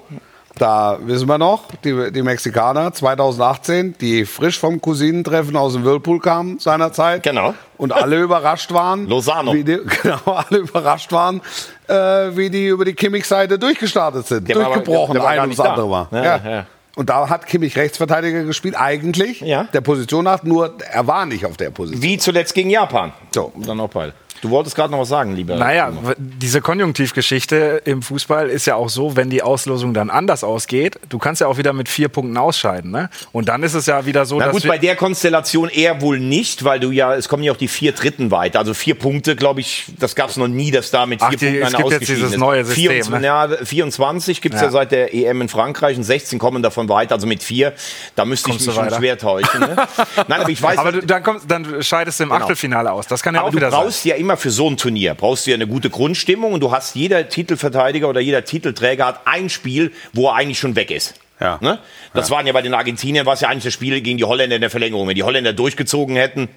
Da 0.58 0.98
wissen 1.02 1.28
wir 1.28 1.38
noch, 1.38 1.63
die, 1.84 2.12
die 2.12 2.21
Mexikaner 2.24 2.91
2018, 2.93 3.95
die 4.00 4.26
frisch 4.26 4.58
vom 4.58 4.82
Cousinentreffen 4.82 5.56
aus 5.58 5.74
dem 5.74 5.84
Whirlpool 5.86 6.19
kamen 6.21 6.58
seinerzeit. 6.60 7.21
Genau. 7.24 7.54
Und 7.78 7.91
alle 7.93 8.21
überrascht 8.21 8.71
waren. 8.74 9.06
Lozano. 9.10 9.54
Wie 9.54 9.63
die, 9.65 9.80
genau, 10.02 10.17
alle 10.26 10.60
überrascht 10.62 11.12
waren, 11.12 11.41
äh, 11.88 11.93
wie 12.38 12.50
die 12.50 12.67
über 12.67 12.86
die 12.86 12.93
Kimmich-Seite 12.93 13.60
durchgestartet 13.60 14.26
sind. 14.26 14.48
Der 14.48 14.56
war 14.56 14.65
aber- 14.67 14.76
durchgebrochen, 14.76 15.13
der 15.13 15.24
war 15.24 15.30
ein 15.32 15.39
ums 15.41 15.60
andere 15.60 15.88
Mal. 15.88 16.08
Ja, 16.12 16.24
Ja, 16.24 16.41
ja. 16.50 16.65
Und 16.95 17.10
da 17.10 17.29
hat 17.29 17.45
Kimmich 17.47 17.75
Rechtsverteidiger 17.77 18.43
gespielt, 18.43 18.75
eigentlich 18.77 19.41
Ja. 19.41 19.65
der 19.73 19.81
Position 19.81 20.23
nach, 20.23 20.43
nur 20.43 20.75
er 20.91 21.08
war 21.08 21.25
nicht 21.25 21.45
auf 21.45 21.58
der 21.58 21.69
Position. 21.69 22.01
Wie 22.01 22.17
zuletzt 22.17 22.53
gegen 22.53 22.69
Japan. 22.69 23.12
So. 23.34 23.51
Und 23.53 23.67
dann 23.67 23.79
auch 23.79 23.89
beide. 23.89 24.13
Du 24.45 24.51
wolltest 24.51 24.75
gerade 24.75 24.91
noch 24.91 24.99
was 24.99 25.10
sagen, 25.10 25.36
lieber. 25.36 25.55
Naja, 25.55 25.91
diese 26.17 26.62
Konjunktivgeschichte 26.62 27.81
im 27.86 28.03
Fußball 28.03 28.47
ist 28.49 28.67
ja 28.67 28.75
auch 28.75 28.89
so, 28.89 29.15
wenn 29.15 29.31
die 29.31 29.41
Auslosung 29.41 29.95
dann 29.95 30.10
anders 30.12 30.43
ausgeht, 30.43 30.99
du 31.10 31.17
kannst 31.17 31.41
ja 31.41 31.47
auch 31.47 31.58
wieder 31.58 31.73
mit 31.73 31.89
vier 31.89 32.10
Punkten 32.10 32.38
ausscheiden. 32.38 32.91
Ne? 32.91 33.10
Und 33.31 33.49
dann 33.49 33.63
ist 33.63 33.73
es 33.73 33.88
ja 33.88 34.05
wieder 34.05 34.25
so, 34.27 34.38
Na 34.38 34.45
dass 34.45 34.53
gut, 34.53 34.67
bei 34.67 34.77
der 34.77 34.95
Konstellation 34.95 35.67
eher 35.69 35.99
wohl 36.01 36.19
nicht, 36.19 36.63
weil 36.63 36.79
du 36.79 36.91
ja, 36.91 37.15
es 37.15 37.27
kommen 37.27 37.41
ja 37.41 37.51
auch 37.53 37.58
die 37.58 37.67
vier 37.67 37.91
Dritten 37.93 38.29
weiter. 38.29 38.60
Also 38.60 38.73
vier 38.75 38.93
Punkte, 38.93 39.36
glaube 39.36 39.62
ich, 39.62 39.86
das 39.99 40.13
gab 40.15 40.29
es 40.29 40.38
noch 40.38 40.47
nie, 40.47 40.69
dass 40.69 40.91
da 40.91 41.08
mit 41.08 41.21
vier 41.21 41.27
Ach, 41.27 41.36
die- 41.36 41.45
Punkten 41.47 41.63
es 41.65 41.73
gibt 41.77 41.91
jetzt 41.91 42.08
dieses 42.10 42.31
ist. 42.34 42.38
neue 42.38 42.63
System, 42.65 42.91
24, 42.91 43.21
ne? 43.21 43.25
ja, 43.25 43.47
24 43.65 44.41
gibt 44.41 44.55
es 44.55 44.62
ja. 44.62 44.67
Ja. 44.67 44.71
seit 44.71 44.91
der 44.91 45.13
EM 45.13 45.41
in 45.41 45.49
Frankreich 45.49 45.97
und 45.97 46.03
16 46.03 46.38
kommen 46.38 46.62
davon 46.62 46.88
weiter. 46.88 47.15
Also 47.15 47.25
mit 47.25 47.41
vier, 47.43 47.73
da 48.15 48.25
müsste 48.25 48.49
ich 48.51 48.53
Kommst 48.58 48.67
mich 48.67 48.75
du 48.75 48.79
schon 48.79 48.89
weiter? 48.91 48.97
schwer 48.97 49.17
täuschen. 49.17 49.60
Ne? 49.60 49.75
Nein, 50.27 50.41
aber 50.41 50.49
ich 50.49 50.62
weiß, 50.62 50.77
aber 50.77 50.91
du, 50.91 51.01
dann, 51.05 51.23
kommst, 51.23 51.49
dann 51.49 51.81
scheidest 51.81 52.19
du 52.19 52.25
im 52.25 52.31
Achtelfinale 52.31 52.91
aus. 52.91 53.08
Das 53.08 53.23
kann 53.23 53.34
ja 53.34 53.39
Aber 53.41 53.47
auch 53.47 53.51
du 53.51 53.58
wieder 53.58 53.69
brauchst 53.71 54.05
ja 54.05 54.15
immer 54.15 54.35
für 54.38 54.52
so 54.52 54.69
ein 54.69 54.78
Turnier, 54.78 55.13
brauchst 55.13 55.45
du 55.45 55.52
ja 55.52 55.56
eine 55.56 55.67
gute 55.67 55.89
Grundstimmung 55.89 56.54
und 56.54 56.62
du 56.62 56.71
hast, 56.71 56.95
jeder 56.95 57.30
Titelverteidiger 57.30 58.08
oder 58.10 58.21
jeder 58.21 58.45
Titelträger 58.45 59.06
hat 59.06 59.21
ein 59.26 59.50
Spiel, 59.50 59.91
wo 60.13 60.28
er 60.28 60.36
eigentlich 60.36 60.60
schon 60.60 60.76
weg 60.76 60.91
ist. 60.91 61.15
Ja. 61.39 61.58
Ne? 61.62 61.80
Das 62.13 62.32
waren 62.32 62.48
ja 62.48 62.54
bei 62.54 62.62
den 62.62 62.74
Argentiniern, 62.74 63.26
war 63.26 63.34
es 63.34 63.41
ja 63.41 63.50
eigentlich 63.50 63.65
das 63.65 63.74
Spiel 63.74 64.00
gegen 64.02 64.17
die 64.17 64.24
Holländer 64.24 64.56
in 64.56 64.62
der 64.62 64.69
Verlängerung. 64.69 65.08
Wenn 65.08 65.15
die 65.15 65.24
Holländer 65.24 65.52
durchgezogen 65.52 66.15
hätten, 66.15 66.48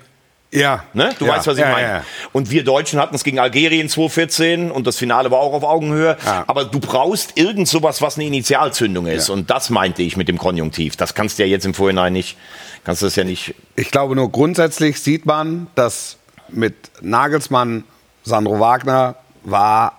Ja. 0.53 0.85
ne? 0.93 1.11
du 1.19 1.27
ja. 1.27 1.33
weißt, 1.33 1.49
was 1.49 1.57
ich 1.57 1.65
ja, 1.65 1.71
meine. 1.73 1.89
Ja. 1.89 2.05
Und 2.33 2.51
wir 2.53 2.63
Deutschen 2.63 3.01
hatten 3.01 3.15
es 3.17 3.25
gegen 3.25 3.41
Algerien 3.41 3.89
2014 3.89 4.71
und 4.71 4.87
das 4.87 4.97
Finale 4.97 5.31
war 5.33 5.41
auch 5.41 5.53
auf 5.53 5.65
Augenhöhe. 5.65 6.17
Ja. 6.25 6.45
Aber 6.47 6.65
du 6.65 6.79
brauchst 6.79 7.37
irgend 7.37 7.67
sowas, 7.67 8.01
was 8.03 8.17
eine 8.17 8.27
Initialzündung 8.27 9.07
ist. 9.09 9.29
Ja. 9.29 9.35
Und 9.35 9.51
das 9.51 9.69
meinte 9.71 10.03
ich 10.03 10.17
mit 10.17 10.29
dem 10.29 10.39
Konjunktiv. 10.39 10.97
Das 10.97 11.15
kannst 11.15 11.39
du 11.39 11.43
ja 11.43 11.49
jetzt 11.49 11.67
im 11.67 11.75
Vorhinein 11.75 12.13
nicht, 12.13 12.37
kannst 12.85 13.03
du 13.03 13.07
das 13.07 13.17
ja 13.17 13.25
nicht 13.25 13.57
Ich 13.75 13.91
glaube 13.91 14.15
nur 14.15 14.31
grundsätzlich 14.31 15.01
sieht 15.01 15.27
man, 15.27 15.67
dass 15.75 16.18
mit 16.51 16.75
Nagelsmann, 17.01 17.85
Sandro 18.25 18.61
Wagner 18.61 19.17
war 19.45 19.99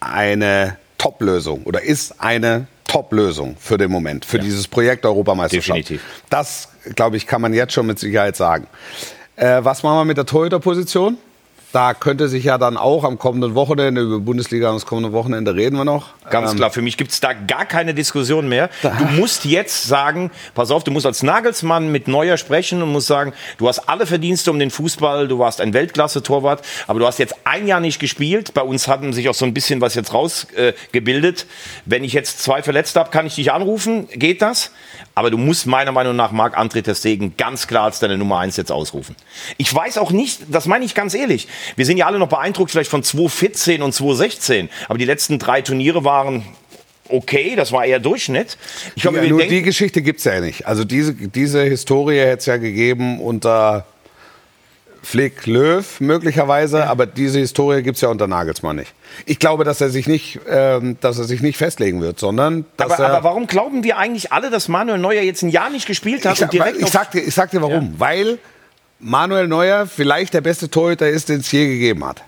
eine 0.00 0.76
Top-Lösung 0.98 1.62
oder 1.64 1.82
ist 1.82 2.20
eine 2.20 2.66
Top-Lösung 2.86 3.56
für 3.58 3.78
den 3.78 3.90
Moment, 3.90 4.24
für 4.24 4.38
dieses 4.38 4.66
Projekt 4.66 5.04
Europameisterschaft. 5.04 5.78
Definitiv. 5.78 6.02
Das, 6.30 6.68
glaube 6.94 7.16
ich, 7.16 7.26
kann 7.26 7.40
man 7.42 7.52
jetzt 7.52 7.72
schon 7.72 7.86
mit 7.86 7.98
Sicherheit 7.98 8.36
sagen. 8.36 8.66
Äh, 9.36 9.62
was 9.62 9.82
machen 9.82 9.98
wir 9.98 10.04
mit 10.04 10.16
der 10.16 10.26
Torhüter-Position? 10.26 11.18
Da 11.72 11.92
könnte 11.92 12.28
sich 12.28 12.44
ja 12.44 12.56
dann 12.56 12.76
auch 12.76 13.04
am 13.04 13.18
kommenden 13.18 13.54
Wochenende, 13.54 14.00
über 14.00 14.20
Bundesliga 14.20 14.70
und 14.70 14.76
das 14.76 14.86
kommende 14.86 15.12
Wochenende 15.12 15.54
reden 15.54 15.76
wir 15.76 15.84
noch. 15.84 16.06
Ganz 16.30 16.52
Ähm, 16.52 16.56
klar, 16.56 16.70
für 16.70 16.82
mich 16.82 16.96
gibt 16.96 17.10
es 17.10 17.20
da 17.20 17.32
gar 17.32 17.66
keine 17.66 17.94
Diskussion 17.94 18.48
mehr. 18.48 18.70
Du 18.82 19.04
musst 19.18 19.44
jetzt 19.44 19.84
sagen, 19.84 20.30
pass 20.54 20.70
auf, 20.70 20.84
du 20.84 20.90
musst 20.90 21.06
als 21.06 21.22
Nagelsmann 21.22 21.90
mit 21.92 22.08
Neuer 22.08 22.36
sprechen 22.36 22.82
und 22.82 22.92
musst 22.92 23.06
sagen, 23.06 23.32
du 23.58 23.68
hast 23.68 23.88
alle 23.88 24.06
Verdienste 24.06 24.50
um 24.50 24.58
den 24.58 24.70
Fußball, 24.70 25.28
du 25.28 25.38
warst 25.38 25.60
ein 25.60 25.74
Weltklasse-Torwart, 25.74 26.62
aber 26.86 27.00
du 27.00 27.06
hast 27.06 27.18
jetzt 27.18 27.34
ein 27.44 27.66
Jahr 27.66 27.80
nicht 27.80 27.98
gespielt. 27.98 28.54
Bei 28.54 28.62
uns 28.62 28.88
hatten 28.88 29.12
sich 29.12 29.28
auch 29.28 29.34
so 29.34 29.44
ein 29.44 29.52
bisschen 29.54 29.80
was 29.80 29.94
jetzt 29.94 30.12
rausgebildet. 30.14 31.42
Äh. 31.42 31.44
Wenn 31.84 32.04
ich 32.04 32.12
jetzt 32.12 32.42
zwei 32.42 32.62
Verletzte 32.62 33.00
habe, 33.00 33.10
kann 33.10 33.26
ich 33.26 33.34
dich 33.34 33.52
anrufen, 33.52 34.08
geht 34.12 34.42
das? 34.42 34.70
Aber 35.14 35.30
du 35.30 35.36
musst 35.38 35.66
meiner 35.66 35.92
Meinung 35.92 36.16
nach 36.16 36.32
Marc-André 36.32 36.82
Ter 36.82 36.94
Stegen 36.94 37.34
ganz 37.36 37.66
klar 37.66 37.84
als 37.84 37.98
deine 37.98 38.16
Nummer 38.16 38.38
eins 38.38 38.56
jetzt 38.56 38.72
ausrufen. 38.72 39.16
Ich 39.56 39.74
weiß 39.74 39.98
auch 39.98 40.10
nicht, 40.10 40.42
das 40.50 40.66
meine 40.66 40.84
ich 40.84 40.94
ganz 40.94 41.14
ehrlich, 41.14 41.48
wir 41.76 41.86
sind 41.86 41.96
ja 41.96 42.06
alle 42.06 42.18
noch 42.18 42.28
beeindruckt 42.28 42.70
vielleicht 42.70 42.90
von 42.90 43.02
2014 43.02 43.82
und 43.82 43.92
2016, 43.92 44.68
aber 44.88 44.98
die 44.98 45.04
letzten 45.04 45.38
drei 45.38 45.62
Turniere 45.62 46.04
waren 46.04 46.44
okay, 47.10 47.56
das 47.56 47.72
war 47.72 47.84
eher 47.84 48.00
Durchschnitt. 48.00 48.58
Ich 48.94 49.02
glaube, 49.02 49.18
Ja, 49.18 49.28
nur 49.28 49.38
denken, 49.38 49.54
die 49.54 49.62
Geschichte 49.62 50.02
gibt 50.02 50.18
es 50.18 50.24
ja 50.24 50.40
nicht. 50.40 50.66
Also 50.66 50.84
diese, 50.84 51.14
diese 51.14 51.62
Historie 51.62 52.18
hätte 52.18 52.38
es 52.38 52.46
ja 52.46 52.56
gegeben 52.58 53.20
unter 53.20 53.86
Flick 55.02 55.46
Löw 55.46 56.00
möglicherweise, 56.00 56.86
aber 56.86 57.06
diese 57.06 57.38
Historie 57.38 57.82
gibt 57.82 57.96
es 57.96 58.02
ja 58.02 58.08
unter 58.08 58.26
Nagelsmann 58.26 58.76
nicht. 58.76 58.92
Ich 59.24 59.38
glaube, 59.38 59.64
dass 59.64 59.80
er 59.80 59.88
sich 59.88 60.06
nicht, 60.06 60.40
ähm, 60.48 60.98
dass 61.00 61.18
er 61.18 61.24
sich 61.24 61.40
nicht 61.40 61.56
festlegen 61.56 62.02
wird, 62.02 62.18
sondern 62.18 62.66
dass 62.76 62.92
aber, 62.92 63.04
er. 63.04 63.10
aber 63.10 63.24
warum 63.24 63.46
glauben 63.46 63.84
wir 63.84 63.96
eigentlich 63.96 64.32
alle, 64.32 64.50
dass 64.50 64.68
Manuel 64.68 64.98
Neuer 64.98 65.22
jetzt 65.22 65.42
ein 65.42 65.48
Jahr 65.48 65.70
nicht 65.70 65.86
gespielt 65.86 66.26
hat 66.26 66.36
ich, 66.36 66.42
und 66.42 66.52
direkt 66.52 66.78
ich, 66.78 66.88
sag 66.88 67.10
dir, 67.12 67.20
ich 67.20 67.34
sag 67.34 67.50
dir 67.50 67.62
warum. 67.62 67.94
Weil 67.98 68.38
Manuel 69.00 69.46
Neuer 69.46 69.86
vielleicht 69.86 70.34
der 70.34 70.40
beste 70.40 70.70
Torhüter 70.70 71.08
ist, 71.08 71.28
den 71.28 71.40
es 71.40 71.52
je 71.52 71.66
gegeben 71.66 72.04
hat. 72.04 72.22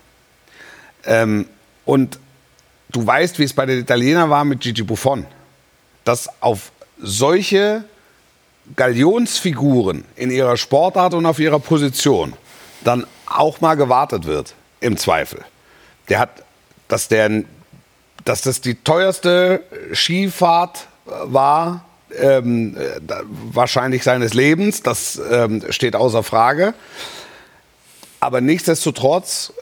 Ähm, 1.05 1.47
und 1.85 2.19
du 2.89 3.05
weißt, 3.05 3.39
wie 3.39 3.43
es 3.43 3.53
bei 3.53 3.65
den 3.65 3.79
Italienern 3.79 4.29
war 4.29 4.45
mit 4.45 4.61
Gigi 4.61 4.83
Buffon. 4.83 5.25
Dass 6.03 6.29
auf 6.41 6.71
solche 6.99 7.83
Galionsfiguren 8.75 10.05
in 10.15 10.31
ihrer 10.31 10.57
Sportart 10.57 11.13
und 11.13 11.25
auf 11.25 11.39
ihrer 11.39 11.59
Position 11.59 12.33
dann 12.83 13.05
auch 13.25 13.61
mal 13.61 13.75
gewartet 13.75 14.25
wird, 14.25 14.55
im 14.79 14.97
Zweifel. 14.97 15.43
Der 16.09 16.19
hat, 16.19 16.43
dass 16.87 17.07
der, 17.07 17.43
dass 18.25 18.41
das 18.41 18.61
die 18.61 18.75
teuerste 18.75 19.63
Skifahrt 19.93 20.87
war, 21.05 21.85
ähm, 22.19 22.77
äh, 22.77 22.99
wahrscheinlich 23.53 24.03
seines 24.03 24.33
Lebens, 24.33 24.83
das 24.83 25.21
ähm, 25.31 25.63
steht 25.69 25.95
außer 25.95 26.23
Frage. 26.23 26.73
Aber 28.19 28.41
nichtsdestotrotz, 28.41 29.53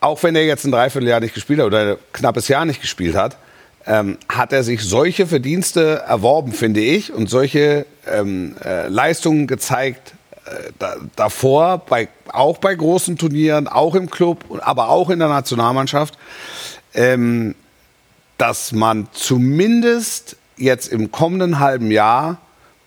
auch 0.00 0.22
wenn 0.22 0.36
er 0.36 0.44
jetzt 0.44 0.64
ein 0.64 0.72
Dreivierteljahr 0.72 1.20
nicht 1.20 1.34
gespielt 1.34 1.60
hat 1.60 1.66
oder 1.66 1.92
ein 1.92 1.96
knappes 2.12 2.48
Jahr 2.48 2.64
nicht 2.64 2.80
gespielt 2.80 3.14
hat, 3.14 3.36
ähm, 3.86 4.18
hat 4.28 4.52
er 4.52 4.64
sich 4.64 4.82
solche 4.82 5.26
Verdienste 5.26 6.02
erworben, 6.06 6.52
finde 6.52 6.80
ich, 6.80 7.12
und 7.12 7.28
solche 7.28 7.86
ähm, 8.06 8.56
äh, 8.64 8.88
Leistungen 8.88 9.46
gezeigt 9.46 10.14
äh, 10.46 10.72
da, 10.78 10.96
davor, 11.16 11.78
bei, 11.78 12.08
auch 12.32 12.58
bei 12.58 12.74
großen 12.74 13.18
Turnieren, 13.18 13.68
auch 13.68 13.94
im 13.94 14.10
Club, 14.10 14.44
aber 14.60 14.88
auch 14.88 15.10
in 15.10 15.18
der 15.18 15.28
Nationalmannschaft, 15.28 16.18
ähm, 16.94 17.54
dass 18.38 18.72
man 18.72 19.08
zumindest 19.12 20.36
jetzt 20.56 20.88
im 20.88 21.10
kommenden 21.10 21.58
halben 21.58 21.90
Jahr 21.90 22.38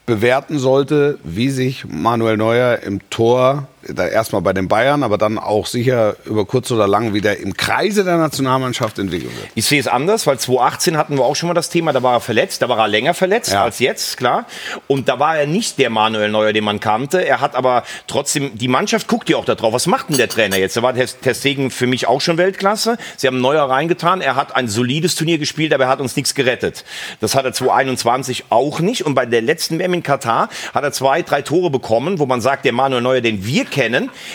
bewerten 0.06 0.58
sollte, 0.58 1.20
wie 1.24 1.50
sich 1.50 1.86
Manuel 1.86 2.38
Neuer 2.38 2.80
im 2.80 3.02
Tor, 3.10 3.68
da 3.84 4.08
erstmal 4.08 4.42
bei 4.42 4.54
den 4.54 4.68
Bayern, 4.68 5.04
aber 5.04 5.18
dann 5.18 5.38
auch 5.38 5.66
sicher 5.68 6.16
über 6.26 6.46
kurz 6.46 6.72
oder 6.72 6.88
lang 6.88 7.13
wieder 7.13 7.38
im 7.38 7.56
Kreise 7.56 8.04
der 8.04 8.18
Nationalmannschaft 8.18 9.00
entwickeln 9.00 9.32
wird. 9.36 9.48
Ich 9.56 9.66
sehe 9.66 9.80
es 9.80 9.88
anders, 9.88 10.26
weil 10.28 10.40
2018 10.40 10.98
hatten 10.98 11.18
wir 11.18 11.24
auch 11.24 11.36
schon 11.36 11.48
mal 11.48 11.54
das 11.54 11.70
Thema, 11.70 11.94
da 11.94 12.02
war 12.04 12.13
er 12.13 12.20
verletzt, 12.20 12.62
da 12.62 12.70
war 12.70 12.80
er 12.80 12.88
länger 12.88 13.13
verletzt 13.13 13.52
Ja. 13.54 13.63
als 13.63 13.80
jetzt, 13.80 14.18
klar. 14.18 14.46
Und 14.88 15.08
da 15.08 15.20
war 15.20 15.38
er 15.38 15.48
nicht 15.48 15.78
der 15.80 15.90
Manuel 15.90 16.30
Neuer, 16.30 16.54
den 16.54 16.63
man 16.63 16.80
kannte. 16.80 17.26
Er 17.26 17.40
hat 17.40 17.56
aber 17.56 17.84
trotzdem, 18.08 18.58
die 18.58 18.68
Mannschaft 18.68 19.08
guckt 19.08 19.30
ja 19.30 19.38
auch 19.38 19.46
darauf, 19.46 19.74
was 19.74 19.86
macht 19.88 20.10
denn 20.10 20.18
der 20.18 20.28
Trainer 20.30 20.58
jetzt? 20.58 20.76
Da 20.76 20.82
war 20.82 20.94
Ter 20.94 21.34
Stegen 21.36 21.72
für 21.72 21.88
mich 21.88 22.08
auch 22.08 22.20
schon 22.20 22.38
Weltklasse. 22.38 22.98
Sie 23.16 23.28
haben 23.28 23.40
Neuer 23.40 23.70
reingetan, 23.70 24.22
er 24.22 24.36
hat 24.36 24.56
ein 24.56 24.68
solides 24.68 25.16
Turnier 25.16 25.38
gespielt, 25.38 25.74
aber 25.74 25.86
er 25.86 25.90
hat 25.90 26.02
uns 26.02 26.16
nichts 26.16 26.34
gerettet. 26.36 26.84
Das 27.22 27.36
hat 27.36 27.46
er 27.46 27.54
2021 27.54 28.46
auch 28.50 28.80
nicht. 28.80 29.06
Und 29.06 29.13
bei 29.16 29.26
der 29.26 29.42
letzten 29.42 29.80
WM 29.80 29.94
in 29.94 30.04
Katar 30.04 30.50
hat 30.74 30.84
er 30.84 30.92
zwei, 30.92 31.22
drei 31.22 31.42
Tore 31.42 31.70
bekommen, 31.70 32.20
wo 32.20 32.26
man 32.26 32.42
sagt, 32.42 32.66
der 32.66 32.74
Manuel 32.74 33.02
Neuer, 33.02 33.22
den 33.22 33.46
wir 33.46 33.63
kennen, 33.66 33.77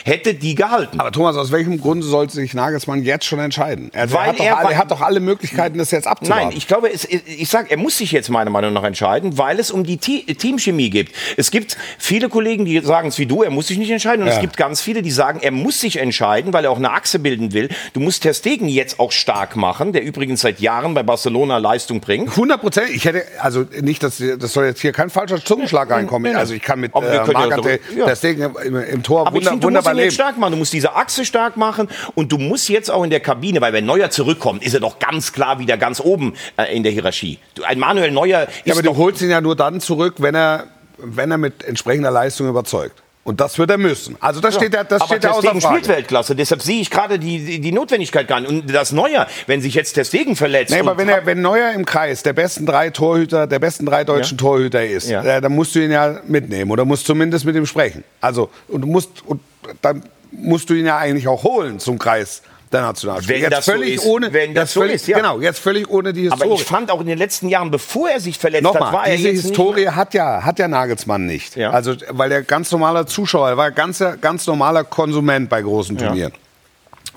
hätte 0.04 0.34
die 0.34 0.54
gehalten. 0.54 1.00
Aber 1.00 1.12
Thomas, 1.12 1.36
aus 1.36 1.52
welchem 1.52 1.80
Grunde 1.80 2.06
sollte 2.06 2.34
sich 2.34 2.54
Nagelsmann 2.54 3.02
jetzt 3.02 3.24
schon 3.24 3.38
entscheiden? 3.38 3.90
Er, 3.92 4.12
Weil 4.12 4.28
hat, 4.28 4.38
doch 4.38 4.44
er- 4.44 4.58
alle, 4.58 4.70
er 4.70 4.78
hat 4.78 4.90
doch 4.90 5.00
alle 5.00 5.20
Möglichkeiten, 5.20 5.78
das 5.78 5.90
jetzt 5.90 6.06
abzuwarten. 6.06 6.48
Nein, 6.48 6.56
ich 6.56 6.66
glaube, 6.68 6.92
es, 6.92 7.04
ich 7.04 7.48
sage, 7.48 7.70
er 7.70 7.76
muss 7.76 7.98
sich 7.98 8.12
jetzt 8.12 8.28
meiner 8.30 8.50
Meinung 8.50 8.72
nach 8.72 8.84
entscheiden, 8.84 9.38
weil 9.38 9.58
es 9.58 9.70
um 9.70 9.84
die 9.84 9.96
Te 9.98 10.22
Teamchemie 10.34 10.90
geht. 10.90 11.10
Es 11.36 11.50
gibt 11.50 11.76
viele 11.98 12.28
Kollegen, 12.28 12.64
die 12.64 12.80
sagen 12.80 13.08
es 13.08 13.18
wie 13.18 13.26
du, 13.26 13.42
er 13.42 13.50
muss 13.50 13.66
sich 13.66 13.78
nicht 13.78 13.90
entscheiden. 13.90 14.22
Und 14.22 14.28
Ja. 14.28 14.34
es 14.34 14.40
gibt 14.40 14.56
ganz 14.56 14.80
viele, 14.80 15.02
die 15.02 15.10
sagen, 15.10 15.40
er 15.42 15.50
muss 15.50 15.80
sich 15.80 15.98
entscheiden, 15.98 16.52
weil 16.52 16.64
er 16.64 16.70
auch 16.70 16.76
eine 16.78 16.92
Achse 16.92 17.18
bilden 17.18 17.52
will. 17.52 17.68
Du 17.92 18.00
musst 18.00 18.22
Ter 18.22 18.34
Stegen 18.34 18.68
jetzt 18.68 19.00
auch 19.00 19.12
stark 19.12 19.56
machen, 19.56 19.92
der 19.92 20.02
übrigens 20.02 20.40
seit 20.40 20.60
Jahren 20.60 20.94
bei 20.94 21.02
Barcelona 21.02 21.58
Leistung 21.58 22.00
bringt. 22.00 22.30
100 22.30 22.60
Prozent. 22.60 22.90
Ich 22.90 23.04
hätte, 23.04 23.24
also 23.40 23.64
nicht, 23.80 24.02
dass 24.02 24.22
das 24.38 24.52
soll 24.52 24.66
jetzt 24.66 24.80
hier 24.80 24.92
kein 24.92 25.10
falscher 25.10 25.42
Zungenschlag 25.44 25.90
reinkommen. 25.90 26.36
Also 26.36 26.54
ich 26.54 26.62
kann 26.62 26.80
mit 26.80 26.94
äh, 26.94 27.00
Marc 27.00 27.64
ja. 27.96 28.06
Ter 28.06 28.16
Stegen 28.16 28.50
im, 28.64 28.76
im 28.76 29.02
Tor 29.02 29.21
Aber 29.26 29.36
ich 29.36 29.42
wunder, 29.42 29.50
finde, 29.50 29.66
du 29.66 29.70
musst 29.70 29.86
wunderbar 29.86 29.92
ihn 29.92 29.96
jetzt 29.98 30.04
leben. 30.04 30.14
stark 30.14 30.38
machen. 30.38 30.52
Du 30.52 30.58
musst 30.58 30.72
diese 30.72 30.94
Achse 30.94 31.24
stark 31.24 31.56
machen 31.56 31.88
und 32.14 32.32
du 32.32 32.38
musst 32.38 32.68
jetzt 32.68 32.90
auch 32.90 33.04
in 33.04 33.10
der 33.10 33.20
Kabine, 33.20 33.60
weil 33.60 33.72
wenn 33.72 33.86
Neuer 33.86 34.10
zurückkommt, 34.10 34.62
ist 34.62 34.74
er 34.74 34.80
doch 34.80 34.98
ganz 34.98 35.32
klar 35.32 35.58
wieder 35.58 35.76
ganz 35.76 36.00
oben 36.00 36.34
äh, 36.56 36.74
in 36.74 36.82
der 36.82 36.92
Hierarchie. 36.92 37.38
Du, 37.54 37.62
ein 37.64 37.78
Manuel 37.78 38.10
Neuer 38.10 38.42
ist 38.42 38.66
Ja, 38.66 38.74
aber 38.74 38.82
du 38.82 38.96
holst 38.96 39.22
ihn 39.22 39.30
ja 39.30 39.40
nur 39.40 39.56
dann 39.56 39.80
zurück, 39.80 40.14
wenn 40.18 40.34
er, 40.34 40.66
wenn 40.98 41.30
er 41.30 41.38
mit 41.38 41.64
entsprechender 41.64 42.10
Leistung 42.10 42.48
überzeugt. 42.48 43.01
Und 43.24 43.40
das 43.40 43.56
wird 43.56 43.70
er 43.70 43.78
müssen. 43.78 44.16
Also 44.18 44.40
das 44.40 44.56
steht 44.56 44.74
ja, 44.74 44.82
das 44.82 45.00
aber 45.00 45.06
steht 45.14 45.22
ja 45.22 45.30
Ter 45.30 45.38
außer 45.38 45.48
Stegen 45.48 45.60
spielt 45.60 45.86
Frage. 45.86 45.98
Weltklasse, 45.98 46.34
deshalb 46.34 46.60
sehe 46.60 46.80
ich 46.80 46.90
gerade 46.90 47.20
die, 47.20 47.60
die, 47.60 47.70
Notwendigkeit 47.70 48.26
gar 48.26 48.40
nicht. 48.40 48.50
Und 48.50 48.74
das 48.74 48.90
Neuer, 48.90 49.28
wenn 49.46 49.60
sich 49.62 49.74
jetzt 49.74 49.92
Ter 49.92 50.04
Stegen 50.04 50.34
verletzt. 50.34 50.72
Nee, 50.72 50.80
aber 50.80 50.98
wenn, 50.98 51.08
er, 51.08 51.24
wenn 51.24 51.40
Neuer 51.40 51.70
im 51.72 51.84
Kreis 51.84 52.24
der 52.24 52.32
besten 52.32 52.66
drei 52.66 52.90
Torhüter, 52.90 53.46
der 53.46 53.60
besten 53.60 53.86
drei 53.86 54.02
deutschen 54.02 54.38
Ja. 54.38 54.42
Torhüter 54.42 54.84
ist, 54.84 55.08
Ja. 55.08 55.22
äh, 55.22 55.40
dann 55.40 55.52
musst 55.52 55.74
du 55.76 55.78
ihn 55.78 55.92
ja 55.92 56.20
mitnehmen 56.26 56.72
oder 56.72 56.84
musst 56.84 57.06
zumindest 57.06 57.44
mit 57.44 57.54
ihm 57.54 57.66
sprechen. 57.66 58.02
Also 58.20 58.50
und 58.66 58.80
du 58.80 58.88
musst 58.88 59.10
und 59.24 59.40
dann 59.82 60.02
musst 60.32 60.68
du 60.70 60.74
ihn 60.74 60.86
ja 60.86 60.98
eigentlich 60.98 61.28
auch 61.28 61.44
holen 61.44 61.78
zum 61.78 62.00
Kreis 62.00 62.42
der 62.72 62.82
Nationalmannschaft. 62.82 63.28
Wenn 63.28 63.42
jetzt 63.42 63.52
das 63.52 63.64
so 63.64 63.72
völlig 63.72 63.94
ist, 63.94 64.04
ohne, 64.06 64.32
wenn 64.32 64.54
das 64.54 64.72
so 64.72 64.80
völlig, 64.80 64.96
ist, 64.96 65.08
ja. 65.08 65.18
genau, 65.18 65.40
jetzt 65.40 65.58
völlig 65.58 65.88
ohne 65.88 66.12
die 66.12 66.30
aber 66.30 66.44
Historie. 66.44 66.60
ich 66.60 66.64
fand 66.64 66.90
auch 66.90 67.00
in 67.00 67.06
den 67.06 67.18
letzten 67.18 67.48
Jahren, 67.48 67.70
bevor 67.70 68.10
er 68.10 68.20
sich 68.20 68.38
verletzt 68.38 68.66
hat, 68.66 68.74
war 68.74 68.92
Nochmal, 68.92 69.08
er 69.08 69.16
diese 69.16 69.30
Historie 69.30 69.88
hat 69.88 70.14
ja, 70.14 70.44
hat 70.44 70.58
ja 70.58 70.68
Nagelsmann 70.68 71.26
nicht. 71.26 71.56
Ja. 71.56 71.70
Also, 71.70 71.94
weil 72.10 72.28
der 72.28 72.42
ganz 72.42 72.70
normaler 72.70 73.06
Zuschauer, 73.06 73.50
er 73.50 73.56
war 73.56 73.70
ganz, 73.70 74.02
ganz 74.20 74.46
normaler 74.46 74.84
Konsument 74.84 75.48
bei 75.48 75.62
großen 75.62 75.96
Turnieren. 75.96 76.32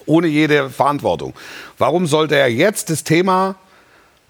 Ohne 0.06 0.28
jede 0.28 0.70
Verantwortung. 0.70 1.34
Warum 1.78 2.06
sollte 2.06 2.36
er 2.36 2.48
jetzt 2.48 2.90
das 2.90 3.04
Thema, 3.04 3.56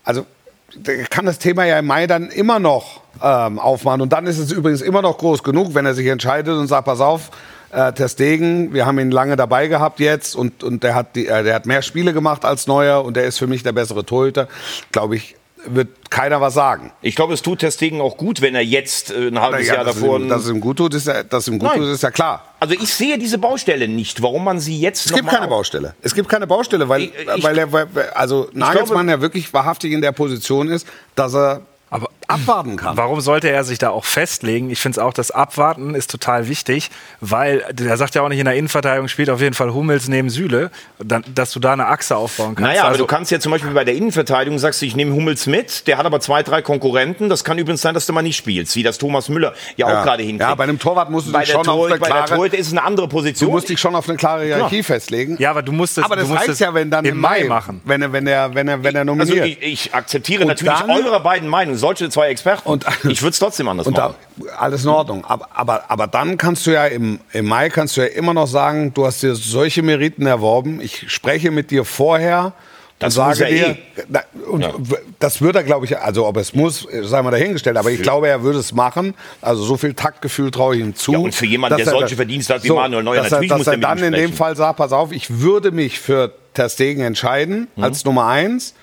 also, 0.03 0.25
der 0.73 1.05
kann 1.05 1.25
das 1.25 1.39
Thema 1.39 1.65
ja 1.65 1.79
im 1.79 1.85
Mai 1.85 2.07
dann 2.07 2.29
immer 2.29 2.59
noch 2.59 3.01
ähm, 3.21 3.59
aufmachen. 3.59 4.01
Und 4.01 4.13
dann 4.13 4.27
ist 4.27 4.37
es 4.37 4.51
übrigens 4.51 4.81
immer 4.81 5.01
noch 5.01 5.17
groß 5.17 5.43
genug, 5.43 5.73
wenn 5.73 5.85
er 5.85 5.93
sich 5.93 6.07
entscheidet 6.07 6.55
und 6.55 6.67
sagt, 6.67 6.85
pass 6.85 6.99
auf, 6.99 7.31
äh, 7.75 7.93
Ter 7.93 8.09
Stegen, 8.09 8.73
wir 8.73 8.85
haben 8.85 8.97
ihn 8.99 9.11
lange 9.11 9.35
dabei 9.35 9.67
gehabt 9.67 9.99
jetzt 9.99 10.35
und, 10.35 10.63
und 10.63 10.83
der, 10.83 10.95
hat 10.95 11.15
die, 11.15 11.27
äh, 11.27 11.43
der 11.43 11.55
hat 11.55 11.65
mehr 11.65 11.81
Spiele 11.81 12.13
gemacht 12.13 12.45
als 12.45 12.67
Neuer 12.67 13.03
und 13.05 13.15
der 13.17 13.25
ist 13.25 13.37
für 13.37 13.47
mich 13.47 13.63
der 13.63 13.71
bessere 13.73 14.05
Torhüter. 14.05 14.47
Glaube 14.91 15.15
ich, 15.17 15.35
wird 15.67 16.11
keiner 16.11 16.41
was 16.41 16.53
sagen. 16.53 16.91
Ich 17.01 17.15
glaube, 17.15 17.33
es 17.33 17.41
tut 17.41 17.59
Ter 17.59 17.71
Stegen 17.71 17.99
auch 17.99 18.17
gut, 18.17 18.41
wenn 18.41 18.53
er 18.55 18.61
jetzt 18.63 19.11
äh, 19.11 19.27
ein 19.29 19.41
halbes 19.41 19.67
Ja, 19.67 19.75
Jahr 19.75 19.83
dass, 19.83 19.95
es 19.95 20.01
davor. 20.01 20.19
ihm, 20.19 20.29
dass 20.29 20.43
es 20.43 20.49
ihm 20.49 20.61
gut 20.61 20.77
tut, 20.77 20.93
ist 20.93 21.07
ja, 21.07 21.23
dass 21.23 21.47
ihm 21.47 21.57
gut 21.57 21.69
Nein. 21.69 21.79
tut, 21.79 21.89
ist 21.89 22.03
ja 22.03 22.11
klar. 22.11 22.43
also 22.59 22.75
ich 22.75 22.93
sehe 22.93 23.17
diese 23.17 23.37
Baustelle 23.39 23.87
nicht, 23.87 24.21
warum 24.21 24.43
man 24.43 24.59
sie 24.59 24.79
jetzt 24.79 25.05
Es 25.07 25.11
gibt 25.13 25.27
keine 25.27 25.47
Baustelle. 25.47 25.95
Es 26.01 26.13
gibt 26.13 26.29
keine 26.29 26.45
Baustelle, 26.47 26.87
weil, 26.87 27.01
Ich- 27.03 27.11
ich- 27.37 27.43
weil 27.43 27.57
er, 27.57 27.71
weil, 27.71 27.87
also 28.13 28.47
Nagelsmann 28.53 29.09
ja 29.09 29.21
wirklich 29.21 29.51
wahrhaftig 29.53 29.91
in 29.91 30.01
der 30.01 30.11
Position 30.11 30.69
ist, 30.69 30.85
dass 31.15 31.33
er 31.35 31.61
Aber 31.89 32.09
abwarten 32.27 32.75
kann. 32.77 32.97
Warum 32.97 33.21
sollte 33.21 33.49
er 33.49 33.63
sich 33.63 33.77
da 33.79 33.89
auch 33.89 34.05
festlegen? 34.05 34.69
Ich 34.69 34.79
finde 34.79 34.99
es 34.99 35.03
auch, 35.05 35.13
das 35.13 35.31
Abwarten 35.31 35.95
ist 35.95 36.09
total 36.11 36.47
wichtig, 36.47 36.89
weil 37.21 37.63
der 37.71 37.97
sagt 37.97 38.15
ja 38.15 38.21
auch 38.21 38.29
nicht 38.29 38.39
in 38.39 38.45
der 38.45 38.55
Innenverteidigung 38.55 39.07
spielt 39.07 39.29
auf 39.29 39.41
jeden 39.41 39.53
Fall 39.55 39.73
Hummels 39.73 40.07
neben 40.07 40.29
Süle, 40.29 40.71
dann, 40.99 41.23
dass 41.33 41.51
du 41.51 41.59
da 41.59 41.73
eine 41.73 41.87
Achse 41.87 42.15
aufbauen 42.15 42.55
kannst. 42.55 42.61
Naja, 42.69 42.81
aber 42.81 42.89
Also- 42.91 43.03
du 43.03 43.07
kannst 43.07 43.31
ja 43.31 43.39
zum 43.39 43.51
Beispiel 43.51 43.71
bei 43.71 43.83
der 43.83 43.95
Innenverteidigung 43.95 44.59
sagst 44.59 44.81
du, 44.81 44.85
ich 44.85 44.95
nehme 44.95 45.13
Hummels 45.13 45.45
mit, 45.47 45.87
der 45.87 45.97
hat 45.97 46.05
aber 46.05 46.19
zwei, 46.19 46.43
drei 46.43 46.61
Konkurrenten. 46.61 47.29
Das 47.29 47.43
kann 47.43 47.57
übrigens 47.57 47.81
sein, 47.81 47.93
dass 47.93 48.05
du 48.05 48.13
mal 48.13 48.21
nicht 48.21 48.37
spielst, 48.37 48.75
wie 48.75 48.83
das 48.83 48.97
Thomas 48.97 49.29
Müller 49.29 49.53
ja, 49.77 49.89
Ja. 49.89 49.99
auch 49.99 50.03
gerade 50.03 50.23
hinkriegt. 50.23 50.41
Ja, 50.41 50.55
bei 50.55 50.63
einem 50.63 50.79
Torwart 50.79 51.09
musst 51.09 51.27
du 51.27 51.31
bei 51.31 51.39
dich 51.39 51.49
der 51.49 51.53
schon 51.59 51.67
auf 51.69 51.75
Torhüter- 51.77 51.93
eine 51.95 51.99
Bei 51.99 52.07
der 52.07 52.15
klare- 52.23 52.35
Torhüter 52.35 52.57
ist 52.57 52.67
es 52.67 52.73
eine 52.73 52.83
andere 52.83 53.07
Position. 53.07 53.49
Du 53.49 53.55
musst 53.55 53.69
dich 53.69 53.79
schon 53.79 53.95
auf 53.95 54.07
eine 54.09 54.17
klare 54.17 54.45
Hierarchie 54.45 54.83
festlegen. 54.83 55.35
Ja, 55.39 55.51
aber 55.51 55.61
du 55.61 55.71
musst 55.71 55.97
Aber 56.03 56.15
das 56.15 56.27
es 56.47 56.59
ja, 56.59 56.73
wenn 56.73 56.89
dann 56.89 57.05
im 57.05 57.17
Mai 57.19 57.43
machen. 57.45 57.81
wenn 57.85 58.01
er, 58.01 58.11
wenn 58.11 58.27
er, 58.27 58.53
wenn 58.55 58.67
er, 58.67 58.83
wenn 58.83 58.95
er 58.95 59.01
also 59.01 59.13
nominiert. 59.13 59.45
ich, 59.45 59.61
ich 59.61 59.93
akzeptiere 59.95 60.41
Und 60.43 60.47
natürlich 60.49 60.73
dann- 60.73 60.89
eure 60.91 61.19
beiden 61.19 61.47
Meinungen. 61.49 61.77
Sollte 61.77 62.09
zwei 62.15 62.29
Experten. 62.29 62.67
Und- 62.67 62.85
ich 63.09 63.21
würde 63.21 63.31
es 63.31 63.39
trotzdem 63.39 63.67
anders 63.67 63.85
Und 63.87 63.95
machen. 63.97 64.15
da, 64.37 64.57
alles 64.57 64.83
in 64.83 64.89
Ordnung. 64.89 65.23
Aber, 65.25 65.47
aber, 65.53 65.83
aber 65.89 66.07
dann 66.07 66.37
kannst 66.37 66.65
du 66.65 66.71
ja 66.71 66.85
im, 66.87 67.19
im 67.33 67.45
Mai 67.45 67.69
kannst 67.69 67.95
du 67.97 68.01
ja 68.01 68.07
immer 68.07 68.33
noch 68.33 68.47
sagen, 68.47 68.93
du 68.93 69.05
hast 69.05 69.21
dir 69.23 69.35
solche 69.35 69.81
Meriten 69.83 70.25
erworben. 70.25 70.81
Ich 70.81 71.11
spreche 71.11 71.51
mit 71.51 71.71
dir 71.71 71.85
vorher. 71.85 72.53
Das 72.97 73.17
und 73.17 73.27
muss 73.27 73.37
sage 73.39 73.49
dir, 73.53 73.67
eh. 73.71 74.47
und 74.49 74.61
Ja. 74.61 74.71
das 75.19 75.41
würde 75.41 75.59
er, 75.59 75.63
glaube 75.65 75.85
ich, 75.85 75.97
also 75.99 76.25
ob 76.25 76.37
es 76.37 76.53
muss, 76.53 76.87
sei 77.01 77.21
mal 77.21 77.29
dahingestellt, 77.31 77.75
aber 77.75 77.91
ich 77.91 78.01
glaube, 78.01 78.29
er 78.29 78.41
würde 78.41 78.59
es 78.59 78.71
machen. 78.71 79.15
Also 79.41 79.63
so 79.65 79.75
viel 79.75 79.93
Taktgefühl 79.93 80.49
traue 80.49 80.75
ich 80.75 80.81
ihm 80.81 80.95
zu. 80.95 81.11
Ja, 81.11 81.17
und 81.19 81.35
für 81.35 81.45
jemanden, 81.45 81.75
der 81.77 81.87
er- 81.87 81.91
solche 81.91 82.15
Verdienste 82.15 82.53
hat 82.53 82.63
wie 82.63 82.69
Manuel 82.69 83.03
Neuer, 83.03 83.21
dass 83.23 83.31
natürlich 83.31 83.51
er, 83.51 83.57
muss 83.57 83.65
dass 83.65 83.73
er 83.75 83.79
er 83.81 83.95
dann 83.95 83.99
in 84.01 84.13
dem. 84.13 84.31
Fall 84.31 84.55
sagt, 84.55 84.77
pass 84.77 84.93
auf, 84.93 85.11
ich 85.11 85.41
würde 85.41 85.71
mich 85.71 85.99
für 85.99 86.31
Ter 86.53 86.69
Stegen 86.69 87.01
entscheiden 87.03 87.67
Mhm. 87.75 87.83
als 87.83 88.05
Nummer 88.05 88.27
eins. 88.27 88.73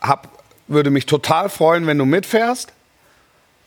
Hab, 0.00 0.28
würde 0.68 0.90
mich 0.90 1.06
total 1.06 1.48
freuen, 1.48 1.86
wenn 1.86 1.98
du 1.98 2.04
mitfährst. 2.04 2.72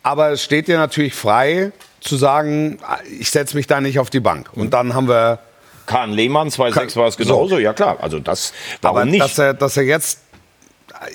Aber 0.04 0.30
es 0.32 0.44
steht 0.44 0.68
dir 0.68 0.78
natürlich 0.78 1.14
frei 1.14 1.72
zu 2.00 2.16
sagen, 2.16 2.80
ich 3.20 3.30
setze 3.30 3.56
mich 3.56 3.68
da 3.68 3.82
nicht 3.82 4.00
auf 4.00 4.10
die 4.10 4.20
Bank. 4.20 4.50
Und 4.56 4.72
dann 4.74 4.94
haben 4.94 5.08
wir. 5.08 5.40
Kahn 5.86 6.12
Lehmann, 6.12 6.50
2,6 6.50 6.96
war 6.96 7.08
es 7.08 7.16
So. 7.16 7.24
genauso. 7.24 7.60
Ja 7.60 7.74
klar, 7.74 7.98
also 8.02 8.20
das, 8.20 8.54
warum 8.82 8.98
aber 8.98 9.06
nicht? 9.06 9.22
Dass 9.22 9.38
er, 9.38 9.54
dass 9.54 9.78
er 9.78 9.84
jetzt. 9.84 10.20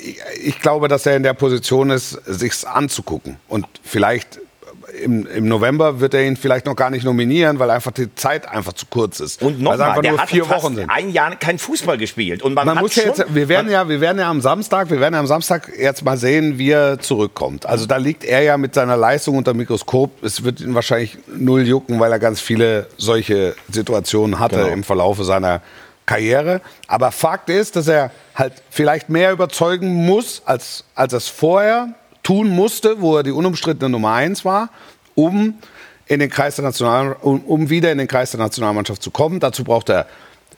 Ich, 0.02 0.18
ich 0.42 0.60
glaube, 0.60 0.88
dass 0.88 1.06
er 1.06 1.16
in 1.16 1.22
der 1.22 1.34
Position 1.34 1.90
ist, 1.90 2.10
sich's 2.26 2.64
anzugucken. 2.64 3.36
Und 3.48 3.66
vielleicht 3.82 4.40
im, 5.02 5.26
im 5.26 5.46
November 5.48 6.00
wird 6.00 6.14
er 6.14 6.24
ihn 6.24 6.36
vielleicht 6.36 6.66
noch 6.66 6.76
gar 6.76 6.90
nicht 6.90 7.04
nominieren, 7.04 7.58
weil 7.58 7.70
einfach 7.70 7.92
die 7.92 8.14
Zeit 8.14 8.48
einfach 8.48 8.72
zu 8.72 8.86
kurz 8.90 9.20
ist. 9.20 9.42
und 9.42 9.60
nochmal, 9.60 10.00
der 10.02 10.12
nur 10.12 10.20
hat 10.20 10.28
vier 10.28 10.44
fast 10.44 10.64
Wochen 10.64 10.76
sind. 10.76 10.90
ein 10.90 11.10
Jahr 11.10 11.36
kein 11.36 11.58
Fußball 11.58 11.98
gespielt. 11.98 12.42
Und 12.42 12.54
man, 12.54 12.66
Man 12.66 12.76
hat 12.76 12.82
muss 12.82 12.96
ja 12.96 13.04
jetzt, 13.04 13.24
wir 13.34 13.48
werden 13.48 13.70
ja, 13.70 13.88
wir 13.88 14.00
werden 14.00 14.18
ja 14.18 14.28
am 14.30 14.40
Samstag, 14.40 14.90
wir 14.90 15.00
werden 15.00 15.14
ja 15.14 15.20
am 15.20 15.26
Samstag 15.26 15.70
jetzt 15.78 16.04
mal 16.04 16.16
sehen, 16.16 16.58
wie 16.58 16.70
er 16.70 16.98
zurückkommt. 16.98 17.66
Also 17.66 17.86
da 17.86 17.96
liegt 17.96 18.24
er 18.24 18.42
ja 18.42 18.56
mit 18.56 18.74
seiner 18.74 18.96
Leistung 18.96 19.36
unter 19.36 19.54
Mikroskop. 19.54 20.22
Es 20.22 20.44
wird 20.44 20.60
ihn 20.60 20.74
wahrscheinlich 20.74 21.18
null 21.26 21.66
jucken, 21.66 22.00
weil 22.00 22.12
er 22.12 22.18
ganz 22.18 22.40
viele 22.40 22.86
solche 22.96 23.54
Situationen 23.70 24.38
hatte 24.38 24.56
Genau. 24.56 24.68
im 24.68 24.84
Verlaufe 24.84 25.24
seiner 25.24 25.60
Karriere. 26.06 26.60
Aber 26.86 27.10
Fakt 27.10 27.50
ist, 27.50 27.74
dass 27.76 27.88
er 27.88 28.10
halt 28.34 28.52
vielleicht 28.70 29.08
mehr 29.08 29.32
überzeugen 29.32 29.92
muss, 30.06 30.42
als, 30.44 30.84
als 30.94 31.12
er 31.12 31.16
es 31.18 31.28
vorher 31.28 31.88
tun 32.26 32.48
musste, 32.48 33.00
wo 33.00 33.16
er 33.16 33.22
die 33.22 33.30
unumstrittene 33.30 33.88
Nummer 33.88 34.14
eins 34.14 34.44
war, 34.44 34.70
um 35.14 35.54
in 36.06 36.18
den 36.18 36.28
Kreis 36.28 36.56
der 36.56 36.64
National, 36.64 37.14
um, 37.22 37.40
um 37.42 37.70
wieder 37.70 37.92
in 37.92 37.98
den 37.98 38.08
Kreis 38.08 38.32
der 38.32 38.40
Nationalmannschaft 38.40 39.00
zu 39.00 39.12
kommen. 39.12 39.38
Dazu 39.38 39.62
braucht 39.62 39.88
er 39.90 40.06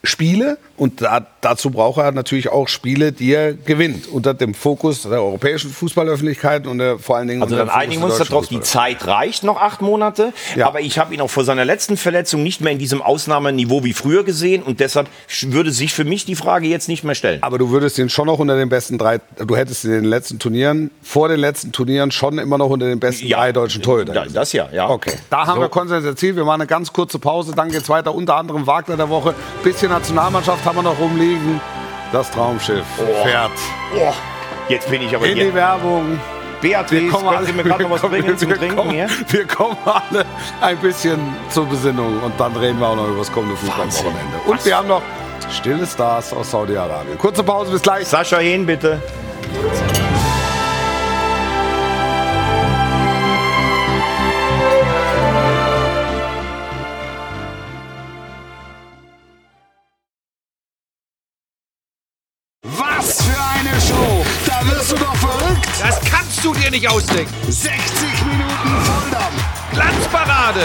Spiele 0.03 0.57
und 0.79 1.03
da, 1.03 1.27
dazu 1.41 1.71
braucht 1.71 1.99
er 1.99 2.13
natürlich 2.13 2.49
auch 2.49 2.69
Spiele, 2.69 3.13
die 3.13 3.33
er 3.33 3.53
gewinnt, 3.55 4.09
unter 4.09 4.35
dem 4.35 4.55
Fokus 4.55 5.03
der 5.03 5.23
europäischen 5.23 5.71
Fußballöffentlichkeit 5.71 6.67
und 6.67 6.79
der, 6.79 6.99
vor 6.99 7.17
allen 7.17 7.29
Dingen 7.29 7.43
Also 7.43 7.55
unter 7.55 7.67
dann 7.67 7.75
einigen 7.75 8.01
wir 8.03 8.07
uns 8.07 8.19
darauf, 8.19 8.49
die 8.49 8.61
Zeit 8.61 9.07
reicht 9.07 9.45
noch 9.45 9.61
acht 9.61 9.81
Monate. 9.83 10.33
Ja. 10.57 10.67
Aber 10.67 10.81
ich 10.81 10.99
habe 10.99 11.15
ihn 11.15 11.21
auch 11.21 11.31
vor 11.31 11.45
seiner 11.45 11.65
letzten 11.65 11.97
Verletzung 11.97 12.43
nicht 12.43 12.61
mehr 12.61 12.73
in 12.73 12.79
diesem 12.79 13.03
Ausnahmeniveau 13.03 13.85
wie 13.85 13.93
früher 13.93 14.25
gesehen. 14.25 14.63
Und 14.63 14.81
deshalb 14.81 15.09
würde 15.43 15.71
sich 15.73 15.93
für 15.95 16.05
mich 16.05 16.25
die 16.25 16.35
Frage 16.35 16.67
jetzt 16.67 16.89
nicht 16.89 17.05
mehr 17.05 17.15
stellen. 17.15 17.43
Aber 17.43 17.59
du 17.59 17.71
würdest 17.71 17.99
ihn 17.99 18.09
schon 18.09 18.27
noch 18.27 18.39
unter 18.39 18.57
den 18.57 18.69
besten 18.69 18.99
drei, 18.99 19.21
du 19.37 19.57
hättest 19.57 19.85
in 19.85 19.91
den 19.93 20.05
letzten 20.05 20.39
Turnieren, 20.39 20.91
vor 21.03 21.29
den 21.29 21.41
letzten 21.41 21.73
Turnieren 21.73 22.11
schon 22.11 22.39
immer 22.39 22.59
noch 22.59 22.71
unter 22.71 22.87
den 22.87 22.99
besten 23.01 23.27
Ja, 23.27 23.39
drei 23.39 23.53
deutschen 23.53 23.83
Torhütern. 23.83 24.15
da- 24.15 24.25
das 24.27 24.53
ja, 24.53 24.69
ja. 24.73 24.89
Okay, 24.89 25.13
da 25.31 25.47
haben 25.47 25.57
So. 25.57 25.61
wir 25.63 25.69
Konsens 25.69 26.05
erzielt. 26.05 26.37
Wir 26.37 26.45
machen 26.45 26.63
eine 26.63 26.67
ganz 26.67 26.93
kurze 26.93 27.19
Pause, 27.19 27.53
dann 27.55 27.71
geht's 27.71 27.89
weiter. 27.89 28.15
Unter 28.15 28.37
anderem 28.37 28.67
Wagner 28.67 28.97
der 28.97 29.09
Woche. 29.09 29.35
Bisschen 29.63 29.91
Nationalmannschaft 29.91 30.65
haben 30.65 30.77
wir 30.77 30.83
noch 30.83 30.99
rumliegen. 30.99 31.28
Das 32.13 32.31
Traumschiff 32.31 32.85
fährt 33.23 33.51
Oh, 33.95 34.13
jetzt 34.69 34.91
bin 34.91 35.03
ich 35.03 35.15
aber 35.15 35.27
in 35.27 35.35
die 35.35 35.43
hier. 35.43 35.55
Werbung. 35.55 36.19
Beatrice, 36.61 37.13
können 37.13 37.47
Sie 37.47 37.53
mir 37.53 37.63
gerade 37.63 37.85
noch 37.85 37.91
was 37.91 38.03
wir 38.03 38.09
bringen 38.09 38.37
zum 38.37 38.49
wir 38.49 38.57
Trinken 38.59 38.77
kommen, 38.77 38.91
hier? 38.91 39.09
wir 39.29 39.47
kommen 39.47 39.77
alle 39.85 40.25
ein 40.61 40.77
bisschen 40.79 41.21
zur 41.51 41.67
Besinnung 41.67 42.21
und 42.21 42.33
dann 42.39 42.57
reden 42.57 42.81
wir 42.81 42.89
auch 42.89 42.97
noch 42.97 43.07
über 43.07 43.19
das 43.19 43.31
kommende 43.31 43.57
Fußballwochenende. 43.57 44.39
Und 44.47 44.65
wir 44.65 44.77
haben 44.77 44.89
noch 44.89 45.03
stille 45.51 45.87
Stars 45.87 46.33
aus 46.33 46.51
Saudi-Arabien. 46.51 47.17
Kurze 47.17 47.45
Pause, 47.45 47.71
bis 47.71 47.83
gleich. 47.83 48.09
Sascha 48.09 48.39
Hehn, 48.39 48.67
bitte. 48.67 49.01
Ausdenken. 67.09 67.33
60 67.51 67.71
Minuten 68.27 68.85
Volldampf! 68.85 69.73
Glanzparade. 69.73 70.61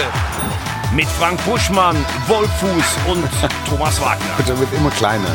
Mit 0.94 1.08
Frank 1.08 1.44
Buschmann, 1.44 1.96
Wolfuß 2.28 2.84
und 3.08 3.24
Thomas 3.68 4.00
Wagner. 4.00 4.26
Der 4.46 4.58
wird 4.60 4.72
immer 4.74 4.90
kleiner. 4.90 5.26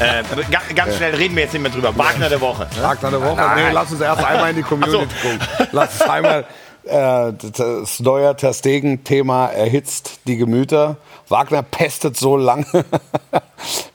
Äh, 0.00 0.22
ga- 0.50 0.62
ganz 0.74 0.96
schnell 0.96 1.14
reden 1.14 1.36
wir 1.36 1.42
jetzt 1.42 1.52
nicht 1.52 1.60
mehr 1.62 1.70
drüber. 1.70 1.94
Wagner 1.98 2.30
der 2.30 2.40
Woche. 2.40 2.66
Tag 2.80 3.00
der 3.00 3.20
Woche. 3.20 3.42
Nee, 3.56 3.70
lass 3.72 3.92
uns 3.92 4.00
erst 4.00 4.24
einmal 4.24 4.50
in 4.50 4.56
die 4.56 4.62
Community 4.68 5.06
gucken. 5.20 5.38
Lass 5.72 6.00
uns 6.00 6.10
einmal 6.10 6.46
äh, 6.84 7.32
das 7.56 8.00
neue 8.00 8.34
Ter 8.34 8.54
Stegen-Thema 8.54 9.48
erhitzt 9.48 10.20
die 10.26 10.38
Gemüter. 10.38 10.96
Wagner 11.28 11.62
pestet 11.62 12.16
so 12.16 12.36
lange. 12.38 12.64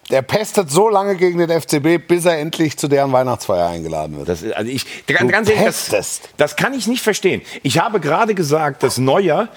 Der 0.10 0.22
pestet 0.22 0.72
so 0.72 0.88
lange 0.88 1.18
gegen 1.18 1.38
den 1.38 1.50
FCB, 1.50 1.98
bis 2.08 2.24
er 2.24 2.38
endlich 2.40 2.78
zu 2.78 2.88
deren 2.88 3.12
Weihnachtsfeier 3.12 3.68
eingeladen 3.68 4.16
wird. 4.18 4.30
Das, 4.30 4.42
ist- 4.42 4.54
also 4.56 4.72
ich, 4.72 5.06
ganz, 5.06 5.30
ganz 5.30 5.50
ehrlich, 5.50 5.76
das, 5.92 6.22
das 6.38 6.56
kann 6.56 6.74
ich 6.74 6.88
nicht 6.88 7.02
verstehen. 7.04 7.42
Ich 7.62 7.80
habe 7.80 8.00
gerade 8.00 8.34
gesagt, 8.34 8.84
dass 8.84 8.98
Neuer 9.00 9.50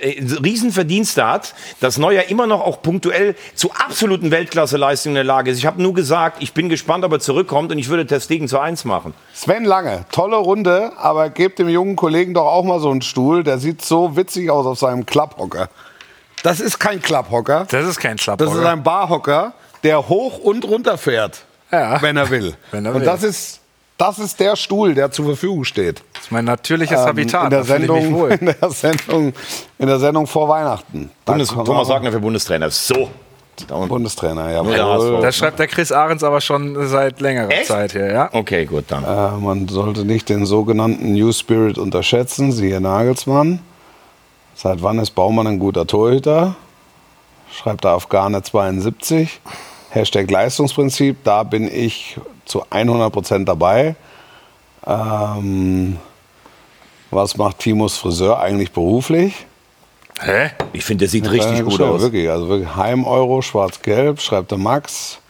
äh, 0.00 0.12
äh, 0.12 0.24
Riesenverdienste 0.42 1.26
hat, 1.26 1.54
dass 1.80 1.98
Neuer 1.98 2.22
immer 2.30 2.46
noch 2.46 2.62
auch 2.62 2.80
punktuell 2.80 3.34
zu 3.54 3.70
absoluten 3.72 4.30
Weltklasseleistungen 4.30 5.16
in 5.16 5.16
der 5.16 5.24
Lage 5.24 5.50
ist. 5.50 5.58
Ich 5.58 5.66
habe 5.66 5.82
nur 5.82 5.92
gesagt, 5.92 6.42
ich 6.42 6.54
bin 6.54 6.70
gespannt, 6.70 7.04
ob 7.04 7.12
er 7.12 7.20
zurückkommt 7.20 7.70
und 7.70 7.76
ich 7.78 7.90
würde 7.90 8.06
Testegen 8.06 8.48
zu 8.48 8.58
eins 8.58 8.86
machen. 8.86 9.12
Sven 9.34 9.66
Lange, 9.66 10.06
tolle 10.10 10.36
Runde, 10.36 10.92
aber 10.96 11.28
gebt 11.28 11.58
dem 11.58 11.68
jungen 11.68 11.94
Kollegen 11.94 12.32
doch 12.32 12.46
auch 12.46 12.64
mal 12.64 12.80
so 12.80 12.90
einen 12.90 13.02
Stuhl. 13.02 13.44
Der 13.44 13.58
sieht 13.58 13.82
so 13.84 14.16
witzig 14.16 14.48
aus 14.50 14.64
auf 14.64 14.78
seinem 14.78 15.04
Klapphocker. 15.04 15.68
Das 16.42 16.60
ist 16.60 16.78
kein 16.78 17.00
Klapphocker. 17.02 17.66
Das 17.70 17.86
ist 17.86 17.98
kein 17.98 18.16
Das 18.16 18.24
Schlapphocker. 18.24 18.58
ist 18.60 18.64
ein 18.66 18.82
Barhocker, 18.82 19.52
der 19.82 20.08
hoch 20.08 20.38
und 20.38 20.64
runter 20.64 20.96
fährt, 20.98 21.44
Ja. 21.70 22.00
wenn 22.02 22.16
er 22.16 22.30
will. 22.30 22.54
Wenn 22.70 22.84
er 22.86 22.94
und 22.94 23.00
will. 23.00 23.06
das 23.06 23.22
ist, 23.22 23.60
das 23.96 24.18
ist 24.18 24.38
der 24.40 24.54
Stuhl, 24.56 24.94
der 24.94 25.10
zur 25.10 25.24
Verfügung 25.26 25.64
steht. 25.64 26.02
Das 26.14 26.24
ist 26.24 26.32
mein 26.32 26.44
natürliches 26.44 27.00
Ähm, 27.00 27.06
Habitat. 27.06 27.44
in, 27.44 27.50
der 27.50 27.64
Sendung, 27.64 28.12
wohl. 28.14 28.30
in, 28.40 28.46
der 28.46 28.70
Sendung, 28.70 29.32
in 29.78 29.86
der 29.86 29.98
Sendung 29.98 30.26
vor 30.26 30.48
Weihnachten. 30.48 31.10
Bundes 31.24 31.48
Thomas 31.48 31.88
Wagner 31.88 32.12
für 32.12 32.20
Bundestrainer. 32.20 32.70
So. 32.70 33.10
Bundestrainer, 33.66 34.52
ja. 34.52 34.64
HSV. 34.64 35.20
Das 35.20 35.36
schreibt 35.36 35.58
der 35.58 35.66
Chris 35.66 35.90
Ahrens 35.90 36.22
aber 36.22 36.40
schon 36.40 36.86
seit 36.86 37.20
längerer 37.20 37.50
Echt? 37.50 37.66
Zeit 37.66 37.90
hier, 37.90 38.12
ja. 38.12 38.28
Okay, 38.32 38.64
gut, 38.66 38.84
dann. 38.86 39.02
Äh, 39.02 39.36
man 39.40 39.66
sollte 39.66 40.04
nicht 40.04 40.28
den 40.28 40.46
sogenannten 40.46 41.12
New 41.12 41.32
Spirit 41.32 41.76
unterschätzen, 41.76 42.52
siehe 42.52 42.80
Nagelsmann. 42.80 43.58
Seit 44.60 44.82
wann 44.82 44.98
ist 44.98 45.12
Baumann 45.12 45.46
ein 45.46 45.58
guter 45.60 45.86
Torhüter? 45.86 46.56
Schreibt 47.52 47.84
der 47.84 47.92
Afghane 47.92 48.42
72. 48.42 49.40
Hashtag 49.90 50.28
Leistungsprinzip, 50.28 51.22
da 51.22 51.44
bin 51.44 51.72
ich 51.72 52.18
zu 52.44 52.64
100% 52.64 53.44
dabei. 53.44 53.94
Ähm, 54.84 55.98
was 57.12 57.36
macht 57.36 57.60
Timos 57.60 57.98
Friseur 57.98 58.40
eigentlich 58.40 58.72
beruflich? 58.72 59.46
Hä? 60.20 60.50
Ich 60.72 60.84
finde, 60.84 61.04
der 61.04 61.08
sieht 61.08 61.30
richtig 61.30 61.60
Äh, 61.60 61.62
gut 61.62 61.80
aus. 61.80 62.02
Wirklich, 62.02 62.28
also 62.28 62.48
wirklich 62.48 62.74
Heim-Euro, 62.74 63.40
schwarz-gelb, 63.42 64.20
schreibt 64.20 64.50
der 64.50 64.58
Max. 64.58 65.20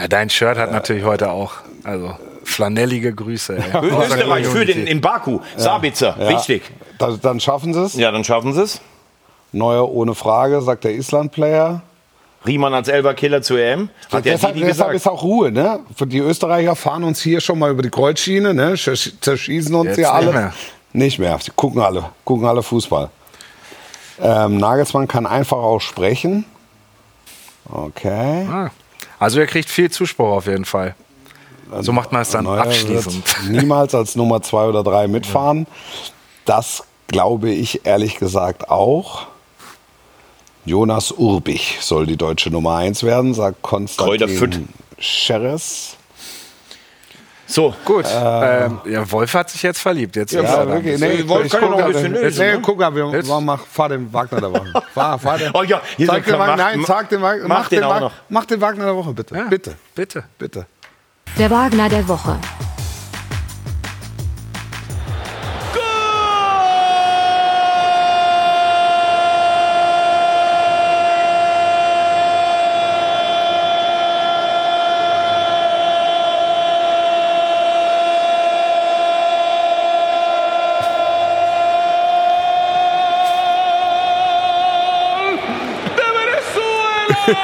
Ja, 0.00 0.08
dein 0.08 0.30
Shirt 0.30 0.56
hat 0.56 0.72
natürlich 0.72 1.04
heute 1.04 1.30
auch, 1.32 1.52
also 1.84 2.16
flanellige 2.44 3.14
Grüße. 3.14 3.58
Ey. 3.58 3.86
Österreich 3.86 4.46
für 4.46 4.64
den 4.64 4.86
in 4.86 5.02
Baku. 5.02 5.40
Sabitzer, 5.58 6.16
Ja, 6.18 6.28
richtig. 6.28 6.62
Da, 6.98 7.10
dann 7.20 7.40
schaffen 7.40 7.74
sie 7.74 7.82
es. 7.82 7.94
Ja, 7.94 8.10
dann 8.10 8.24
schaffen 8.24 8.52
sie 8.52 8.62
es. 8.62 8.80
Neuer 9.52 9.88
ohne 9.90 10.14
Frage, 10.14 10.60
sagt 10.62 10.84
der 10.84 10.92
Island-Player. 10.94 11.82
Riemann 12.46 12.74
als 12.74 12.88
Elberkiller 12.88 13.42
zur 13.42 13.58
EM. 13.58 13.88
Hat 14.12 14.24
deshalb, 14.24 14.54
Didi 14.54 14.66
deshalb 14.66 14.92
gesagt. 14.92 14.94
ist 14.94 15.06
auch 15.08 15.22
Ruhe, 15.22 15.50
ne? 15.50 15.80
Die 16.00 16.18
Österreicher 16.18 16.76
fahren 16.76 17.02
uns 17.04 17.20
hier 17.20 17.40
schon 17.40 17.58
mal 17.58 17.70
über 17.70 17.82
die 17.82 17.90
Kreuzschiene, 17.90 18.54
ne? 18.54 18.74
Zersch- 18.74 19.12
Zerschießen 19.20 19.74
uns 19.74 19.86
Jetzt 19.88 19.96
hier 19.96 20.04
nicht 20.06 20.12
alle. 20.14 20.32
mehr. 20.32 20.52
Nicht 20.92 21.18
mehr. 21.18 21.38
Die 21.44 21.50
gucken 21.54 21.80
alle, 21.82 22.04
gucken 22.24 22.46
alle 22.46 22.62
Fußball. 22.62 23.10
Ähm, 24.22 24.58
Nagelsmann 24.58 25.08
kann 25.08 25.26
einfach 25.26 25.56
auch 25.58 25.80
sprechen. 25.80 26.44
Okay. 27.70 28.46
Ah. 28.50 28.70
Also 29.18 29.40
er 29.40 29.46
kriegt 29.46 29.68
viel 29.68 29.90
Zuspruch 29.90 30.28
auf 30.28 30.46
jeden 30.46 30.64
Fall. 30.64 30.94
So 31.80 31.92
macht 31.92 32.12
man 32.12 32.22
es 32.22 32.30
dann 32.30 32.44
Neuer 32.44 32.62
abschließend. 32.62 33.24
wird 33.50 33.60
niemals 33.62 33.94
als 33.94 34.14
Nummer 34.14 34.40
zwei 34.42 34.66
oder 34.66 34.84
drei 34.84 35.08
mitfahren. 35.08 35.66
Das 36.46 36.84
glaube 37.08 37.50
ich 37.50 37.84
ehrlich 37.86 38.16
gesagt 38.16 38.68
auch. 38.70 39.26
Jonas 40.64 41.12
Urbich 41.12 41.78
soll 41.80 42.06
die 42.06 42.16
deutsche 42.16 42.50
Nummer 42.50 42.76
eins 42.76 43.04
werden, 43.04 43.34
sagt. 43.34 43.62
Konstantin 43.62 44.68
Scheres. 44.98 45.96
So, 47.48 47.72
Gut. 47.84 48.04
Ähm, 48.12 48.80
ja, 48.86 49.08
Wolf 49.12 49.32
hat 49.34 49.50
sich 49.50 49.62
jetzt 49.62 49.78
verliebt. 49.78 50.16
Jetzt 50.16 50.32
Ja, 50.32 50.42
er 50.42 50.66
wirklich. 50.66 50.98
Nee, 50.98 51.28
Wolf 51.28 51.46
ich 51.46 51.52
kann 51.52 51.62
ja 51.62 51.68
guck 51.68 51.78
noch 51.78 51.86
ein 51.86 51.92
bisschen 51.92 52.12
nee, 52.12 52.18
lösen, 52.18 52.46
ne? 52.46 52.60
guck 52.60 52.78
mal, 52.78 52.92
wir 52.92 53.06
machen, 53.22 53.44
mach, 53.44 53.64
fahr 53.64 53.88
den 53.90 54.12
Wagner 54.12 54.40
der 54.40 54.52
Woche. 54.52 54.72
Fahr, 54.94 55.16
fahr 55.20 55.38
den. 55.38 55.52
Oh 55.54 55.62
ja, 55.62 55.80
hier 55.96 56.06
Sag 56.08 56.24
so, 56.24 56.32
den 56.32 56.40
Wagner, 56.40 56.56
mach- 56.56 56.56
nein, 56.56 56.84
sag 56.84 57.08
den 57.08 57.22
Wagner. 57.22 57.46
mach 57.46 57.68
den 57.68 57.84
auch 57.84 57.90
Wag- 57.90 58.00
noch. 58.00 58.12
Mach 58.28 58.44
den 58.46 58.60
Wagner 58.60 58.84
der 58.86 58.96
Woche, 58.96 59.12
bitte. 59.12 59.36
Ja. 59.36 59.44
Bitte, 59.44 59.76
Bitte. 59.94 60.24
bitte. 60.38 60.66
Der 61.38 61.48
Wagner 61.52 61.88
der 61.88 62.08
Woche. 62.08 62.36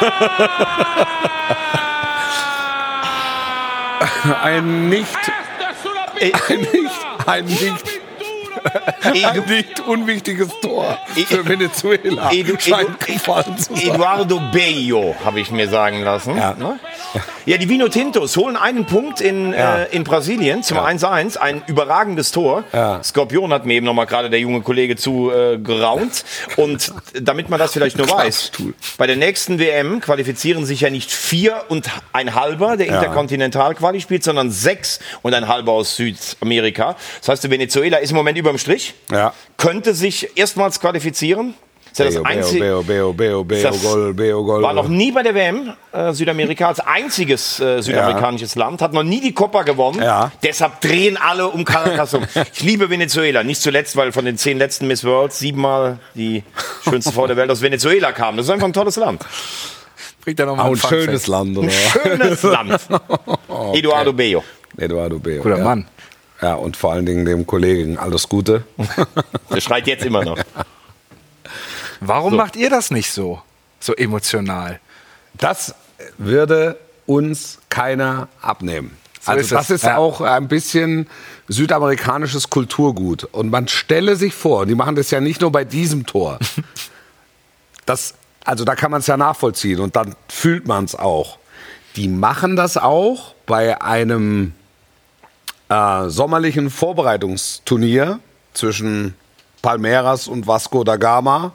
Ein 4.42 4.88
nicht, 4.88 5.08
ein 6.48 6.60
nicht, 6.60 7.26
ein 7.26 7.44
nicht, 7.44 8.00
ein 9.02 9.44
nicht 9.46 9.80
unwichtiges 9.80 10.48
Tor 10.60 10.98
für 11.26 11.46
Venezuela. 11.46 12.30
Scheint 12.58 13.00
gefallen 13.00 13.58
zu 13.58 13.74
sein. 13.74 13.94
Eduardo 13.94 14.40
Bello, 14.52 15.14
habe 15.24 15.40
ich 15.40 15.50
mir 15.50 15.68
sagen 15.68 16.02
lassen. 16.02 16.36
Ja. 16.36 16.54
Ne? 16.54 16.78
Ja, 17.46 17.56
die 17.56 17.68
Vino 17.68 17.88
Tintos 17.88 18.36
holen 18.36 18.56
einen 18.56 18.86
Punkt 18.86 19.20
in, 19.20 19.52
Ja. 19.52 19.82
äh, 19.82 19.94
in 19.96 20.04
Brasilien 20.04 20.62
zum 20.62 20.78
1-1. 20.78 21.36
Ein 21.36 21.62
überragendes 21.66 22.30
Tor. 22.32 22.64
Ja. 22.72 23.02
Skorpion 23.02 23.52
hat 23.52 23.66
mir 23.66 23.74
eben 23.74 23.86
nochmal 23.86 24.06
gerade 24.06 24.30
der 24.30 24.40
junge 24.40 24.60
Kollege 24.62 24.96
zu 24.96 25.30
äh, 25.30 25.58
geraunt. 25.58 26.24
Und 26.56 26.92
damit 27.20 27.48
man 27.50 27.58
das 27.58 27.72
vielleicht 27.72 27.96
nur 27.98 28.08
weiß, 28.08 28.52
bei 28.98 29.06
der 29.06 29.16
nächsten 29.16 29.58
WM 29.58 30.00
qualifizieren 30.00 30.64
sich 30.64 30.80
ja 30.82 30.90
nicht 30.90 31.10
vier 31.10 31.64
und 31.68 31.88
ein 32.12 32.34
halber, 32.34 32.76
der 32.76 32.86
Interkontinental-Quali 32.88 34.00
spielt, 34.00 34.24
sondern 34.24 34.50
sechs 34.50 35.00
und 35.22 35.34
ein 35.34 35.48
halber 35.48 35.72
aus 35.72 35.96
Südamerika. 35.96 36.96
Das 37.20 37.28
heißt, 37.28 37.50
Venezuela 37.50 37.98
ist 37.98 38.10
im 38.10 38.16
Moment 38.16 38.38
überm 38.38 38.58
Strich. 38.58 38.94
Ja. 39.10 39.32
Könnte 39.56 39.94
sich 39.94 40.36
erstmals 40.36 40.80
qualifizieren. 40.80 41.54
Das 41.96 42.08
ist 42.08 42.14
ja 42.14 42.22
das 42.22 42.22
Beo, 42.22 42.22
Beo, 42.22 42.38
einzige. 42.38 42.60
Beo, 42.64 42.82
Beo, 42.82 43.12
Beo, 43.12 43.44
Beo, 43.44 43.62
Das 43.62 43.82
Gol, 43.82 44.14
Beo, 44.14 44.44
Gol. 44.44 44.62
War 44.62 44.72
noch 44.72 44.88
nie 44.88 45.12
bei 45.12 45.22
der 45.22 45.34
WM 45.34 45.72
äh, 45.92 46.12
Südamerika 46.12 46.68
als 46.68 46.80
einziges 46.80 47.60
äh, 47.60 47.82
südamerikanisches 47.82 48.54
Land, 48.54 48.80
hat 48.80 48.92
noch 48.92 49.02
nie 49.02 49.20
die 49.20 49.32
Copa 49.32 49.62
gewonnen. 49.62 50.00
Ja. 50.02 50.32
Deshalb 50.42 50.80
drehen 50.80 51.16
alle 51.16 51.48
um 51.48 51.64
Caracas 51.64 52.14
um. 52.14 52.24
Ich 52.54 52.62
liebe 52.62 52.88
Venezuela, 52.88 53.44
nicht 53.44 53.60
zuletzt, 53.60 53.96
weil 53.96 54.12
von 54.12 54.24
den 54.24 54.38
zehn 54.38 54.58
letzten 54.58 54.86
Miss 54.86 55.04
Worlds 55.04 55.38
siebenmal 55.38 55.98
die 56.14 56.42
schönste 56.82 57.12
Frau 57.12 57.26
der 57.26 57.36
Welt 57.36 57.50
aus 57.50 57.60
Venezuela 57.60 58.12
kam. 58.12 58.36
Das 58.36 58.46
ist 58.46 58.50
einfach 58.50 58.66
ein 58.66 58.72
tolles 58.72 58.96
Land. 58.96 59.22
Bringt 60.22 60.38
er 60.40 60.46
noch 60.46 60.56
mal 60.56 60.62
Auch 60.62 60.66
einen 60.66 60.74
ein 60.74 60.78
Fun 60.78 60.88
schönes 60.90 61.22
Fact. 61.22 61.28
Land, 61.28 61.58
oder? 61.58 61.70
Schönes 61.70 62.42
Land. 62.42 62.80
Eduardo 63.74 64.12
Bello. 64.12 64.44
Eduardo 64.78 65.18
Beo. 65.18 65.42
Guter 65.42 65.58
ja. 65.58 65.64
Mann. 65.64 65.86
Ja, 66.40 66.54
und 66.54 66.76
vor 66.76 66.92
allen 66.92 67.06
Dingen 67.06 67.24
dem 67.24 67.46
Kollegen 67.46 67.98
alles 67.98 68.28
Gute. 68.28 68.64
Der 69.54 69.60
schreit 69.60 69.86
jetzt 69.86 70.04
immer 70.04 70.24
noch. 70.24 70.38
Warum 72.04 72.36
macht 72.36 72.56
ihr 72.56 72.70
das 72.70 72.90
nicht 72.90 73.12
so? 73.12 73.40
So 73.80 73.94
emotional. 73.94 74.80
Das 75.34 75.74
würde 76.18 76.78
uns 77.06 77.58
keiner 77.68 78.28
abnehmen. 78.40 78.96
So 79.20 79.30
also 79.32 79.40
ist 79.42 79.52
das 79.52 79.70
es. 79.70 79.76
ist 79.76 79.84
Ja. 79.84 79.96
auch 79.98 80.20
ein 80.20 80.48
bisschen 80.48 81.08
südamerikanisches 81.48 82.50
Kulturgut. 82.50 83.24
Und 83.24 83.50
man 83.50 83.68
stelle 83.68 84.16
sich 84.16 84.34
vor, 84.34 84.66
die 84.66 84.74
machen 84.74 84.96
das 84.96 85.10
ja 85.10 85.20
nicht 85.20 85.40
nur 85.40 85.52
bei 85.52 85.64
diesem 85.64 86.06
Tor. 86.06 86.38
Das, 87.84 88.14
also 88.44 88.64
da 88.64 88.76
kann 88.76 88.92
man 88.92 89.00
es 89.00 89.08
ja 89.08 89.16
nachvollziehen 89.16 89.80
und 89.80 89.96
dann 89.96 90.14
fühlt 90.28 90.68
man 90.68 90.84
es 90.84 90.94
auch. 90.94 91.38
Die 91.96 92.06
machen 92.06 92.54
das 92.54 92.76
auch 92.76 93.34
bei 93.44 93.82
einem 93.82 94.54
äh, 95.68 96.08
sommerlichen 96.08 96.70
Vorbereitungsturnier 96.70 98.20
zwischen 98.54 99.14
Palmeiras 99.62 100.28
und 100.28 100.46
Vasco 100.46 100.84
da 100.84 100.96
Gama. 100.96 101.52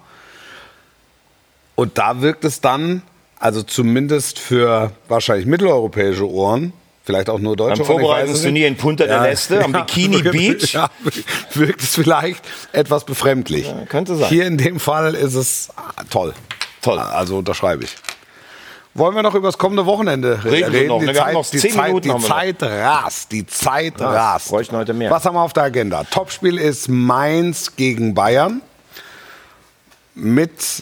Und 1.78 2.00
da 2.00 2.22
wirkt 2.22 2.44
es 2.44 2.60
dann, 2.60 3.04
also 3.40 3.62
zumindest 3.62 4.40
für 4.40 4.92
wahrscheinlich 5.08 5.46
mitteleuropäische 5.46 6.28
Ohren, 6.28 6.74
vielleicht 7.04 7.30
auch 7.30 7.38
nur 7.38 7.56
deutsche 7.56 7.84
Beim 7.84 7.90
Ohren, 7.92 8.00
es 8.00 8.02
Vorbereitungsturnier 8.02 8.68
in 8.68 8.78
Punta 8.78 9.06
del 9.06 9.26
Este 9.26 9.64
am 9.64 9.72
Bikini 9.86 10.24
Beach. 10.24 10.74
Ja, 10.74 10.90
wirkt 11.54 11.84
es 11.84 11.94
vielleicht 11.94 12.44
etwas 12.72 13.06
befremdlich. 13.06 13.72
könnte 13.90 14.16
sein. 14.16 14.28
Hier 14.28 14.48
in 14.48 14.58
dem 14.58 14.80
Fall 14.80 15.14
ist 15.14 15.36
es 15.36 15.70
ah, 15.76 16.04
toll. 16.10 16.34
Toll. 16.82 16.98
Also 16.98 17.38
unterschreibe 17.38 17.84
ich. 17.84 17.96
Wollen 18.96 19.14
wir 19.14 19.22
noch 19.22 19.36
über 19.36 19.50
das 19.50 19.60
kommende 19.60 19.86
Wochenende 19.86 20.44
Reden 20.44 20.74
wir 20.74 20.88
noch. 20.88 21.00
Die, 21.00 21.14
Zeit, 21.14 21.34
noch 21.34 21.48
die, 21.48 21.60
Zeit, 21.60 22.04
die. 22.04 22.18
Zeit 22.18 22.64
rast. 22.64 23.32
Die 23.32 23.46
Zeit 23.46 24.00
Ja, 24.00 24.10
rast. 24.10 24.50
bräuchten 24.50 24.76
heute 24.76 24.96
mehr. 24.96 25.12
Was 25.12 25.26
haben 25.26 25.36
wir 25.36 25.44
auf 25.44 25.54
der 25.54 25.62
Agenda? 25.62 26.06
Topspiel 26.06 26.58
ist 26.58 26.90
Mainz 26.90 27.76
gegen 27.76 28.16
Bayern. 28.16 28.64
Mit 30.16 30.82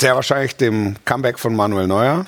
sehr 0.00 0.14
wahrscheinlich 0.14 0.56
dem 0.56 0.96
Comeback 1.04 1.38
von 1.38 1.54
Manuel 1.54 1.86
Neuer. 1.86 2.26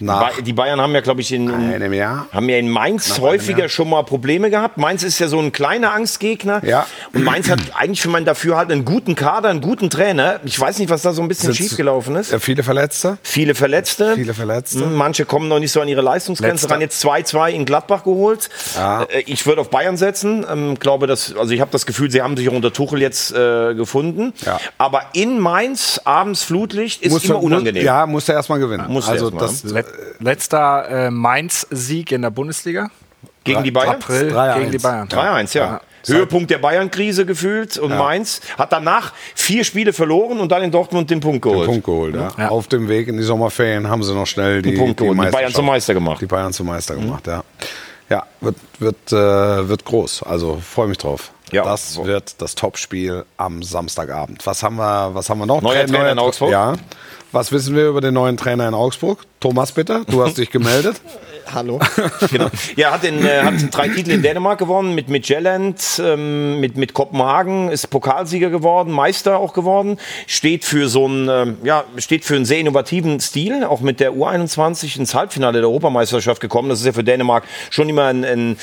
Nach 0.00 0.40
Die 0.40 0.52
Bayern 0.52 0.80
haben 0.80 0.94
ja, 0.94 1.00
glaube 1.00 1.20
ich, 1.20 1.32
in, 1.32 1.50
haben 1.50 2.48
ja 2.48 2.58
in 2.58 2.68
Mainz 2.68 3.18
häufiger 3.20 3.68
schon 3.68 3.88
mal 3.90 4.02
Probleme 4.02 4.50
gehabt. 4.50 4.76
Mainz 4.78 5.02
ist 5.02 5.18
ja 5.18 5.28
so 5.28 5.38
ein 5.38 5.52
kleiner 5.52 5.92
Angstgegner. 5.92 6.64
Ja. 6.64 6.86
Und 7.12 7.24
Mainz 7.24 7.48
hat 7.50 7.60
eigentlich 7.74 8.00
für 8.00 8.08
mein 8.08 8.24
Dafürhalten 8.24 8.72
einen 8.72 8.84
guten 8.84 9.14
Kader, 9.14 9.48
einen 9.50 9.60
guten 9.60 9.90
Trainer. 9.90 10.40
Ich 10.44 10.58
weiß 10.58 10.78
nicht, 10.78 10.90
was 10.90 11.02
da 11.02 11.12
so 11.12 11.22
ein 11.22 11.28
bisschen 11.28 11.54
schiefgelaufen 11.54 12.16
ist. 12.16 12.32
Äh, 12.32 12.40
viele 12.40 12.62
Verletzte. 12.62 13.18
Viele 13.22 13.54
Verletzte. 13.54 14.14
Viele 14.14 14.34
Verletzte. 14.34 14.84
Mhm, 14.84 14.94
Manche 14.94 15.24
kommen 15.24 15.48
noch 15.48 15.58
nicht 15.58 15.72
so 15.72 15.80
an 15.80 15.88
ihre 15.88 16.02
Leistungsgrenze 16.02 16.68
ran. 16.70 16.80
Jetzt 16.80 17.04
2-2 17.04 17.50
in 17.50 17.64
Gladbach 17.64 18.04
geholt. 18.04 18.50
Ja. 18.76 19.04
Äh, 19.04 19.22
Ich 19.26 19.46
würde 19.46 19.60
auf 19.60 19.70
Bayern 19.70 19.96
setzen. 19.96 20.44
Ähm, 20.50 20.78
glaube, 20.78 21.06
dass, 21.06 21.34
also 21.36 21.52
ich 21.52 21.60
habe 21.60 21.70
das 21.70 21.86
Gefühl, 21.86 22.10
sie 22.10 22.22
haben 22.22 22.36
sich 22.36 22.48
auch 22.48 22.52
unter 22.54 22.72
Tuchel 22.72 23.00
jetzt 23.00 23.32
äh, 23.32 23.74
gefunden. 23.74 24.32
Ja. 24.44 24.58
Aber 24.78 25.02
in 25.12 25.38
Mainz 25.38 26.00
abends 26.04 26.42
Flutlicht 26.42 27.02
ist 27.02 27.12
Muss- 27.12 27.24
immer 27.24 27.42
unangenehm. 27.42 27.84
Ja, 27.84 28.06
muss 28.06 28.28
er 28.28 28.34
erstmal 28.36 28.58
gewinnen. 28.58 28.84
Er 28.88 29.08
also 29.08 29.26
erst 29.26 29.34
mal, 29.34 29.40
das, 29.40 29.62
Let 29.64 29.86
letzter 30.18 31.06
äh, 31.06 31.10
Mainz-Sieg 31.10 32.12
in 32.12 32.22
der 32.22 32.30
Bundesliga. 32.30 32.90
Gegen 33.44 33.62
die 33.62 33.70
Bayern? 33.70 33.96
April 33.96 34.34
3-1. 34.34 34.58
gegen 34.58 34.70
die 34.70 34.78
Bayern. 34.78 35.08
3-1, 35.08 35.56
ja. 35.56 35.80
Höhepunkt 36.06 36.50
der 36.50 36.58
Bayern-Krise 36.58 37.24
gefühlt 37.24 37.78
und 37.78 37.96
Mainz 37.96 38.40
hat 38.58 38.72
danach 38.72 39.12
vier 39.34 39.64
Spiele 39.64 39.92
verloren 39.92 40.38
und 40.38 40.52
dann 40.52 40.62
in 40.62 40.70
Dortmund 40.70 41.10
den 41.10 41.20
Punkt 41.20 41.42
geholt. 41.42 41.66
Punkt 41.66 41.84
geholt. 41.84 42.14
Ja. 42.14 42.32
Ja. 42.36 42.48
Auf 42.48 42.68
dem 42.68 42.88
Weg 42.88 43.08
in 43.08 43.16
die 43.16 43.22
Sommerferien 43.22 43.88
haben 43.88 44.02
sie 44.02 44.14
noch 44.14 44.26
schnell 44.26 44.60
die, 44.60 44.72
Punkt 44.72 44.98
geholt. 44.98 45.18
Die 45.18 45.30
Bayern 45.30 45.52
zum 45.52 45.66
Meister 45.66 45.94
gemacht. 45.94 46.20
Die 46.20 46.26
Bayern 46.26 46.52
zum 46.52 46.66
Meister 46.66 46.94
gemacht, 46.94 47.26
ja. 47.26 47.42
Ja, 48.10 48.26
wird, 48.40 48.56
wird, 48.78 49.12
äh, 49.12 49.68
wird 49.68 49.84
groß. 49.84 50.24
Also 50.24 50.60
freue 50.62 50.88
mich 50.88 50.98
drauf. 50.98 51.32
Ja. 51.52 51.62
Das 51.64 52.02
wird 52.04 52.40
das 52.40 52.54
Topspiel 52.54 53.24
am 53.36 53.62
Samstagabend. 53.62 54.46
Was 54.46 54.62
haben 54.62 54.76
wir, 54.76 55.10
was 55.14 55.28
haben 55.30 55.38
wir 55.38 55.46
noch? 55.46 55.62
Neuer 55.62 55.82
Tra- 55.84 55.88
Trainer 55.92 56.12
in 56.12 56.18
Augsburg? 56.18 56.50
Ja. 56.50 56.74
Was 57.32 57.50
wissen 57.50 57.74
wir 57.74 57.88
über 57.88 58.00
den 58.00 58.14
neuen 58.14 58.36
Trainer 58.36 58.68
in 58.68 58.74
Augsburg? 58.74 59.24
Thomas, 59.40 59.72
bitte. 59.72 60.02
Du 60.08 60.22
hast 60.24 60.38
dich 60.38 60.50
gemeldet. 60.50 61.00
Hallo. 61.52 61.78
Genau. 62.30 62.48
Ja, 62.74 62.92
hat, 62.92 63.04
in, 63.04 63.24
äh, 63.24 63.42
hat 63.42 63.54
drei 63.70 63.88
Titel 63.88 64.12
in 64.12 64.22
Dänemark 64.22 64.58
gewonnen, 64.58 64.94
mit 64.94 65.08
Midtjylland, 65.10 66.00
ähm, 66.02 66.58
mit, 66.58 66.78
mit 66.78 66.94
Kopenhagen, 66.94 67.70
ist 67.70 67.90
Pokalsieger 67.90 68.48
geworden, 68.48 68.90
Meister 68.90 69.38
auch 69.38 69.52
geworden, 69.52 69.98
steht 70.26 70.64
für 70.64 70.88
so 70.88 71.04
einen, 71.04 71.28
ähm, 71.28 71.58
ja, 71.62 71.84
steht 71.98 72.24
für 72.24 72.34
einen 72.36 72.46
sehr 72.46 72.60
innovativen 72.60 73.20
Stil, 73.20 73.62
auch 73.64 73.80
mit 73.82 74.00
der 74.00 74.12
U21 74.12 74.96
ins 74.98 75.14
Halbfinale 75.14 75.60
der 75.60 75.68
Europameisterschaft 75.68 76.40
gekommen. 76.40 76.70
Das 76.70 76.80
ist 76.80 76.86
ja 76.86 76.92
für 76.94 77.04
Dänemark 77.04 77.44
schon 77.68 77.90
immer 77.90 78.04
ein, 78.06 78.24
ein, 78.24 78.56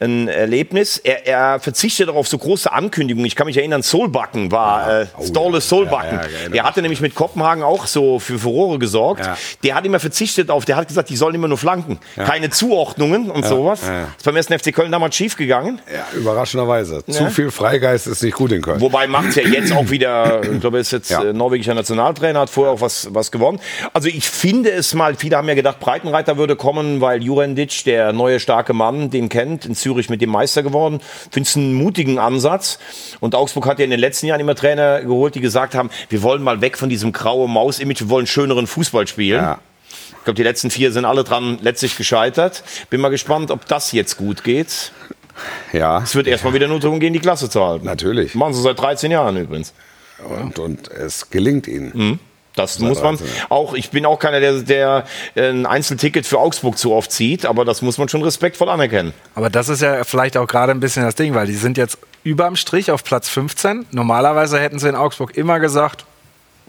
ein 0.00 0.28
Erlebnis. 0.28 0.98
Er, 0.98 1.26
er 1.26 1.58
verzichtet 1.60 2.10
auch 2.10 2.25
auf 2.26 2.30
so 2.30 2.38
große 2.38 2.72
Ankündigungen. 2.72 3.24
Ich 3.26 3.36
kann 3.36 3.46
mich 3.46 3.56
erinnern, 3.56 3.82
Solbakken 3.82 4.50
war 4.50 5.02
äh, 5.02 5.06
Ståle 5.24 5.60
Solbakken. 5.60 6.18
Ja, 6.18 6.22
ja, 6.24 6.28
genau. 6.44 6.56
er 6.56 6.62
hatte 6.64 6.82
nämlich 6.82 7.00
mit 7.00 7.14
Kopenhagen 7.14 7.62
auch 7.62 7.86
so 7.86 8.18
für 8.18 8.38
Furore 8.38 8.78
gesorgt. 8.80 9.24
Ja. 9.24 9.36
Der 9.62 9.74
hat 9.76 9.86
immer 9.86 10.00
verzichtet 10.00 10.50
auf, 10.50 10.64
der 10.64 10.76
hat 10.76 10.88
gesagt, 10.88 11.08
die 11.08 11.16
sollen 11.16 11.34
immer 11.36 11.46
nur 11.48 11.58
flanken. 11.58 11.98
Keine 12.16 12.50
Zuordnungen 12.50 13.30
und 13.30 13.46
sowas. 13.46 13.82
ja. 13.86 14.08
Ist 14.16 14.24
beim 14.24 14.34
ersten 14.36 14.58
FC 14.58 14.74
Köln 14.74 14.90
damals 14.90 15.14
schief 15.14 15.36
gegangen. 15.36 15.80
Ja, 15.92 16.04
überraschenderweise. 16.18 17.04
Zu 17.06 17.30
viel 17.30 17.50
Freigeist 17.50 18.06
ist 18.08 18.22
nicht 18.22 18.34
gut 18.34 18.50
in 18.52 18.62
Köln. 18.62 18.80
Wobei 18.80 19.06
macht 19.06 19.36
ja 19.36 19.42
jetzt 19.44 19.72
auch 19.72 19.88
wieder, 19.90 20.42
ich 20.52 20.60
glaube, 20.60 20.78
er 20.78 20.80
ist 20.80 20.92
jetzt 20.92 21.10
Ja. 21.10 21.22
äh, 21.22 21.32
norwegischer 21.32 21.74
Nationaltrainer, 21.74 22.40
hat 22.40 22.50
vorher 22.50 22.72
auch 22.72 22.80
was, 22.80 23.08
was 23.14 23.30
gewonnen. 23.30 23.60
Also 23.92 24.08
ich 24.08 24.28
finde 24.28 24.70
es 24.72 24.94
mal, 24.94 25.14
viele 25.14 25.36
haben 25.36 25.48
ja 25.48 25.54
gedacht, 25.54 25.78
Breitenreiter 25.78 26.36
würde 26.38 26.56
kommen, 26.56 27.00
weil 27.00 27.22
Jurendic, 27.22 27.84
der 27.84 28.12
neue 28.12 28.40
starke 28.40 28.72
Mann, 28.72 29.10
den 29.10 29.28
kennt, 29.28 29.64
in 29.64 29.74
Zürich 29.76 30.08
mit 30.10 30.20
dem 30.20 30.30
Meister 30.30 30.62
geworden. 30.62 31.00
Finde 31.30 31.48
es 31.48 31.56
einen 31.56 31.74
mutigen 31.74 32.15
Ansatz. 32.18 32.78
Und 33.20 33.34
Augsburg 33.34 33.66
hat 33.66 33.78
ja 33.78 33.84
in 33.84 33.90
den 33.90 34.00
letzten 34.00 34.26
Jahren 34.26 34.40
immer 34.40 34.54
Trainer 34.54 35.02
geholt, 35.02 35.34
die 35.34 35.40
gesagt 35.40 35.74
haben, 35.74 35.90
wir 36.08 36.22
wollen 36.22 36.42
mal 36.42 36.60
weg 36.60 36.78
von 36.78 36.88
diesem 36.88 37.12
graue 37.12 37.48
Maus-Image, 37.48 38.00
wir 38.00 38.08
wollen 38.08 38.26
schöneren 38.26 38.66
Fußball 38.66 39.06
spielen. 39.06 39.42
Ja. 39.42 39.58
Ich 40.18 40.24
glaube, 40.24 40.36
die 40.36 40.42
letzten 40.42 40.70
vier 40.70 40.92
sind 40.92 41.04
alle 41.04 41.22
dran 41.24 41.58
letztlich 41.62 41.96
gescheitert. 41.96 42.64
Bin 42.90 43.00
mal 43.00 43.10
gespannt, 43.10 43.50
ob 43.50 43.66
das 43.66 43.92
jetzt 43.92 44.16
gut 44.16 44.42
geht. 44.44 44.92
Ja, 45.72 46.02
Es 46.02 46.14
wird 46.14 46.26
erstmal 46.26 46.54
wieder 46.54 46.66
nur 46.66 46.80
darum 46.80 46.98
gehen, 46.98 47.12
die 47.12 47.18
Klasse 47.20 47.48
zu 47.50 47.64
halten. 47.64 47.84
Natürlich. 47.84 48.34
Machen 48.34 48.54
sie 48.54 48.62
seit 48.62 48.78
13 48.80 49.10
Jahren 49.10 49.36
übrigens. 49.36 49.72
und, 50.28 50.58
und 50.58 50.88
es 50.90 51.30
gelingt 51.30 51.66
ihnen. 51.68 51.92
Mhm. 51.94 52.18
Das 52.56 52.78
muss 52.80 53.02
man 53.02 53.16
13, 53.16 53.26
auch. 53.50 53.74
Ich 53.74 53.90
bin 53.90 54.04
auch 54.06 54.18
keiner, 54.18 54.40
der, 54.40 54.54
der 54.62 55.04
äh, 55.34 55.50
ein 55.50 55.66
Einzelticket 55.66 56.26
für 56.26 56.38
Augsburg 56.38 56.76
zu 56.78 56.92
oft 56.92 57.12
zieht, 57.12 57.46
aber 57.46 57.64
das 57.64 57.82
muss 57.82 57.98
man 57.98 58.08
schon 58.08 58.22
respektvoll 58.22 58.68
anerkennen. 58.68 59.12
Aber 59.34 59.50
das 59.50 59.68
ist 59.68 59.82
ja 59.82 60.02
vielleicht 60.04 60.36
auch 60.36 60.46
gerade 60.46 60.72
ein 60.72 60.80
bisschen 60.80 61.04
das 61.04 61.14
Ding, 61.14 61.34
weil 61.34 61.46
die 61.46 61.54
sind 61.54 61.76
jetzt 61.76 61.98
überm 62.24 62.56
Strich 62.56 62.90
auf 62.90 63.04
Platz 63.04 63.28
15. 63.28 63.86
Normalerweise 63.92 64.58
hätten 64.58 64.78
sie 64.78 64.88
in 64.88 64.96
Augsburg 64.96 65.36
immer 65.36 65.60
gesagt, 65.60 66.06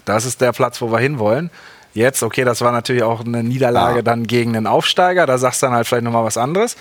das 0.04 0.24
ist 0.24 0.40
der 0.40 0.52
Platz, 0.52 0.80
wo 0.80 0.92
wir 0.92 0.98
hinwollen. 0.98 1.50
Jetzt, 1.94 2.22
okay, 2.22 2.44
das 2.44 2.60
war 2.60 2.70
natürlich 2.70 3.02
auch 3.02 3.24
eine 3.24 3.42
Niederlage 3.42 3.96
Ja. 3.96 4.02
dann 4.02 4.26
gegen 4.26 4.56
einen 4.56 4.66
Aufsteiger, 4.66 5.26
da 5.26 5.38
sagst 5.38 5.62
du 5.62 5.66
dann 5.66 5.74
halt 5.74 5.86
vielleicht 5.86 6.04
nochmal 6.04 6.24
was 6.24 6.36
anderes. 6.36 6.76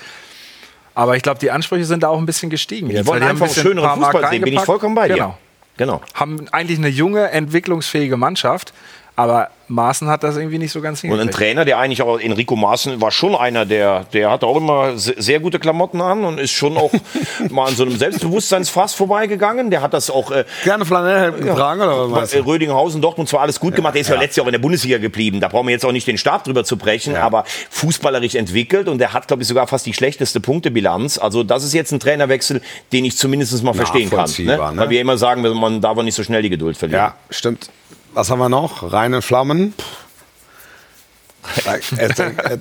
Aber 0.95 1.15
ich 1.15 1.23
glaube, 1.23 1.39
die 1.39 1.49
Ansprüche 1.51 1.85
sind 1.85 2.03
da 2.03 2.09
auch 2.09 2.17
ein 2.17 2.25
bisschen 2.25 2.49
gestiegen. 2.49 2.89
Die 2.89 2.95
jetzt, 2.95 3.07
wollen 3.07 3.23
einfach 3.23 3.47
ein 3.47 3.53
schöneren 3.53 4.01
Fußball 4.01 4.29
sehen, 4.29 4.41
bin 4.41 4.53
ich 4.53 4.61
vollkommen 4.61 4.95
bei 4.95 5.07
dir. 5.07 5.13
Genau. 5.15 5.37
Genau. 5.77 6.01
Haben 6.15 6.47
eigentlich 6.51 6.79
eine 6.79 6.87
junge, 6.87 7.29
entwicklungsfähige 7.29 8.17
Mannschaft, 8.17 8.73
aber 9.17 9.49
Maaßen 9.69 10.07
hat 10.07 10.23
das 10.23 10.37
irgendwie 10.37 10.59
nicht 10.59 10.71
so 10.71 10.79
ganz 10.79 11.03
Und 11.03 11.09
ein 11.09 11.17
hingekriegt. 11.17 11.37
Trainer, 11.37 11.65
der 11.65 11.77
eigentlich 11.79 12.01
auch, 12.01 12.17
Enrico 12.19 12.55
Maaßen, 12.55 13.01
war 13.01 13.11
schon 13.11 13.35
einer, 13.35 13.65
der, 13.65 14.05
der 14.13 14.31
hat 14.31 14.45
auch 14.45 14.55
immer 14.55 14.97
se- 14.97 15.15
sehr 15.17 15.41
gute 15.41 15.59
Klamotten 15.59 15.99
an 15.99 16.23
und 16.23 16.39
ist 16.39 16.51
schon 16.51 16.77
auch 16.77 16.91
mal 17.49 17.65
an 17.67 17.75
so 17.75 17.83
einem 17.83 17.97
Selbstbewusstseinsfass 17.97 18.93
vorbeigegangen. 18.93 19.69
Der 19.69 19.81
hat 19.81 19.93
das 19.93 20.09
auch 20.09 20.31
äh, 20.31 20.45
Gerne 20.63 20.85
Flanellhemden 20.85 21.45
getragen 21.47 21.81
oder 21.81 22.09
was? 22.11 22.33
Rödinghausen, 22.33 23.01
Dortmund 23.01 23.27
zwar 23.27 23.41
alles 23.41 23.59
gut 23.59 23.75
gemacht, 23.75 23.95
der 23.95 24.01
ist 24.01 24.09
ja, 24.09 24.15
letztes 24.15 24.37
Jahr 24.37 24.43
auch 24.45 24.47
in 24.47 24.53
der 24.53 24.59
Bundesliga 24.59 24.99
geblieben. 24.99 25.41
Da 25.41 25.49
brauchen 25.49 25.67
wir 25.67 25.73
jetzt 25.73 25.83
auch 25.85 25.91
nicht 25.91 26.07
den 26.07 26.17
Stab 26.17 26.45
drüber 26.45 26.63
zu 26.63 26.77
brechen, 26.77 27.17
aber 27.17 27.43
fußballerisch 27.71 28.35
entwickelt 28.35 28.87
und 28.87 28.99
der 28.99 29.11
hat, 29.11 29.27
glaube 29.27 29.41
ich, 29.41 29.49
sogar 29.49 29.67
fast 29.67 29.85
die 29.85 29.93
schlechteste 29.93 30.39
Punktebilanz. 30.39 31.17
Also 31.17 31.43
das 31.43 31.65
ist 31.65 31.73
jetzt 31.73 31.91
ein 31.91 31.99
Trainerwechsel, 31.99 32.61
den 32.93 33.03
ich 33.03 33.17
zumindest 33.17 33.61
mal 33.63 33.73
verstehen 33.73 34.09
kann. 34.09 34.19
Ne? 34.19 34.21
Nachvollziehbar, 34.21 34.71
ne? 34.71 34.81
Weil 34.81 34.89
wir 34.91 35.01
immer 35.01 35.17
sagen, 35.17 35.41
man 35.41 35.81
darf 35.81 35.97
auch 35.97 36.03
nicht 36.03 36.15
so 36.15 36.23
schnell 36.23 36.41
die 36.41 36.49
Geduld 36.49 36.77
verlieren. 36.77 37.01
Ja, 37.01 37.15
stimmt. 37.31 37.69
Was 38.17 38.31
haben 38.31 38.39
wir 38.39 38.49
noch? 38.49 38.91
Reine 38.91 39.21
Flammen. 39.21 39.75
Da, 41.63 41.75
äh, 41.75 42.05
äh, 42.55 42.57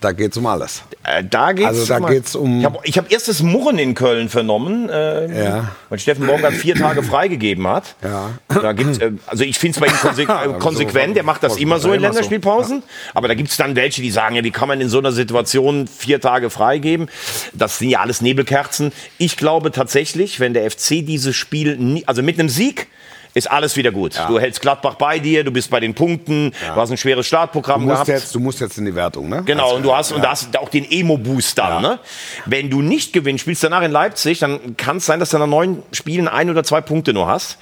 da 0.00 0.12
geht 0.12 0.30
es 0.30 0.38
um 0.38 0.46
alles. 0.46 0.84
Äh, 1.02 1.24
da 1.28 1.50
geht's 1.50 1.66
Also 1.66 1.86
da 1.86 1.98
geht's 1.98 2.36
um- 2.36 2.60
Ich 2.60 2.96
habe 2.96 3.04
hab 3.04 3.12
erst 3.12 3.26
das 3.26 3.42
Murren 3.42 3.80
in 3.80 3.94
Köln 3.94 4.28
vernommen, 4.28 4.88
äh, 4.88 5.44
Ja. 5.46 5.72
weil 5.88 5.98
Steffen 5.98 6.24
Baumgart 6.28 6.54
vier 6.54 6.76
Tage 6.76 7.02
freigegeben 7.02 7.66
hat. 7.66 7.96
Ja. 8.00 8.30
Da 8.48 8.72
gibt's, 8.74 8.98
äh, 8.98 9.10
also 9.26 9.42
ich 9.42 9.58
finde 9.58 9.74
es 9.74 9.80
bei 9.80 9.88
ihm 9.88 10.00
konse 10.00 10.22
äh, 10.22 10.58
konsequent, 10.60 11.16
der 11.16 11.24
macht 11.24 11.42
das 11.42 11.56
immer 11.56 11.80
so 11.80 11.92
in. 11.92 12.00
Länderspielpausen. 12.00 12.84
Aber 13.14 13.26
da 13.26 13.34
gibt 13.34 13.50
es 13.50 13.56
dann 13.56 13.74
welche, 13.74 14.02
die 14.02 14.12
sagen, 14.12 14.36
ja, 14.36 14.44
wie 14.44 14.52
kann 14.52 14.68
man 14.68 14.80
in 14.80 14.88
so 14.88 14.98
einer 14.98 15.10
Situation 15.10 15.88
vier 15.88 16.20
Tage 16.20 16.48
freigeben? 16.48 17.08
Das 17.54 17.78
sind 17.78 17.90
ja 17.90 17.98
alles 17.98 18.20
Nebelkerzen. 18.20 18.92
Ich 19.18 19.36
glaube 19.36 19.72
tatsächlich, 19.72 20.38
wenn 20.38 20.54
der 20.54 20.70
FC 20.70 21.04
dieses 21.04 21.34
Spiel, 21.34 21.76
nie, 21.76 22.06
also 22.06 22.22
mit 22.22 22.38
einem 22.38 22.48
Sieg, 22.48 22.86
ist 23.34 23.50
alles 23.50 23.76
wieder 23.76 23.90
gut. 23.90 24.14
Du 24.28 24.38
hältst 24.38 24.60
Gladbach 24.60 24.94
bei 24.96 25.18
dir, 25.18 25.44
du 25.44 25.50
bist 25.50 25.70
bei 25.70 25.80
den 25.80 25.94
Punkten, 25.94 26.50
du 26.50 26.76
hast 26.80 26.90
ein 26.90 26.96
schweres 26.96 27.24
Du 27.26 27.28
Startprogramm 27.28 27.82
musst, 27.82 27.92
gehabt. 27.94 28.08
jetzt, 28.08 28.34
du 28.34 28.40
musst 28.40 28.60
jetzt 28.60 28.76
in 28.78 28.84
die 28.84 28.94
Wertung, 28.94 29.28
ne? 29.28 29.42
Genau, 29.44 29.64
Also, 29.64 29.76
und 29.76 29.82
du 29.84 29.94
hast, 29.94 30.12
und 30.12 30.22
da 30.22 30.30
hast 30.30 30.56
auch 30.58 30.68
den 30.68 30.90
Emo-Boost 30.90 31.56
dann. 31.58 31.82
Ne? 31.82 31.98
Wenn 32.46 32.68
du 32.68 32.82
nicht 32.82 33.12
gewinnst, 33.12 33.42
spielst 33.42 33.62
danach 33.64 33.82
in 33.82 33.90
Leipzig, 33.92 34.40
dann 34.40 34.76
kann 34.76 34.96
es 34.98 35.06
sein, 35.06 35.20
dass 35.20 35.30
du 35.30 35.38
nach 35.38 35.46
neun 35.46 35.82
Spielen 35.92 36.28
ein 36.28 36.50
oder 36.50 36.64
zwei 36.64 36.80
Punkte 36.80 37.12
nur 37.12 37.26
hast. 37.28 37.58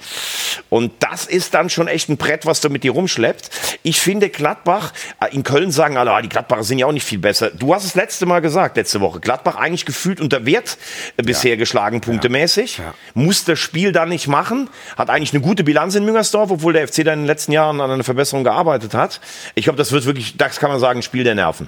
Und 0.69 0.91
das 0.99 1.25
ist 1.25 1.53
dann 1.53 1.69
schon 1.69 1.87
echt 1.87 2.09
ein 2.09 2.17
Brett, 2.17 2.45
was 2.45 2.61
du 2.61 2.69
mit 2.69 2.83
dir 2.83 2.91
rumschleppst. 2.91 3.77
Ich 3.83 3.99
finde 3.99 4.29
Gladbach, 4.29 4.93
äh, 5.21 5.33
in 5.33 5.43
Köln 5.43 5.71
sagen 5.71 5.97
alle, 5.97 6.11
ah, 6.11 6.21
die 6.21 6.29
Gladbacher 6.29 6.63
sind 6.63 6.79
ja 6.79 6.85
auch 6.87 6.91
nicht 6.91 7.05
viel 7.05 7.19
besser. 7.19 7.49
Du 7.51 7.73
hast 7.73 7.85
es 7.85 7.95
letzte 7.95 8.25
Mal 8.25 8.41
gesagt, 8.41 8.77
letzte 8.77 8.99
Woche. 9.01 9.19
Gladbach 9.19 9.55
eigentlich 9.55 9.85
gefühlt 9.85 10.19
unter 10.21 10.45
Wert 10.45 10.77
äh, 11.17 11.23
bisher 11.23 11.55
geschlagen, 11.57 12.01
punktemäßig. 12.01 12.79
Ja. 12.79 12.93
Muss 13.13 13.43
das 13.45 13.59
Spiel 13.59 13.91
dann 13.91 14.09
nicht 14.09 14.27
machen. 14.27 14.69
Hat 14.97 15.09
eigentlich 15.09 15.33
eine 15.33 15.41
gute 15.41 15.60
Bilanz 15.63 15.95
in 15.95 16.05
Müngersdorf, 16.05 16.51
obwohl 16.51 16.73
der 16.73 16.87
FC 16.87 17.03
da 17.03 17.13
in 17.13 17.19
den 17.21 17.25
letzten 17.25 17.51
Jahren 17.51 17.81
an 17.81 17.91
einer 17.91 18.03
Verbesserung 18.03 18.43
gearbeitet 18.43 18.93
hat. 18.93 19.19
Ich 19.55 19.63
glaube, 19.65 19.77
das 19.77 19.91
wird 19.91 20.05
wirklich, 20.05 20.37
das 20.37 20.59
kann 20.59 20.69
man 20.71 20.79
sagen, 20.79 20.99
ein 20.99 21.03
Spiel 21.03 21.23
der 21.23 21.35
Nerven. 21.35 21.67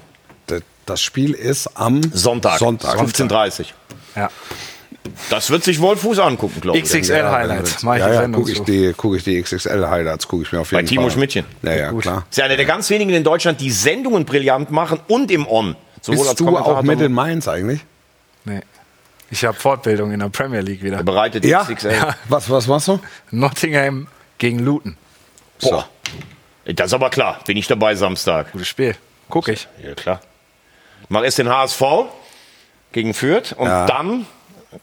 Das 0.86 1.02
Spiel 1.02 1.32
ist 1.34 1.70
am 1.76 2.02
Sonntag, 2.12 2.60
Sonntag. 2.60 3.00
15.30 3.00 3.68
Ja. 4.16 4.30
Das 5.30 5.50
wird 5.50 5.64
sich 5.64 5.82
Wolfuß 5.82 6.20
angucken, 6.20 6.62
glaube 6.62 6.78
ich. 6.78 6.86
XXL-Highlights. 6.86 7.82
Ja, 7.84 7.96
ja, 7.98 8.14
Sendung 8.22 8.42
gucke 8.42 8.54
ich, 8.54 8.62
die, 8.62 8.94
guck 8.96 9.16
ich 9.16 9.24
die 9.24 9.42
XXL-Highlights, 9.42 10.28
gucke 10.28 10.44
ich 10.44 10.52
mir 10.52 10.60
auf 10.62 10.72
jeden 10.72 10.84
Bei 10.84 10.88
Timo 10.88 11.04
Fall. 11.04 11.12
Schmidtchen. 11.12 11.46
Ja, 11.62 11.74
ja, 11.74 11.92
klar. 11.94 12.26
Ist 12.30 12.38
ja 12.38 12.46
einer 12.46 12.56
der 12.56 12.66
ganz 12.66 12.90
wenigen 12.90 13.12
in 13.12 13.24
Deutschland, 13.24 13.60
die 13.60 13.72
Sendungen 13.72 14.26
brillant 14.26 14.72
machen 14.72 15.00
und 15.08 15.30
im 15.32 15.48
On. 15.48 15.76
Sowohl 16.02 16.26
Bist 16.26 16.40
du 16.40 16.58
auch 16.58 16.82
mit 16.84 17.02
in 17.02 17.14
Mainz 17.14 17.48
eigentlich? 17.48 17.82
Ich 19.34 19.44
habe 19.46 19.58
Fortbildung 19.58 20.12
in 20.12 20.20
der 20.20 20.30
Premier 20.30 20.60
League 20.62 20.84
wieder. 20.84 21.02
bereitet 21.02 21.44
Ja. 21.44 21.64
XXL. 21.64 22.14
Was, 22.30 22.52
was 22.52 22.68
machst 22.68 22.88
du? 22.88 23.00
Nottingham 23.32 24.08
gegen 24.38 24.60
Luton. 24.60 24.96
Boah. 25.60 25.90
Das 26.66 26.88
ist 26.88 26.94
aber 26.94 27.10
klar. 27.10 27.40
Bin 27.48 27.58
ich 27.58 27.66
dabei 27.66 27.96
Samstag. 27.96 28.52
Gutes 28.52 28.68
Spiel. 28.68 28.96
Guck 29.30 29.48
ich. 29.48 29.68
Ja, 29.84 29.96
klar. 29.96 30.22
Mach 31.10 31.24
erst 31.24 31.40
den 31.40 31.50
HSV 31.50 31.82
gegen 32.92 33.16
Fürth 33.16 33.54
und 33.58 33.66
Ja. 33.66 33.88
dann 33.88 34.28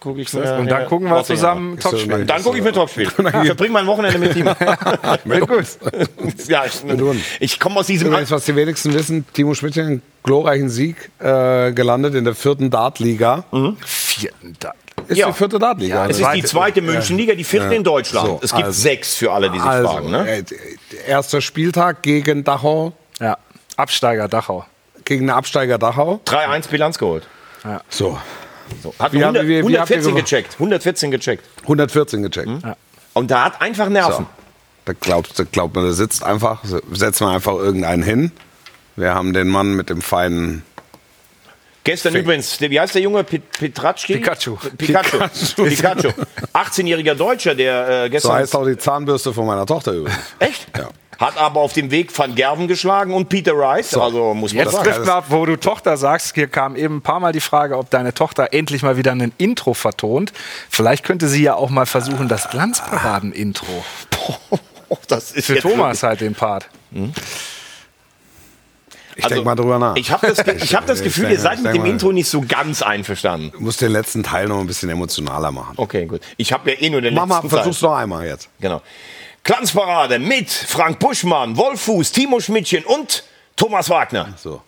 gucke 0.00 0.20
ich 0.20 0.32
mir. 0.32 0.56
Und 0.56 0.66
dann 0.68 0.86
gucken 0.86 1.08
wir 1.08 1.22
zusammen 1.22 1.78
Topspiel. 1.78 2.12
Und 2.12 2.26
dann 2.26 2.42
gucke 2.42 2.58
ich 2.58 2.64
mir 2.64 2.72
Topspiel. 2.72 3.06
Ich 3.18 3.46
verbringe 3.46 3.72
mein 3.72 3.86
Wochenende 3.86 4.18
mit 4.18 4.34
ihm. 4.34 4.46
gut. 5.46 5.64
ja, 6.48 6.64
ich, 6.64 6.82
ich 7.38 7.60
komme 7.60 7.76
aus 7.76 7.86
diesem. 7.86 8.08
Übrigens, 8.08 8.32
was 8.32 8.44
die 8.46 8.56
wenigsten 8.56 8.92
wissen, 8.94 9.24
Timo 9.32 9.54
Schmidtchen 9.54 9.86
einen 9.86 10.02
glorreichen 10.24 10.68
Sieg 10.70 11.10
äh, 11.20 11.70
gelandet 11.72 12.16
in 12.16 12.24
der 12.24 12.34
vierten 12.34 12.70
Dartliga. 12.70 13.44
Vierten 14.20 14.58
Tag. 14.58 14.74
Ist 15.08 15.16
Ja. 15.18 15.26
die 15.28 15.32
vierte 15.32 15.58
Dartliga. 15.58 16.06
Es 16.06 16.18
ist 16.20 16.28
die 16.34 16.42
zweite 16.44 16.82
Münchenliga, 16.82 17.34
die 17.34 17.44
vierte 17.44 17.74
in 17.74 17.82
Deutschland. 17.84 18.26
So, 18.26 18.40
es 18.42 18.52
gibt 18.52 18.64
also- 18.66 18.80
sechs 18.80 19.14
für 19.16 19.32
alle, 19.32 19.50
die 19.50 19.58
sich 19.58 19.66
also, 19.68 19.88
fragen. 19.88 20.10
Ne? 20.10 20.28
äh, 20.28 20.44
erster 21.06 21.40
Spieltag 21.40 22.02
gegen 22.02 22.44
Dachau, 22.44 22.92
Ja. 23.18 23.38
Absteiger 23.76 24.28
Dachau. 24.28 24.64
gegen 25.04 25.26
den 25.26 25.30
Absteiger 25.30 25.78
Dachau. 25.78 26.20
3-1 26.26 26.68
Bilanz 26.68 26.98
geholt. 26.98 27.26
So, 27.88 28.18
So. 28.84 28.94
Hat 29.00 29.12
Wie 29.12 29.16
haben- 29.24 29.34
100, 29.34 29.46
wie- 29.48 29.48
wie 29.48 29.78
habt 29.80 29.90
ihr 29.90 29.96
114 29.96 30.00
gewonnen? 30.02 30.16
gecheckt. 30.24 30.58
114 30.60 31.10
gecheckt. 31.10 31.44
114 31.66 32.22
gecheckt. 32.22 32.48
Und 33.14 33.30
da 33.32 33.44
hat 33.46 33.60
einfach 33.60 33.88
Nerven. 33.88 34.26
So. 34.26 34.26
Da 34.84 34.92
glaubt, 34.92 35.36
da 35.36 35.42
glaubt 35.42 35.74
man, 35.74 35.84
da 35.86 35.92
sitzt 35.92 36.22
einfach, 36.22 36.62
setzt 36.92 37.20
man 37.20 37.34
einfach 37.34 37.54
irgendeinen 37.54 38.04
hin. 38.04 38.30
Wir 38.94 39.12
haben 39.14 39.32
den 39.32 39.48
Mann 39.48 39.74
mit 39.74 39.90
dem 39.90 40.02
feinen 40.02 40.62
Gestern 41.84 42.12
Fake. 42.12 42.22
übrigens, 42.22 42.60
wie 42.60 42.78
heißt 42.78 42.94
der 42.94 43.02
Junge? 43.02 43.24
Pi- 43.24 43.38
Pietraszki? 43.38 44.14
Pikachu. 44.18 44.56
Pikachu. 44.76 45.18
Pikachu. 45.64 46.08
18-jähriger 46.52 47.14
Deutscher, 47.14 47.54
der 47.54 47.88
äh, 47.88 48.04
So 48.04 48.10
gestern. 48.10 48.32
heißt 48.34 48.54
auch 48.56 48.66
die 48.66 48.76
Zahnbürste 48.76 49.32
von 49.32 49.46
meiner 49.46 49.64
Tochter 49.66 49.92
übrigens. 49.92 50.18
Echt? 50.38 50.66
Ja. 50.76 50.88
Hat 51.18 51.36
aber 51.36 51.60
auf 51.60 51.74
dem 51.74 51.90
Weg 51.90 52.16
Van 52.18 52.34
Gerven 52.34 52.66
geschlagen 52.66 53.12
und 53.12 53.28
Peter 53.28 53.52
Rice. 53.52 53.94
Also 53.94 54.32
muss 54.32 54.54
man 54.54 54.64
Jetzt 54.64 54.72
sagen. 54.72 54.84
trifft 54.84 55.00
man 55.00 55.08
ab, 55.10 55.24
wo 55.28 55.44
du 55.44 55.56
Tochter 55.56 55.98
sagst. 55.98 56.34
Hier 56.34 56.46
kam 56.48 56.76
eben 56.76 56.96
ein 56.98 57.02
paar 57.02 57.20
Mal 57.20 57.32
die 57.32 57.40
Frage, 57.40 57.76
ob 57.76 57.90
deine 57.90 58.14
Tochter 58.14 58.54
endlich 58.54 58.82
mal 58.82 58.96
wieder 58.96 59.12
ein 59.12 59.32
Intro 59.36 59.74
vertont. 59.74 60.32
Vielleicht 60.70 61.04
könnte 61.04 61.28
sie 61.28 61.42
ja 61.42 61.54
auch 61.56 61.68
mal 61.68 61.84
versuchen, 61.84 62.28
das 62.28 62.48
Glanzparaden-Intro. 62.50 63.84
Das 65.06 65.30
ist 65.30 65.46
Für 65.46 65.60
Thomas 65.60 66.02
halt 66.02 66.20
den 66.20 66.34
Part. 66.34 66.68
Ich 69.20 69.24
Also, 69.24 69.34
denk 69.36 69.44
mal 69.46 69.54
drüber 69.54 69.78
nach. 69.78 69.96
Ich 69.96 70.10
habe 70.10 70.26
das, 70.26 70.38
ich 70.46 70.74
hab 70.74 70.86
das 70.86 71.02
Gefühl, 71.02 71.24
denk 71.28 71.38
ihr 71.38 71.44
mal- 71.44 71.50
seid 71.56 71.62
mit 71.62 71.74
dem 71.74 71.82
mal- 71.82 71.90
Intro 71.90 72.10
nicht 72.12 72.28
so 72.28 72.40
ganz 72.40 72.80
einverstanden. 72.82 73.50
Du 73.52 73.60
musst 73.60 73.80
den 73.82 73.92
letzten 73.92 74.22
Teil 74.22 74.48
noch 74.48 74.58
ein 74.60 74.66
bisschen 74.66 74.88
emotionaler 74.88 75.52
machen. 75.52 75.74
Okay, 75.76 76.06
gut. 76.06 76.22
Ich 76.38 76.52
habe 76.52 76.70
ja 76.70 76.76
eh 76.80 76.88
nur 76.90 77.02
den 77.02 77.12
Mach 77.14 77.26
mal, 77.26 77.36
letzten 77.36 77.50
Teil. 77.50 77.58
versuch's 77.64 77.82
noch 77.82 77.94
einmal 77.96 78.26
jetzt. 78.26 78.48
Genau. 78.60 78.80
Glanzparade 79.44 80.18
mit 80.18 80.50
Frank 80.50 80.98
Buschmann, 80.98 81.56
Wolfuß, 81.56 82.12
Timo 82.12 82.40
Schmidtchen 82.40 82.84
und 82.84 83.24
Thomas 83.56 83.88
Wagner. 83.90 84.28
So. 84.36 84.62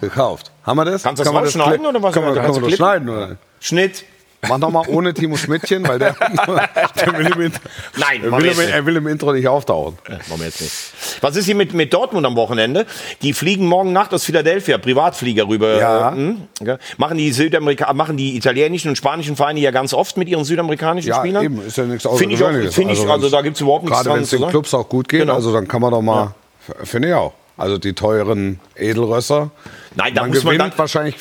Gekauft. 0.00 0.50
Haben 0.64 0.78
wir 0.78 0.84
das? 0.86 1.02
Kannst 1.02 1.20
du 1.20 1.24
das 1.24 1.32
Kann 1.32 1.42
rausschneiden 1.44 1.84
oder 1.86 2.02
was? 2.02 2.14
Können 2.14 2.34
wir, 2.34 2.42
das 2.42 2.52
klippen? 2.56 2.72
schneiden? 2.76 3.08
Oder? 3.08 3.36
Schnitt. 3.60 4.04
Mach 4.48 4.58
noch 4.58 4.70
mal 4.72 4.82
ohne 4.88 5.14
Timo 5.14 5.36
Schmidtchen, 5.36 5.86
weil 5.86 6.00
der, 6.00 6.16
der 6.96 7.16
will, 7.16 7.26
im, 7.44 7.52
Nein, 7.96 8.24
er, 8.24 8.32
will 8.32 8.46
im, 8.46 8.58
er 8.58 8.86
will 8.86 8.96
im 8.96 9.06
Intro 9.06 9.32
nicht 9.32 9.46
auftauchen. 9.46 9.96
Machen 10.08 10.38
wir 10.40 10.46
jetzt 10.46 10.60
nicht. 10.60 10.72
Was 11.20 11.36
ist 11.36 11.44
hier 11.44 11.54
mit, 11.54 11.74
mit 11.74 11.94
Dortmund 11.94 12.26
am 12.26 12.34
Wochenende? 12.34 12.84
Die 13.22 13.34
fliegen 13.34 13.66
morgen 13.66 13.92
Nacht 13.92 14.12
aus 14.12 14.24
Philadelphia, 14.24 14.78
Privatflieger 14.78 15.46
rüber. 15.46 15.78
Ja. 15.78 16.10
Hm, 16.10 16.42
okay. 16.60 16.76
machen, 16.96 17.18
die 17.18 17.30
Südamerika 17.30 17.92
machen 17.92 18.16
die 18.16 18.36
italienischen 18.36 18.88
und 18.88 18.96
spanischen 18.96 19.36
Vereine 19.36 19.60
ja 19.60 19.70
ganz 19.70 19.94
oft 19.94 20.16
mit 20.16 20.28
ihren 20.28 20.44
südamerikanischen 20.44 21.10
Ja, 21.10 21.20
Spielern. 21.20 21.44
eben, 21.44 21.64
ist 21.64 21.76
ja 21.76 21.84
nichts 21.84 22.02
Finde 22.18 22.34
ich, 22.34 22.42
auch, 22.42 22.50
find 22.72 22.90
ich 22.90 22.98
also, 22.98 23.08
wenn's- 23.22 23.30
da 23.30 23.42
gibt 23.42 23.56
es 23.56 23.60
überhaupt 23.60 23.84
nichts 23.84 23.96
Gerade 23.98 24.08
dran 24.08 24.16
wenn 24.18 24.24
es 24.24 24.30
den. 24.30 24.48
Clubs 24.48 24.74
auch 24.74 24.88
gut 24.88 25.08
geht, 25.08 25.20
Genau. 25.20 25.34
also 25.34 25.52
dann 25.52 25.68
kann 25.68 25.80
man 25.80 25.92
doch 25.92 26.02
mal, 26.02 26.34
f- 26.68 26.88
finde 26.88 27.08
ich 27.08 27.14
auch. 27.14 27.32
Also 27.56 27.78
die 27.78 27.92
teuren 27.92 28.58
Edelrösser. 28.74 29.50
Nein, 29.94 30.14
da 30.16 30.22
man 30.22 30.30
muss 30.30 30.42
man 30.42 30.54
gewinnt 30.56 30.72
dann- 30.72 30.78
wahrscheinlich 30.78 31.14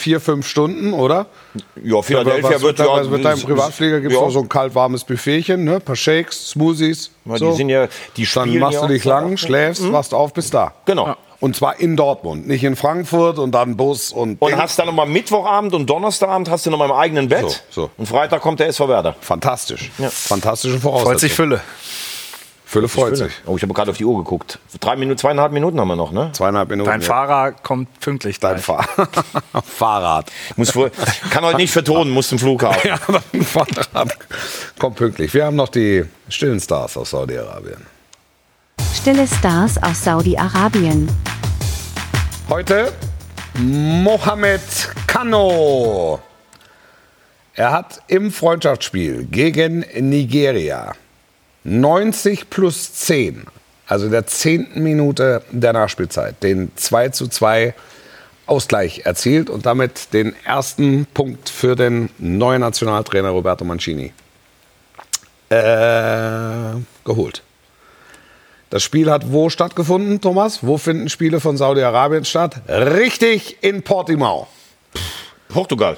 vier, 0.00 0.20
fünf 0.20 0.46
Stunden, 0.46 0.92
oder? 0.92 1.26
Ja, 1.82 2.02
Philadelphia 2.02 2.56
was 2.56 2.62
wird 2.62 2.78
da, 2.80 2.84
ja. 2.84 2.92
was 2.92 3.08
mit 3.08 3.24
deinem 3.24 3.40
Privatflieger 3.40 4.00
gibt 4.00 4.12
es 4.12 4.18
ja. 4.18 4.24
auch 4.24 4.30
so 4.30 4.40
ein 4.40 4.48
kalt-warmes 4.48 5.04
Buffetchen, 5.04 5.64
ne? 5.64 5.76
Ein 5.76 5.82
paar 5.82 5.96
Shakes, 5.96 6.50
Smoothies. 6.50 7.10
Ja, 7.24 7.36
so. 7.36 7.50
Die 7.50 7.56
sind 7.56 7.68
ja, 7.68 7.88
die 8.16 8.26
Dann 8.34 8.58
machst 8.58 8.80
ja 8.80 8.86
du 8.86 8.92
dich 8.92 9.04
lang, 9.04 9.36
schläfst, 9.36 9.92
wachst 9.92 10.14
auf 10.14 10.32
bis 10.32 10.50
da. 10.50 10.72
Genau. 10.86 11.16
Und 11.40 11.56
zwar 11.56 11.80
in 11.80 11.96
Dortmund, 11.96 12.46
nicht 12.46 12.64
in 12.64 12.76
Frankfurt 12.76 13.38
und 13.38 13.52
dann 13.52 13.76
Bus 13.76 14.12
und. 14.12 14.40
Und 14.42 14.50
Ding. 14.50 14.58
hast 14.58 14.78
dann 14.78 14.86
nochmal 14.86 15.06
Mittwochabend 15.06 15.72
und 15.74 15.88
Donnerstagabend 15.88 16.50
hast 16.50 16.66
du 16.66 16.70
nochmal 16.70 16.88
im 16.88 16.94
eigenen 16.94 17.28
Bett. 17.28 17.64
So, 17.70 17.82
so. 17.82 17.90
Und 17.96 18.06
Freitag 18.06 18.42
kommt 18.42 18.60
der 18.60 18.68
SV 18.68 18.88
Werder. 18.88 19.16
Fantastisch. 19.20 19.90
Fantastische 20.10 20.78
Voraussetzung. 20.78 21.12
Freut 21.12 21.20
sich 21.20 21.32
Fülle. 21.32 21.60
Fülle 22.70 22.86
freut 22.86 23.16
sich. 23.16 23.32
Oh, 23.46 23.56
ich 23.56 23.64
habe 23.64 23.74
gerade 23.74 23.90
auf 23.90 23.96
die 23.96 24.04
Uhr 24.04 24.16
geguckt. 24.18 24.60
Drei 24.78 24.94
Minuten, 24.94 25.18
zweieinhalb 25.18 25.50
Minuten 25.50 25.80
haben 25.80 25.88
wir 25.88 25.96
noch, 25.96 26.12
ne? 26.12 26.30
Zweieinhalb 26.32 26.68
Minuten. 26.68 26.88
Dein 26.88 27.00
ja. 27.00 27.06
Fahrer 27.08 27.50
kommt 27.50 27.98
pünktlich. 27.98 28.38
Dein. 28.38 28.60
Fahr 28.60 28.86
Fahrrad. 29.64 30.30
Muss 30.54 30.70
vor, 30.70 30.88
kann 31.30 31.42
heute 31.44 31.56
nicht 31.56 31.72
vertonen, 31.72 32.12
muss 32.12 32.28
zum 32.28 32.38
Flughafen. 32.38 32.80
Ja, 32.88 32.96
dein 33.32 33.42
Fahrrad 33.42 34.16
kommt 34.78 34.94
pünktlich. 34.94 35.34
Wir 35.34 35.46
haben 35.46 35.56
noch 35.56 35.68
die 35.68 36.04
stillen 36.28 36.60
Stars 36.60 36.96
aus 36.96 37.10
Saudi-Arabien. 37.10 37.84
Stille 38.94 39.26
Stars 39.26 39.82
aus 39.82 40.04
Saudi-Arabien. 40.04 41.08
Heute 42.48 42.92
Mohamed 43.58 44.60
Kano. 45.08 46.20
Er 47.54 47.72
hat 47.72 48.00
im 48.06 48.30
Freundschaftsspiel 48.30 49.24
gegen 49.24 49.84
Nigeria 49.98 50.92
90 51.64 52.50
plus 52.50 52.94
10, 52.94 53.44
also 53.86 54.06
in 54.06 54.12
der 54.12 54.26
zehnten 54.26 54.82
Minute 54.82 55.42
der 55.50 55.72
Nachspielzeit, 55.72 56.42
den 56.42 56.72
2 56.76 57.10
zu 57.10 57.28
2 57.28 57.74
Ausgleich 58.46 59.02
erzielt 59.04 59.48
und 59.48 59.64
damit 59.64 60.12
den 60.12 60.34
ersten 60.44 61.06
Punkt 61.14 61.48
für 61.48 61.76
den 61.76 62.10
neuen 62.18 62.60
Nationaltrainer 62.60 63.30
Roberto 63.30 63.64
Mancini 63.64 64.12
äh, 65.50 66.72
geholt. 67.04 67.42
Das 68.70 68.82
Spiel 68.82 69.10
hat 69.10 69.32
wo 69.32 69.50
stattgefunden, 69.50 70.20
Thomas? 70.20 70.60
Wo 70.62 70.78
finden 70.78 71.08
Spiele 71.08 71.40
von 71.40 71.56
Saudi-Arabien 71.56 72.24
statt? 72.24 72.62
Richtig, 72.68 73.58
in 73.62 73.82
Portimao. 73.82 74.46
Portugal. 75.48 75.96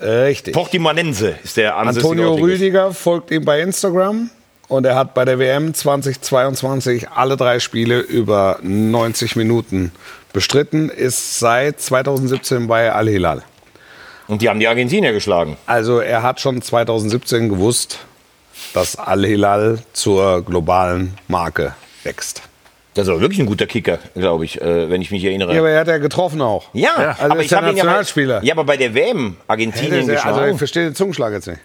Richtig. 0.00 0.52
Portimanense 0.52 1.36
ist 1.42 1.56
der 1.56 1.76
ansässige 1.76 2.08
Antonio. 2.08 2.34
Rüdiger 2.34 2.92
folgt 2.92 3.30
ihm 3.30 3.44
bei 3.46 3.60
Instagram 3.60 4.30
und 4.68 4.84
er 4.86 4.94
hat 4.96 5.14
bei 5.14 5.24
der 5.24 5.38
WM 5.38 5.74
2022 5.74 7.08
alle 7.10 7.36
drei 7.36 7.60
Spiele 7.60 8.00
über 8.00 8.58
90 8.62 9.36
Minuten 9.36 9.92
bestritten, 10.32 10.88
ist 10.90 11.38
seit 11.38 11.80
2017 11.80 12.66
bei 12.66 12.92
Al-Hilal. 12.92 13.42
Und 14.28 14.42
die 14.42 14.48
haben 14.48 14.58
die 14.60 14.68
Argentinier 14.68 15.12
geschlagen. 15.12 15.56
Also 15.66 16.00
er 16.00 16.22
hat 16.22 16.40
schon 16.40 16.60
2017 16.60 17.48
gewusst, 17.48 17.98
dass 18.74 18.96
Al-Hilal 18.96 19.78
zur 19.92 20.42
globalen 20.44 21.14
Marke 21.28 21.74
wächst. 22.02 22.42
Das 22.94 23.04
ist 23.06 23.10
aber 23.10 23.20
wirklich 23.20 23.38
ein 23.40 23.46
guter 23.46 23.66
Kicker, 23.66 23.98
glaube 24.14 24.46
ich, 24.46 24.60
äh, 24.60 24.88
wenn 24.90 25.02
ich 25.02 25.10
mich 25.10 25.22
erinnere. 25.22 25.52
Ja, 25.52 25.60
aber 25.60 25.68
er 25.70 25.80
hat 25.80 25.88
ja 25.88 25.98
getroffen 25.98 26.40
auch. 26.40 26.64
Ja, 26.72 26.94
Also 26.96 27.24
aber 27.24 27.36
ist 27.36 27.42
ich 27.42 27.48
der 27.50 27.58
habe 27.58 27.70
ihn 27.70 27.76
ja, 27.76 27.82
bei, 27.82 27.88
Nationalspieler. 27.88 28.42
ja, 28.42 28.54
aber 28.54 28.64
bei 28.64 28.76
der 28.78 28.94
WM 28.94 29.36
Argentinien 29.46 30.10
also 30.10 30.12
geschlagen. 30.12 30.52
ich 30.52 30.58
verstehe 30.58 30.84
den 30.84 30.94
Zungenschlag 30.94 31.32
jetzt 31.32 31.46
nicht. 31.46 31.60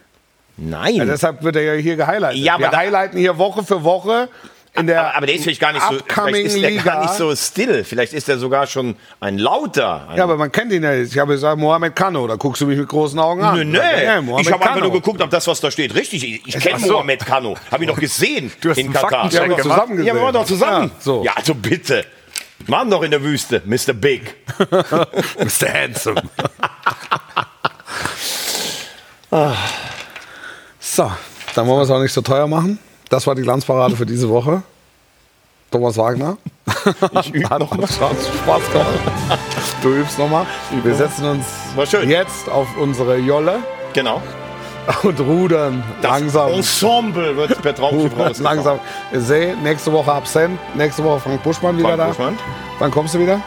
Nein. 0.62 0.95
Ja, 0.95 1.05
deshalb 1.05 1.43
wird 1.43 1.55
er 1.55 1.64
ja 1.64 1.74
hier 1.74 1.95
gehighlightet. 1.95 2.43
Ja, 2.43 2.53
aber 2.55 2.72
Wir 2.72 2.78
highlighten 2.78 3.18
hier 3.18 3.38
Woche 3.38 3.64
für 3.64 3.84
Woche 3.84 4.30
in 4.74 4.88
der 4.88 5.01
aber, 5.01 5.16
aber 5.18 5.26
der 5.26 5.36
ist 5.36 5.43
vielleicht 5.43 5.59
gar 5.59 5.74
nicht 5.74 5.84
so, 5.84 5.97
vielleicht 6.07 6.45
ist 6.45 6.62
der 6.62 6.70
Liga. 6.70 6.84
gar 6.84 7.01
nicht 7.01 7.14
so 7.16 7.36
still. 7.36 7.84
Vielleicht 7.84 8.14
ist 8.14 8.30
er 8.30 8.38
sogar 8.38 8.68
schon 8.68 8.95
ein 9.20 9.38
lauter. 9.38 10.07
Ein 10.09 10.18
Ja, 10.18 10.24
aber 10.24 10.38
man 10.38 10.49
kennt 10.51 10.72
ihn 10.72 10.84
ja 10.84 10.93
jetzt. 10.93 11.12
Ich 11.12 11.20
habe 11.20 11.34
gesagt, 11.34 11.57
Mohamed 11.59 11.93
Kano, 11.93 12.26
da 12.26 12.36
guckst 12.36 12.62
du 12.62 12.68
mich 12.68 12.78
mit 12.78 12.88
großen 12.88 13.20
Augen 13.20 13.43
an. 13.43 13.57
Nö, 13.57 13.66
nö. 13.66 13.80
Ja, 13.80 14.22
ich 14.39 14.51
habe 14.51 14.64
einfach 14.66 14.80
nur 14.82 14.93
geguckt, 14.93 15.22
ob 15.22 15.30
das, 15.30 15.45
was 15.47 15.59
da 15.59 15.70
steht, 15.72 15.93
richtig 15.93 16.24
ist. 16.24 16.55
Ich 16.55 16.59
kenne 16.64 16.80
so. 16.80 16.93
Mohamed 16.93 17.26
Kano. 17.26 17.57
Habe 17.70 17.84
ich 17.84 17.89
noch 17.89 17.99
gesehen 17.99 18.49
Du 18.62 18.70
hast 18.70 18.78
in 18.78 18.93
Katar. 18.93 19.09
Faktencheck 19.09 19.39
Ja, 19.39 19.45
gemacht. 19.47 19.64
zusammen 19.64 19.91
gesehen. 19.97 20.07
Ja, 20.07 20.14
wir 20.14 20.22
waren 20.22 20.34
doch 20.34 20.45
zusammen. 20.45 20.91
Ja, 20.93 21.01
so. 21.01 21.24
Ja, 21.26 21.34
also 21.36 21.53
bitte. 21.53 22.05
Mann 22.68 22.89
doch 22.89 23.01
in 23.01 23.12
der 23.12 23.22
Wüste, 23.24 23.62
Mr. 23.66 23.91
Big. 23.93 24.36
Mr. 24.70 25.74
Handsome. 25.74 26.22
Ah. 29.34 29.55
So, 30.96 31.12
dann 31.56 31.68
wollen 31.68 31.80
wir 31.80 31.84
es 31.84 31.89
auch 31.92 32.02
nicht 32.02 32.14
so 32.14 32.22
teuer 32.22 32.48
machen. 32.48 32.80
Das 33.10 33.26
war 33.28 33.36
die 33.36 33.42
Glanzparade 33.42 33.96
für 33.96 34.06
diese 34.06 34.30
Woche. 34.30 34.62
Thomas 35.72 35.98
Wagner. 35.98 36.38
Ich 37.22 37.34
übe 37.34 37.60
noch 37.60 37.76
mal. 37.78 37.88
Spaß 37.88 38.72
gemacht. 38.72 39.39
Du 39.84 39.89
übst 39.94 40.18
nochmal. 40.18 40.46
Wir 40.84 40.96
setzen 40.96 41.26
uns 41.26 41.46
jetzt 42.06 42.50
auf 42.50 42.68
unsere 42.78 43.18
Jolle 43.18 43.60
Genau. 43.94 44.22
und 45.04 45.20
rudern 45.20 45.84
Das 46.02 46.12
langsam. 46.12 46.52
Ensemble 46.54 47.36
wird 47.38 47.62
per 47.62 47.76
Traumschiff 47.76 48.18
rausgefahren. 48.18 48.44
langsam. 48.44 48.80
See, 49.14 49.54
nächste 49.64 49.92
Woche 49.94 50.12
absent. 50.12 50.60
Nächste 50.76 51.04
Woche 51.04 51.20
Frank 51.20 51.44
Buschmann 51.44 51.78
wieder 51.78 51.89
Frank 51.89 52.00
da. 52.00 52.08
Buschmann. 52.08 52.39
Wann 52.80 52.92
kommst 52.92 53.14
du 53.16 53.20
wieder? 53.20 53.42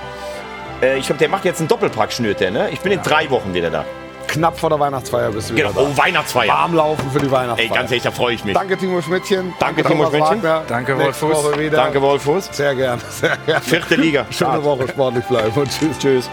Äh, 0.81 0.99
ich 0.99 1.07
glaube, 1.07 1.19
der 1.19 1.29
macht 1.29 1.45
jetzt 1.45 1.59
einen 1.59 1.69
Doppelpack, 1.69 2.13
schnürt 2.13 2.41
der, 2.41 2.51
ne? 2.53 2.71
Ich 2.71 2.81
bin 2.81 2.93
in 2.93 3.03
drei 3.03 3.29
Wochen 3.31 3.53
wieder 3.53 3.71
da. 3.71 3.85
Knapp 4.27 4.59
vor 4.59 4.71
der 4.71 4.81
Weihnachtsfeier 4.81 5.31
bist 5.31 5.51
du 5.51 5.55
wieder 5.57 5.69
Genau. 5.69 5.83
da. 5.87 5.91
Oh, 5.93 5.97
Weihnachtsfeier. 5.97 6.49
Warm 6.53 6.75
laufen 6.75 7.11
für 7.13 7.19
die 7.21 7.31
Weihnachtsfeier. 7.31 7.71
Ey, 7.71 7.75
ganz 7.77 7.91
ehrlich, 7.91 8.03
da 8.05 8.11
freue 8.11 8.35
ich 8.35 8.45
mich. 8.45 8.55
Danke 8.55 8.77
Timo 8.77 9.01
Schmidtchen. 9.03 9.53
Danke, 9.61 9.83
Timo 9.83 10.05
Thomas 10.05 10.09
Schmidtchen. 10.11 10.43
Wagner. 10.43 10.63
Danke, 10.69 10.95
Nächste 10.95 11.27
Wolf 11.29 11.37
Fuß. 11.37 11.45
Woche 11.53 11.59
wieder. 11.61 11.77
Danke, 11.77 12.03
Wolfus. 12.03 12.49
Sehr 12.53 12.75
gerne, 12.75 13.03
sehr 13.09 13.37
gerne. 13.47 13.61
Vierte 13.61 13.95
Liga. 13.97 14.27
Schöne 14.31 14.63
Woche, 14.65 14.89
sportlich 14.89 15.25
bleiben 15.25 15.53
und 15.55 15.71
tschüss. 15.71 15.99
Tschüss. 15.99 16.31